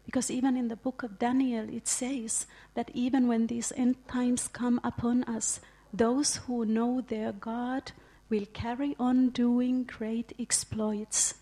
Because 0.05 0.34
even 0.34 0.57
in 0.57 0.67
the 0.67 0.76
book 0.76 1.03
of 1.03 1.11
Daniel, 1.11 1.70
it 1.70 1.88
says 1.88 2.47
that 2.74 2.88
even 2.95 3.28
when 3.28 3.47
these 3.47 3.76
end 3.76 3.97
times 4.11 4.47
come 4.57 4.80
upon 4.88 5.24
us, 5.38 5.61
those 5.97 6.41
who 6.47 6.65
know 6.65 7.01
their 7.01 7.32
God 7.32 7.91
will 8.30 8.45
carry 8.61 8.95
on 8.97 9.30
doing 9.30 9.91
great 9.97 10.34
exploits. 10.39 11.36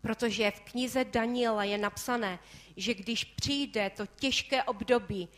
Protože 0.00 0.50
v 0.50 0.60
knize 0.60 1.04
Daniela 1.04 1.64
je 1.64 1.78
napsané, 1.78 2.38
že 2.76 2.94
když 2.94 3.24
přijde 3.24 3.90
to 3.90 4.06
těžké 4.06 4.62
období, 4.62 5.28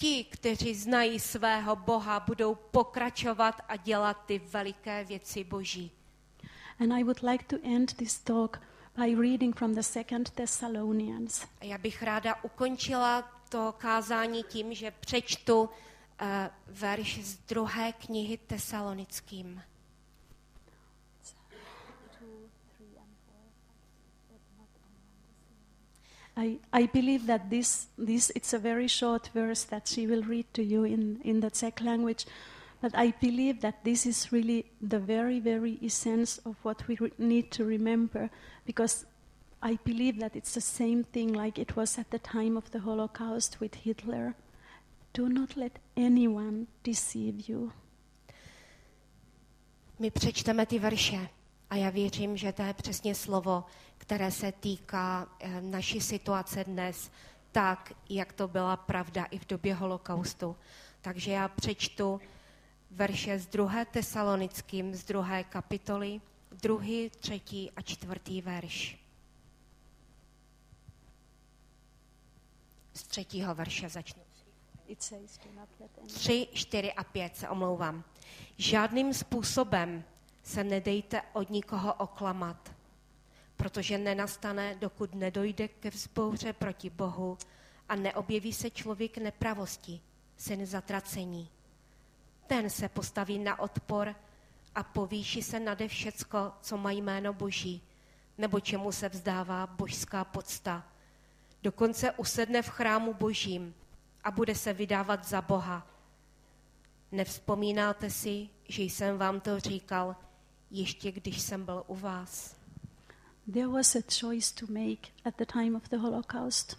ti, 0.00 0.24
kteří 0.24 0.74
znají 0.74 1.20
svého 1.20 1.76
Boha, 1.76 2.20
budou 2.20 2.54
pokračovat 2.54 3.54
a 3.68 3.76
dělat 3.76 4.22
ty 4.26 4.38
veliké 4.38 5.04
věci 5.04 5.44
Boží. 5.44 5.90
And 6.78 6.92
I 6.92 7.04
would 7.04 7.22
like 7.22 7.44
to 7.44 7.56
end 7.74 7.96
this 7.96 8.18
talk 8.18 8.60
by 8.96 9.14
reading 9.14 9.56
from 9.56 9.74
the 9.74 9.80
second 9.80 10.30
Thessalonians. 10.30 11.46
A 11.60 11.64
já 11.64 11.78
bych 11.78 12.02
ráda 12.02 12.44
ukončila 12.44 13.22
to 13.48 13.74
kázání 13.78 14.42
tím, 14.42 14.74
že 14.74 14.90
přečtu 14.90 15.60
uh, 15.60 15.68
verš 16.66 17.24
z 17.24 17.36
druhé 17.36 17.92
knihy 17.92 18.38
Tesalonickým. 18.38 19.62
I, 26.36 26.58
I 26.72 26.86
believe 26.86 27.26
that 27.26 27.50
this, 27.50 27.86
this 27.98 28.30
it's 28.34 28.52
a 28.52 28.58
very 28.58 28.88
short 28.88 29.30
verse 29.34 29.64
that 29.64 29.88
she 29.88 30.06
will 30.06 30.22
read 30.22 30.46
to 30.54 30.62
you 30.62 30.84
in, 30.84 31.20
in 31.24 31.40
the 31.40 31.50
Czech 31.50 31.80
language, 31.80 32.26
but 32.80 32.92
I 32.94 33.12
believe 33.20 33.60
that 33.60 33.84
this 33.84 34.06
is 34.06 34.32
really 34.32 34.66
the 34.80 34.98
very, 34.98 35.40
very 35.40 35.78
essence 35.82 36.38
of 36.46 36.56
what 36.62 36.86
we 36.88 36.96
re- 36.96 37.12
need 37.18 37.50
to 37.52 37.64
remember 37.64 38.30
because 38.64 39.04
I 39.62 39.78
believe 39.84 40.20
that 40.20 40.36
it's 40.36 40.54
the 40.54 40.60
same 40.60 41.04
thing 41.04 41.34
like 41.34 41.58
it 41.58 41.76
was 41.76 41.98
at 41.98 42.10
the 42.10 42.18
time 42.18 42.56
of 42.56 42.70
the 42.70 42.80
Holocaust 42.80 43.60
with 43.60 43.74
Hitler. 43.74 44.34
Do 45.12 45.28
not 45.28 45.56
let 45.56 45.78
anyone 45.96 46.66
deceive 46.82 47.48
you. 47.48 47.72
My 49.98 50.10
přečteme 50.10 50.66
ty 50.66 50.78
verše 50.78 51.28
a 51.70 51.76
já 51.76 51.90
věřím, 51.90 52.36
že 52.36 52.52
to 52.52 52.62
je 52.62 52.74
přesně 52.74 53.14
slovo, 53.14 53.64
které 53.98 54.30
se 54.30 54.52
týká 54.52 55.28
eh, 55.40 55.60
naší 55.60 56.00
situace 56.00 56.64
dnes, 56.64 57.10
tak, 57.52 57.92
jak 58.08 58.32
to 58.32 58.48
byla 58.48 58.76
pravda 58.76 59.24
i 59.24 59.38
v 59.38 59.46
době 59.46 59.74
holokaustu. 59.74 60.56
Takže 61.00 61.32
já 61.32 61.48
přečtu 61.48 62.20
verše 62.90 63.38
z 63.38 63.46
druhé 63.46 63.84
tesalonickým, 63.84 64.94
z 64.94 65.04
druhé 65.04 65.44
kapitoly, 65.44 66.20
druhý, 66.50 67.10
třetí 67.10 67.70
a 67.76 67.82
čtvrtý 67.82 68.42
verš. 68.42 68.98
Z 72.94 73.02
třetího 73.02 73.54
verše 73.54 73.88
začnu. 73.88 74.22
It 74.86 75.02
says, 75.02 75.38
do 75.38 75.60
not 75.60 75.68
let 75.80 75.90
anyone. 75.98 76.14
Tři, 76.14 76.48
čtyři 76.52 76.92
a 76.92 77.04
pět 77.04 77.36
se 77.36 77.48
omlouvám. 77.48 78.04
Žádným 78.58 79.14
způsobem 79.14 80.04
se 80.50 80.64
nedejte 80.64 81.22
od 81.32 81.50
nikoho 81.50 81.94
oklamat, 81.94 82.72
protože 83.56 83.98
nenastane, 83.98 84.74
dokud 84.74 85.14
nedojde 85.14 85.68
ke 85.68 85.90
vzbouře 85.90 86.52
proti 86.52 86.90
Bohu 86.90 87.38
a 87.88 87.96
neobjeví 87.96 88.52
se 88.52 88.70
člověk 88.70 89.18
nepravosti, 89.18 90.00
syn 90.36 90.66
zatracení. 90.66 91.48
Ten 92.46 92.70
se 92.70 92.88
postaví 92.88 93.38
na 93.38 93.60
odpor 93.60 94.14
a 94.74 94.82
povýší 94.82 95.42
se 95.42 95.60
nade 95.60 95.88
všecko, 95.88 96.52
co 96.60 96.76
má 96.76 96.90
jméno 96.90 97.32
Boží, 97.32 97.82
nebo 98.38 98.60
čemu 98.60 98.92
se 98.92 99.08
vzdává 99.08 99.66
božská 99.66 100.24
podsta. 100.24 100.84
Dokonce 101.62 102.12
usedne 102.12 102.62
v 102.62 102.68
chrámu 102.68 103.14
Božím 103.14 103.74
a 104.24 104.30
bude 104.30 104.54
se 104.54 104.72
vydávat 104.72 105.24
za 105.24 105.42
Boha. 105.42 105.86
Nevzpomínáte 107.12 108.10
si, 108.10 108.48
že 108.68 108.82
jsem 108.82 109.18
vám 109.18 109.40
to 109.40 109.60
říkal, 109.60 110.16
ještě 110.70 111.12
když 111.12 111.40
jsem 111.40 111.64
byl 111.64 111.84
u 111.86 111.94
vás? 111.96 112.56
There 113.52 113.68
was 113.68 113.96
a 113.96 114.00
choice 114.20 114.54
to 114.54 114.72
make 114.72 115.10
at 115.24 115.36
the 115.36 115.44
time 115.46 115.76
of 115.76 115.88
the 115.88 115.96
Holocaust. 115.96 116.78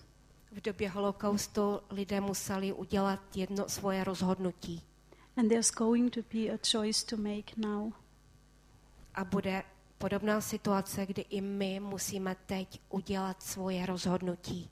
V 0.51 0.61
době 0.61 0.89
holokaustu 0.89 1.79
lidé 1.89 2.21
museli 2.21 2.73
udělat 2.73 3.37
jedno 3.37 3.69
svoje 3.69 4.03
rozhodnutí 4.03 4.81
And 5.37 5.49
there's 5.49 5.71
going 5.71 6.09
to 6.09 6.21
be 6.33 6.49
a 6.49 6.57
choice 6.71 7.05
to 7.05 7.17
make 7.17 7.57
now. 7.57 7.93
a 9.15 9.23
bude 9.23 9.63
podobná 9.97 10.41
situace, 10.41 11.05
kdy 11.05 11.21
i 11.21 11.41
my 11.41 11.79
musíme 11.79 12.35
teď 12.45 12.81
udělat 12.89 13.43
svoje 13.43 13.85
rozhodnutí. 13.85 14.69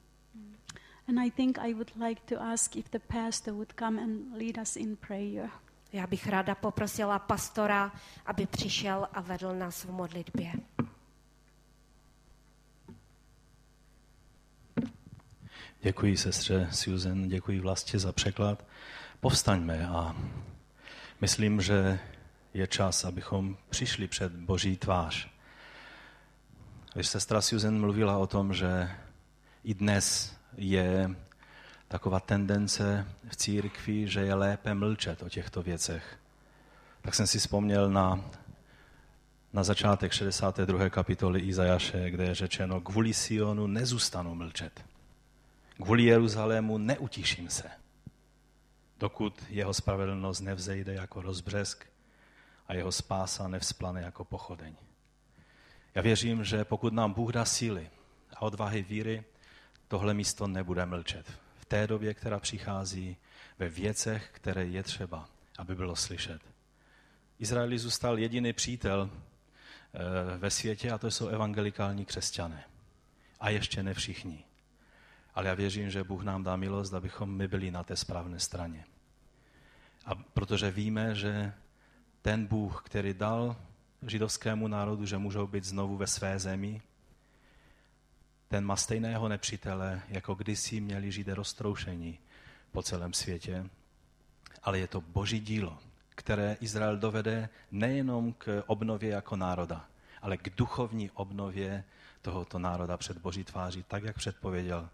And 1.08 1.20
I 1.20 1.32
think 1.32 1.58
I 1.58 1.74
would 1.74 1.92
like 1.96 2.22
to 2.36 2.42
ask 2.42 2.76
if 2.76 2.90
the 2.90 3.00
pastor 3.00 3.54
would 3.54 3.74
come 3.80 4.02
and 4.02 4.34
lead 4.38 4.58
us 4.62 4.76
in 4.76 4.96
prayer. 4.96 5.52
Já 5.94 6.08
bych 6.08 6.28
ráda 6.28 6.56
poprosila 6.56 7.20
pastora, 7.20 7.92
aby 8.26 8.46
přišel 8.46 9.08
a 9.14 9.22
vedl 9.22 9.56
nás 9.56 9.84
v 9.84 9.92
modlitbě. 9.92 10.52
Děkuji 15.82 16.18
sestře 16.18 16.68
Susan, 16.72 17.28
děkuji 17.28 17.60
vlastně 17.60 18.00
za 18.00 18.12
překlad. 18.12 18.66
Povstaňme 19.20 19.88
a 19.88 20.16
myslím, 21.22 21.62
že 21.62 22.00
je 22.54 22.68
čas, 22.68 23.06
abychom 23.06 23.58
přišli 23.70 24.08
před 24.08 24.32
Boží 24.32 24.78
tvář. 24.78 25.30
Když 26.94 27.08
sestra 27.08 27.42
Susan 27.42 27.80
mluvila 27.80 28.18
o 28.18 28.28
tom, 28.28 28.54
že 28.54 28.92
i 29.64 29.74
dnes 29.74 30.36
je 30.58 31.16
taková 31.90 32.20
tendence 32.20 33.08
v 33.30 33.36
církvi, 33.36 34.08
že 34.08 34.22
je 34.22 34.34
lépe 34.34 34.74
mlčet 34.74 35.24
o 35.24 35.30
těchto 35.30 35.64
věcech, 35.64 36.20
tak 37.02 37.16
jsem 37.16 37.28
si 37.28 37.40
vzpomněl 37.40 37.90
na, 37.90 38.30
na 39.54 39.64
začátek 39.64 40.14
62. 40.14 40.90
kapitoly 40.90 41.40
Izajaše, 41.40 42.10
kde 42.10 42.24
je 42.24 42.36
řečeno, 42.36 42.82
kvůli 42.82 43.14
Sionu 43.14 43.68
nezůstanu 43.68 44.36
mlčet. 44.36 44.86
Kvůli 45.84 46.04
Jeruzalému 46.04 46.78
neutiším 46.78 47.50
se, 47.50 47.70
dokud 49.00 49.44
jeho 49.50 49.74
spravedlnost 49.74 50.42
nevzejde 50.42 50.94
jako 50.94 51.22
rozbřesk 51.22 51.86
a 52.68 52.74
jeho 52.74 52.92
spása 52.92 53.48
nevzplane 53.48 54.02
jako 54.02 54.24
pochodeň. 54.26 54.76
Já 55.96 56.02
věřím, 56.02 56.44
že 56.44 56.66
pokud 56.66 56.94
nám 56.94 57.14
Bůh 57.14 57.32
dá 57.32 57.46
síly 57.46 57.90
a 58.36 58.42
odvahy 58.42 58.82
víry, 58.82 59.24
tohle 59.88 60.14
místo 60.14 60.48
nebude 60.48 60.86
mlčet. 60.86 61.49
Té 61.70 61.88
době, 61.88 62.14
která 62.14 62.40
přichází, 62.40 63.18
ve 63.60 63.70
věcech, 63.70 64.30
které 64.32 64.66
je 64.66 64.84
třeba, 64.84 65.30
aby 65.58 65.76
bylo 65.76 65.96
slyšet. 65.96 66.42
Izraeli 67.40 67.80
zůstal 67.80 68.20
jediný 68.20 68.54
přítel 68.54 69.10
eh, 69.10 70.38
ve 70.38 70.50
světě 70.50 70.92
a 70.92 70.98
to 70.98 71.12
jsou 71.12 71.28
evangelikální 71.28 72.06
křesťané. 72.06 72.64
A 73.40 73.50
ještě 73.50 73.84
ne 73.84 73.94
všichni. 73.94 74.44
Ale 75.36 75.48
já 75.48 75.54
věřím, 75.54 75.90
že 75.90 76.04
Bůh 76.04 76.24
nám 76.24 76.44
dá 76.44 76.56
milost, 76.56 76.94
abychom 76.94 77.30
my 77.30 77.48
byli 77.48 77.72
na 77.72 77.84
té 77.84 77.96
správné 77.96 78.40
straně. 78.40 78.86
A 80.06 80.16
protože 80.16 80.72
víme, 80.72 81.16
že 81.16 81.54
ten 82.22 82.46
Bůh, 82.46 82.82
který 82.86 83.14
dal 83.14 83.56
židovskému 84.08 84.68
národu, 84.68 85.06
že 85.06 85.18
můžou 85.18 85.48
být 85.48 85.64
znovu 85.64 85.98
ve 85.98 86.08
své 86.08 86.40
zemi, 86.40 86.82
ten 88.50 88.66
má 88.66 88.76
stejného 88.76 89.28
nepřítele, 89.28 90.02
jako 90.08 90.36
kdysi 90.36 90.82
měli 90.82 91.12
Židé 91.12 91.36
roztroušení 91.36 92.20
po 92.72 92.84
celém 92.84 93.14
světě, 93.14 93.66
ale 94.64 94.80
je 94.80 94.88
to 94.88 95.02
boží 95.02 95.40
dílo, 95.40 95.78
které 96.10 96.58
Izrael 96.62 96.98
dovede 96.98 97.50
nejenom 97.72 98.34
k 98.34 98.64
obnově 98.68 99.10
jako 99.10 99.36
národa, 99.36 99.86
ale 100.22 100.38
k 100.38 100.50
duchovní 100.58 101.12
obnově 101.12 101.84
tohoto 102.22 102.60
národa 102.60 102.98
před 102.98 103.18
boží 103.18 103.44
tváří, 103.44 103.84
tak 103.84 104.04
jak 104.04 104.16
předpověděl 104.16 104.90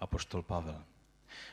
apoštol 0.00 0.42
Pavel. 0.42 0.84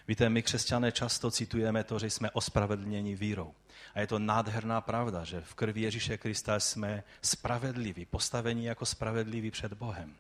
Víte, 0.08 0.30
my 0.30 0.43
křesťané 0.43 0.91
často 0.91 1.32
citujeme 1.32 1.84
to, 1.84 1.99
že 1.99 2.10
jsme 2.10 2.32
ospravedlněni 2.32 3.16
vírou. 3.16 3.54
A 3.93 3.99
je 3.99 4.08
to 4.08 4.20
nádherná 4.20 4.82
pravda, 4.82 5.24
že 5.24 5.41
v 5.41 5.56
krvi 5.56 5.82
Ježíše 5.82 6.18
Krista 6.18 6.60
jsme 6.60 7.04
spravedliví, 7.22 8.06
postavení 8.06 8.66
jako 8.66 8.86
spravedliví 8.86 9.51
před 9.51 9.74
Bohem. 9.74 10.16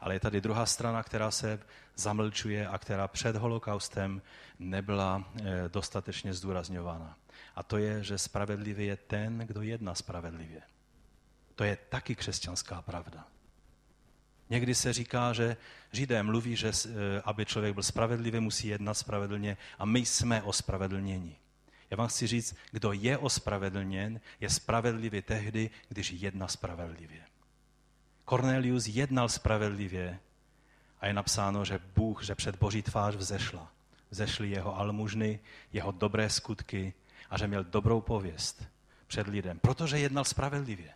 Ale 0.00 0.14
je 0.14 0.20
tady 0.20 0.40
druhá 0.40 0.66
strana, 0.66 1.02
která 1.02 1.30
se 1.30 1.60
zamlčuje 1.96 2.68
a 2.68 2.78
která 2.78 3.08
před 3.08 3.36
holokaustem 3.36 4.22
nebyla 4.58 5.24
eh, 5.24 5.68
dostatečně 5.68 6.34
zdůrazňována. 6.34 7.16
A 7.56 7.62
to 7.62 7.78
je, 7.78 8.04
že 8.04 8.18
spravedlivý 8.18 8.86
je 8.86 8.96
ten, 8.96 9.38
kdo 9.38 9.62
jedná 9.62 9.94
spravedlivě. 9.94 10.62
To 11.54 11.64
je 11.64 11.76
taky 11.76 12.14
křesťanská 12.14 12.82
pravda. 12.82 13.26
Někdy 14.50 14.74
se 14.74 14.92
říká, 14.92 15.32
že 15.32 15.56
Židé 15.92 16.22
mluví, 16.22 16.56
že 16.56 16.68
eh, 16.68 16.90
aby 17.24 17.46
člověk 17.46 17.74
byl 17.74 17.82
spravedlivý, 17.82 18.40
musí 18.40 18.68
jednat 18.68 18.94
spravedlně 18.94 19.56
a 19.78 19.84
my 19.84 20.06
jsme 20.06 20.42
ospravedlněni. 20.42 21.36
Já 21.90 21.96
vám 21.96 22.08
chci 22.08 22.26
říct, 22.26 22.56
kdo 22.70 22.92
je 22.92 23.18
ospravedlněn, 23.18 24.20
je 24.40 24.50
spravedlivý 24.50 25.22
tehdy, 25.22 25.70
když 25.88 26.10
jedná 26.10 26.48
spravedlivě. 26.48 27.20
Cornelius 28.28 28.86
jednal 28.86 29.28
spravedlivě 29.28 30.18
a 31.00 31.06
je 31.06 31.12
napsáno, 31.12 31.64
že 31.64 31.80
Bůh, 31.96 32.24
že 32.24 32.34
před 32.34 32.56
Boží 32.56 32.82
tvář 32.82 33.14
vzešla. 33.14 33.72
Vzešly 34.10 34.50
jeho 34.50 34.78
almužny, 34.78 35.40
jeho 35.72 35.92
dobré 35.92 36.30
skutky 36.30 36.94
a 37.30 37.38
že 37.38 37.46
měl 37.46 37.64
dobrou 37.64 38.00
pověst 38.00 38.64
před 39.06 39.26
lidem, 39.26 39.58
protože 39.58 39.98
jednal 39.98 40.24
spravedlivě. 40.24 40.90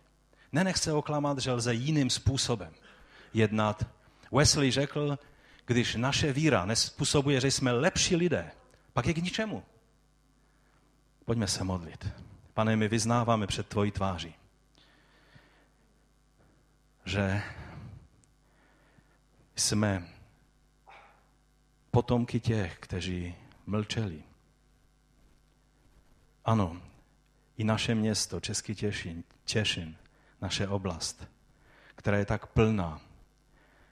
Nenech 0.51 0.77
se 0.77 0.93
oklamat, 0.93 1.39
že 1.39 1.51
lze 1.51 1.73
jiným 1.73 2.09
způsobem 2.09 2.73
jednat. 3.33 3.85
Wesley 4.31 4.71
řekl, 4.71 5.19
když 5.65 5.95
naše 5.95 6.33
víra 6.33 6.65
nespůsobuje, 6.65 7.41
že 7.41 7.51
jsme 7.51 7.71
lepší 7.71 8.15
lidé, 8.15 8.51
pak 8.93 9.05
je 9.05 9.13
k 9.13 9.23
ničemu. 9.23 9.63
Pojďme 11.25 11.47
se 11.47 11.63
modlit. 11.63 12.07
Pane, 12.53 12.75
my 12.75 12.87
vyznáváme 12.87 13.47
před 13.47 13.67
tvojí 13.67 13.91
tváří, 13.91 14.35
že 17.05 17.41
jsme 19.55 20.07
potomky 21.91 22.39
těch, 22.39 22.79
kteří 22.79 23.35
mlčeli. 23.65 24.23
Ano, 26.45 26.81
i 27.57 27.63
naše 27.63 27.95
město, 27.95 28.39
Český 28.39 28.75
Těšin, 28.75 29.23
Těšin, 29.45 29.95
naše 30.41 30.67
oblast, 30.67 31.27
která 31.95 32.17
je 32.17 32.25
tak 32.25 32.47
plná 32.47 33.01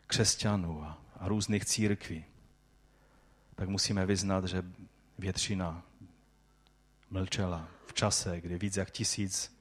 křesťanů 0.07 0.83
a, 0.83 0.97
různých 1.27 1.65
církví, 1.65 2.25
tak 3.55 3.69
musíme 3.69 4.05
vyznat, 4.05 4.45
že 4.45 4.63
většina 5.17 5.83
mlčela 7.09 7.67
v 7.85 7.93
čase, 7.93 8.41
kdy 8.41 8.57
víc 8.57 8.77
jak 8.77 8.91
tisíc 8.91 9.57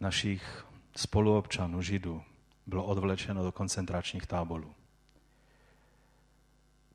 našich 0.00 0.66
spoluobčanů, 0.98 1.82
židů, 1.82 2.22
bylo 2.66 2.84
odvlečeno 2.84 3.42
do 3.42 3.52
koncentračních 3.52 4.26
táborů. 4.26 4.74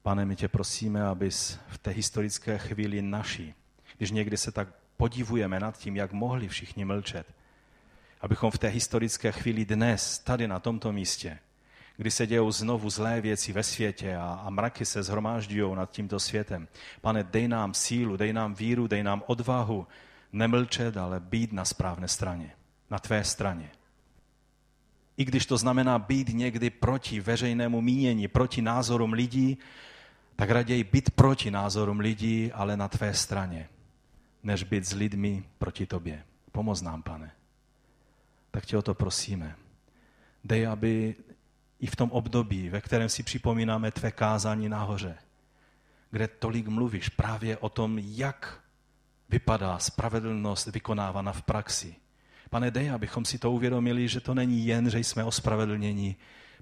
Pane, 0.04 0.26
my 0.26 0.36
tě 0.36 0.48
prosíme, 0.48 1.04
abys 1.04 1.60
v 1.68 1.78
té 1.78 1.92
historické 1.92 2.58
chvíli 2.58 3.02
naší, 3.02 3.54
když 3.98 4.12
někdy 4.12 4.38
se 4.38 4.52
tak 4.52 4.68
podivujeme 4.98 5.60
nad 5.60 5.78
tím, 5.78 5.96
jak 5.96 6.12
mohli 6.12 6.48
všichni 6.48 6.86
mlčet, 6.86 7.34
abychom 8.22 8.52
v 8.52 8.58
té 8.58 8.68
historické 8.68 9.32
chvíli 9.32 9.66
dnes, 9.66 10.20
tady 10.20 10.48
na 10.48 10.60
tomto 10.60 10.92
místě, 10.92 11.40
kdy 11.98 12.12
se 12.12 12.28
dějou 12.28 12.52
znovu 12.52 12.90
zlé 12.90 13.22
věci 13.22 13.54
ve 13.54 13.64
světě 13.64 14.16
a, 14.16 14.42
a 14.44 14.50
mraky 14.50 14.86
se 14.86 15.04
zhromážďují 15.04 15.76
nad 15.76 15.92
tímto 15.92 16.20
světem. 16.20 16.68
Pane, 17.02 17.24
dej 17.24 17.48
nám 17.48 17.74
sílu, 17.74 18.18
dej 18.18 18.34
nám 18.34 18.54
víru, 18.54 18.88
dej 18.88 19.04
nám 19.04 19.24
odvahu 19.28 19.88
nemlčet, 20.34 20.98
ale 20.98 21.20
být 21.20 21.54
na 21.54 21.66
správné 21.66 22.08
straně, 22.08 22.52
na 22.90 23.00
tvé 23.00 23.24
straně. 23.24 23.72
I 25.22 25.26
když 25.26 25.46
to 25.46 25.58
znamená 25.58 26.00
být 26.00 26.30
někdy 26.30 26.70
proti 26.70 27.20
veřejnému 27.20 27.82
mínění, 27.82 28.28
proti 28.28 28.62
názorům 28.62 29.14
lidí, 29.14 29.58
tak 30.36 30.50
raději 30.50 30.84
být 30.84 31.10
proti 31.10 31.52
názorům 31.52 32.00
lidí, 32.00 32.52
ale 32.52 32.78
na 32.78 32.88
tvé 32.88 33.14
straně, 33.14 33.70
než 34.44 34.64
být 34.64 34.86
s 34.86 34.94
lidmi 34.94 35.44
proti 35.58 35.86
tobě. 35.86 36.24
Pomoz 36.52 36.82
nám, 36.82 37.04
pane. 37.04 37.32
Tak 38.52 38.66
tě 38.66 38.78
o 38.78 38.82
to 38.82 38.94
prosíme. 38.94 39.56
Dej, 40.44 40.68
aby 40.68 41.16
i 41.80 41.88
v 41.88 41.96
tom 41.96 42.12
období, 42.12 42.70
ve 42.70 42.82
kterém 42.82 43.10
si 43.10 43.24
připomínáme 43.24 43.92
tvé 43.92 44.12
kázání 44.12 44.70
nahoře, 44.70 45.18
kde 46.12 46.28
tolik 46.28 46.68
mluvíš 46.68 47.10
právě 47.10 47.58
o 47.58 47.70
tom, 47.70 48.00
jak 48.00 48.62
vypadá 49.30 49.80
spravedlnost 49.80 50.68
vykonávána 50.68 51.32
v 51.32 51.42
praxi. 51.42 51.96
Pane, 52.52 52.72
dej, 52.72 52.92
abychom 52.92 53.26
si 53.26 53.40
to 53.40 53.52
uvědomili, 53.52 54.08
že 54.08 54.20
to 54.20 54.34
není 54.34 54.66
jen, 54.66 54.90
že 54.90 55.00
jsme 55.00 55.24
ospravedlněni, 55.24 56.16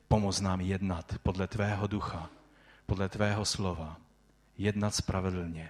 pomoz 0.07 0.41
nám 0.41 0.61
jednat 0.61 1.15
podle 1.23 1.47
tvého 1.47 1.87
ducha, 1.87 2.29
podle 2.85 3.09
tvého 3.09 3.45
slova, 3.45 3.97
jednat 4.57 4.95
spravedlně, 4.95 5.69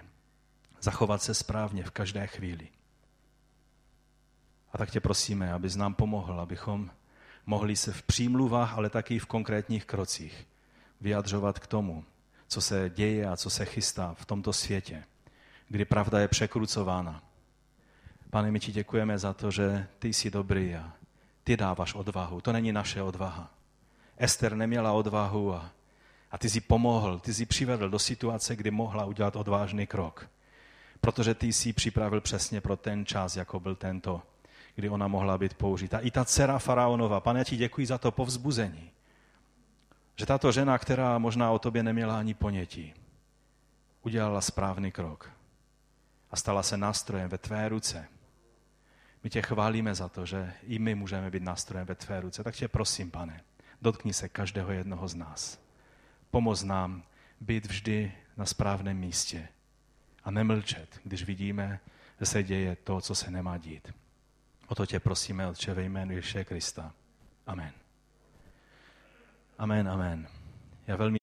zachovat 0.80 1.22
se 1.22 1.34
správně 1.34 1.84
v 1.84 1.90
každé 1.90 2.26
chvíli. 2.26 2.68
A 4.72 4.78
tak 4.78 4.90
tě 4.90 5.00
prosíme, 5.00 5.52
abys 5.52 5.76
nám 5.76 5.94
pomohl, 5.94 6.40
abychom 6.40 6.90
mohli 7.46 7.76
se 7.76 7.92
v 7.92 8.02
přímluvách, 8.02 8.74
ale 8.74 8.90
taky 8.90 9.18
v 9.18 9.26
konkrétních 9.26 9.84
krocích 9.84 10.46
vyjadřovat 11.00 11.58
k 11.58 11.66
tomu, 11.66 12.04
co 12.48 12.60
se 12.60 12.90
děje 12.94 13.28
a 13.28 13.36
co 13.36 13.50
se 13.50 13.64
chystá 13.64 14.14
v 14.14 14.26
tomto 14.26 14.52
světě, 14.52 15.04
kdy 15.68 15.84
pravda 15.84 16.20
je 16.20 16.28
překrucována. 16.28 17.29
Pane, 18.30 18.50
my 18.50 18.60
ti 18.60 18.72
děkujeme 18.72 19.18
za 19.18 19.32
to, 19.32 19.50
že 19.50 19.86
ty 19.98 20.12
jsi 20.12 20.30
dobrý 20.30 20.74
a 20.74 20.92
ty 21.44 21.56
dáváš 21.56 21.94
odvahu. 21.94 22.40
To 22.40 22.52
není 22.52 22.72
naše 22.72 23.02
odvaha. 23.02 23.50
Ester 24.16 24.56
neměla 24.56 24.92
odvahu 24.92 25.54
a, 25.54 25.70
a 26.30 26.38
ty 26.38 26.50
jsi 26.50 26.60
pomohl, 26.60 27.18
ty 27.18 27.34
jsi 27.34 27.46
přivedl 27.46 27.88
do 27.88 27.98
situace, 27.98 28.56
kdy 28.56 28.70
mohla 28.70 29.04
udělat 29.04 29.36
odvážný 29.36 29.86
krok. 29.86 30.28
Protože 31.00 31.34
ty 31.34 31.52
jsi 31.52 31.72
připravil 31.72 32.20
přesně 32.20 32.60
pro 32.60 32.76
ten 32.76 33.06
čas, 33.06 33.36
jako 33.36 33.60
byl 33.60 33.74
tento 33.74 34.22
kdy 34.74 34.88
ona 34.88 35.08
mohla 35.08 35.38
být 35.38 35.54
použita. 35.54 35.98
I 35.98 36.10
ta 36.10 36.24
dcera 36.24 36.58
faraonova, 36.58 37.20
pane, 37.20 37.40
já 37.40 37.44
ti 37.44 37.56
děkuji 37.56 37.86
za 37.86 37.98
to 37.98 38.10
povzbuzení. 38.10 38.90
Že 40.16 40.26
tato 40.26 40.52
žena, 40.52 40.78
která 40.78 41.18
možná 41.18 41.50
o 41.50 41.58
tobě 41.58 41.82
neměla 41.82 42.18
ani 42.18 42.34
ponětí, 42.34 42.94
udělala 44.02 44.40
správný 44.40 44.92
krok 44.92 45.30
a 46.30 46.36
stala 46.36 46.62
se 46.62 46.76
nástrojem 46.76 47.28
ve 47.28 47.38
tvé 47.38 47.68
ruce. 47.68 48.08
My 49.24 49.30
tě 49.30 49.42
chválíme 49.42 49.94
za 49.94 50.08
to, 50.08 50.26
že 50.26 50.52
i 50.62 50.78
my 50.78 50.94
můžeme 50.94 51.30
být 51.30 51.42
nástrojem 51.42 51.86
ve 51.86 51.94
tvé 51.94 52.20
ruce. 52.20 52.44
Tak 52.44 52.54
tě 52.54 52.68
prosím, 52.68 53.10
pane, 53.10 53.40
dotkni 53.82 54.12
se 54.12 54.28
každého 54.28 54.72
jednoho 54.72 55.08
z 55.08 55.14
nás. 55.14 55.60
Pomoz 56.30 56.62
nám 56.62 57.02
být 57.40 57.66
vždy 57.66 58.12
na 58.36 58.46
správném 58.46 58.96
místě 58.96 59.48
a 60.24 60.30
nemlčet, 60.30 61.00
když 61.04 61.24
vidíme, 61.24 61.80
že 62.20 62.26
se 62.26 62.42
děje 62.42 62.76
to, 62.76 63.00
co 63.00 63.14
se 63.14 63.30
nemá 63.30 63.58
dít. 63.58 63.94
O 64.66 64.74
to 64.74 64.86
tě 64.86 65.00
prosíme, 65.00 65.46
Otče, 65.46 65.74
ve 65.74 65.82
jménu 65.82 66.12
Ježíše 66.12 66.44
Krista. 66.44 66.92
Amen. 67.46 67.72
Amen, 69.58 69.88
amen. 69.88 70.28
Já 70.86 70.96
velmi 70.96 71.18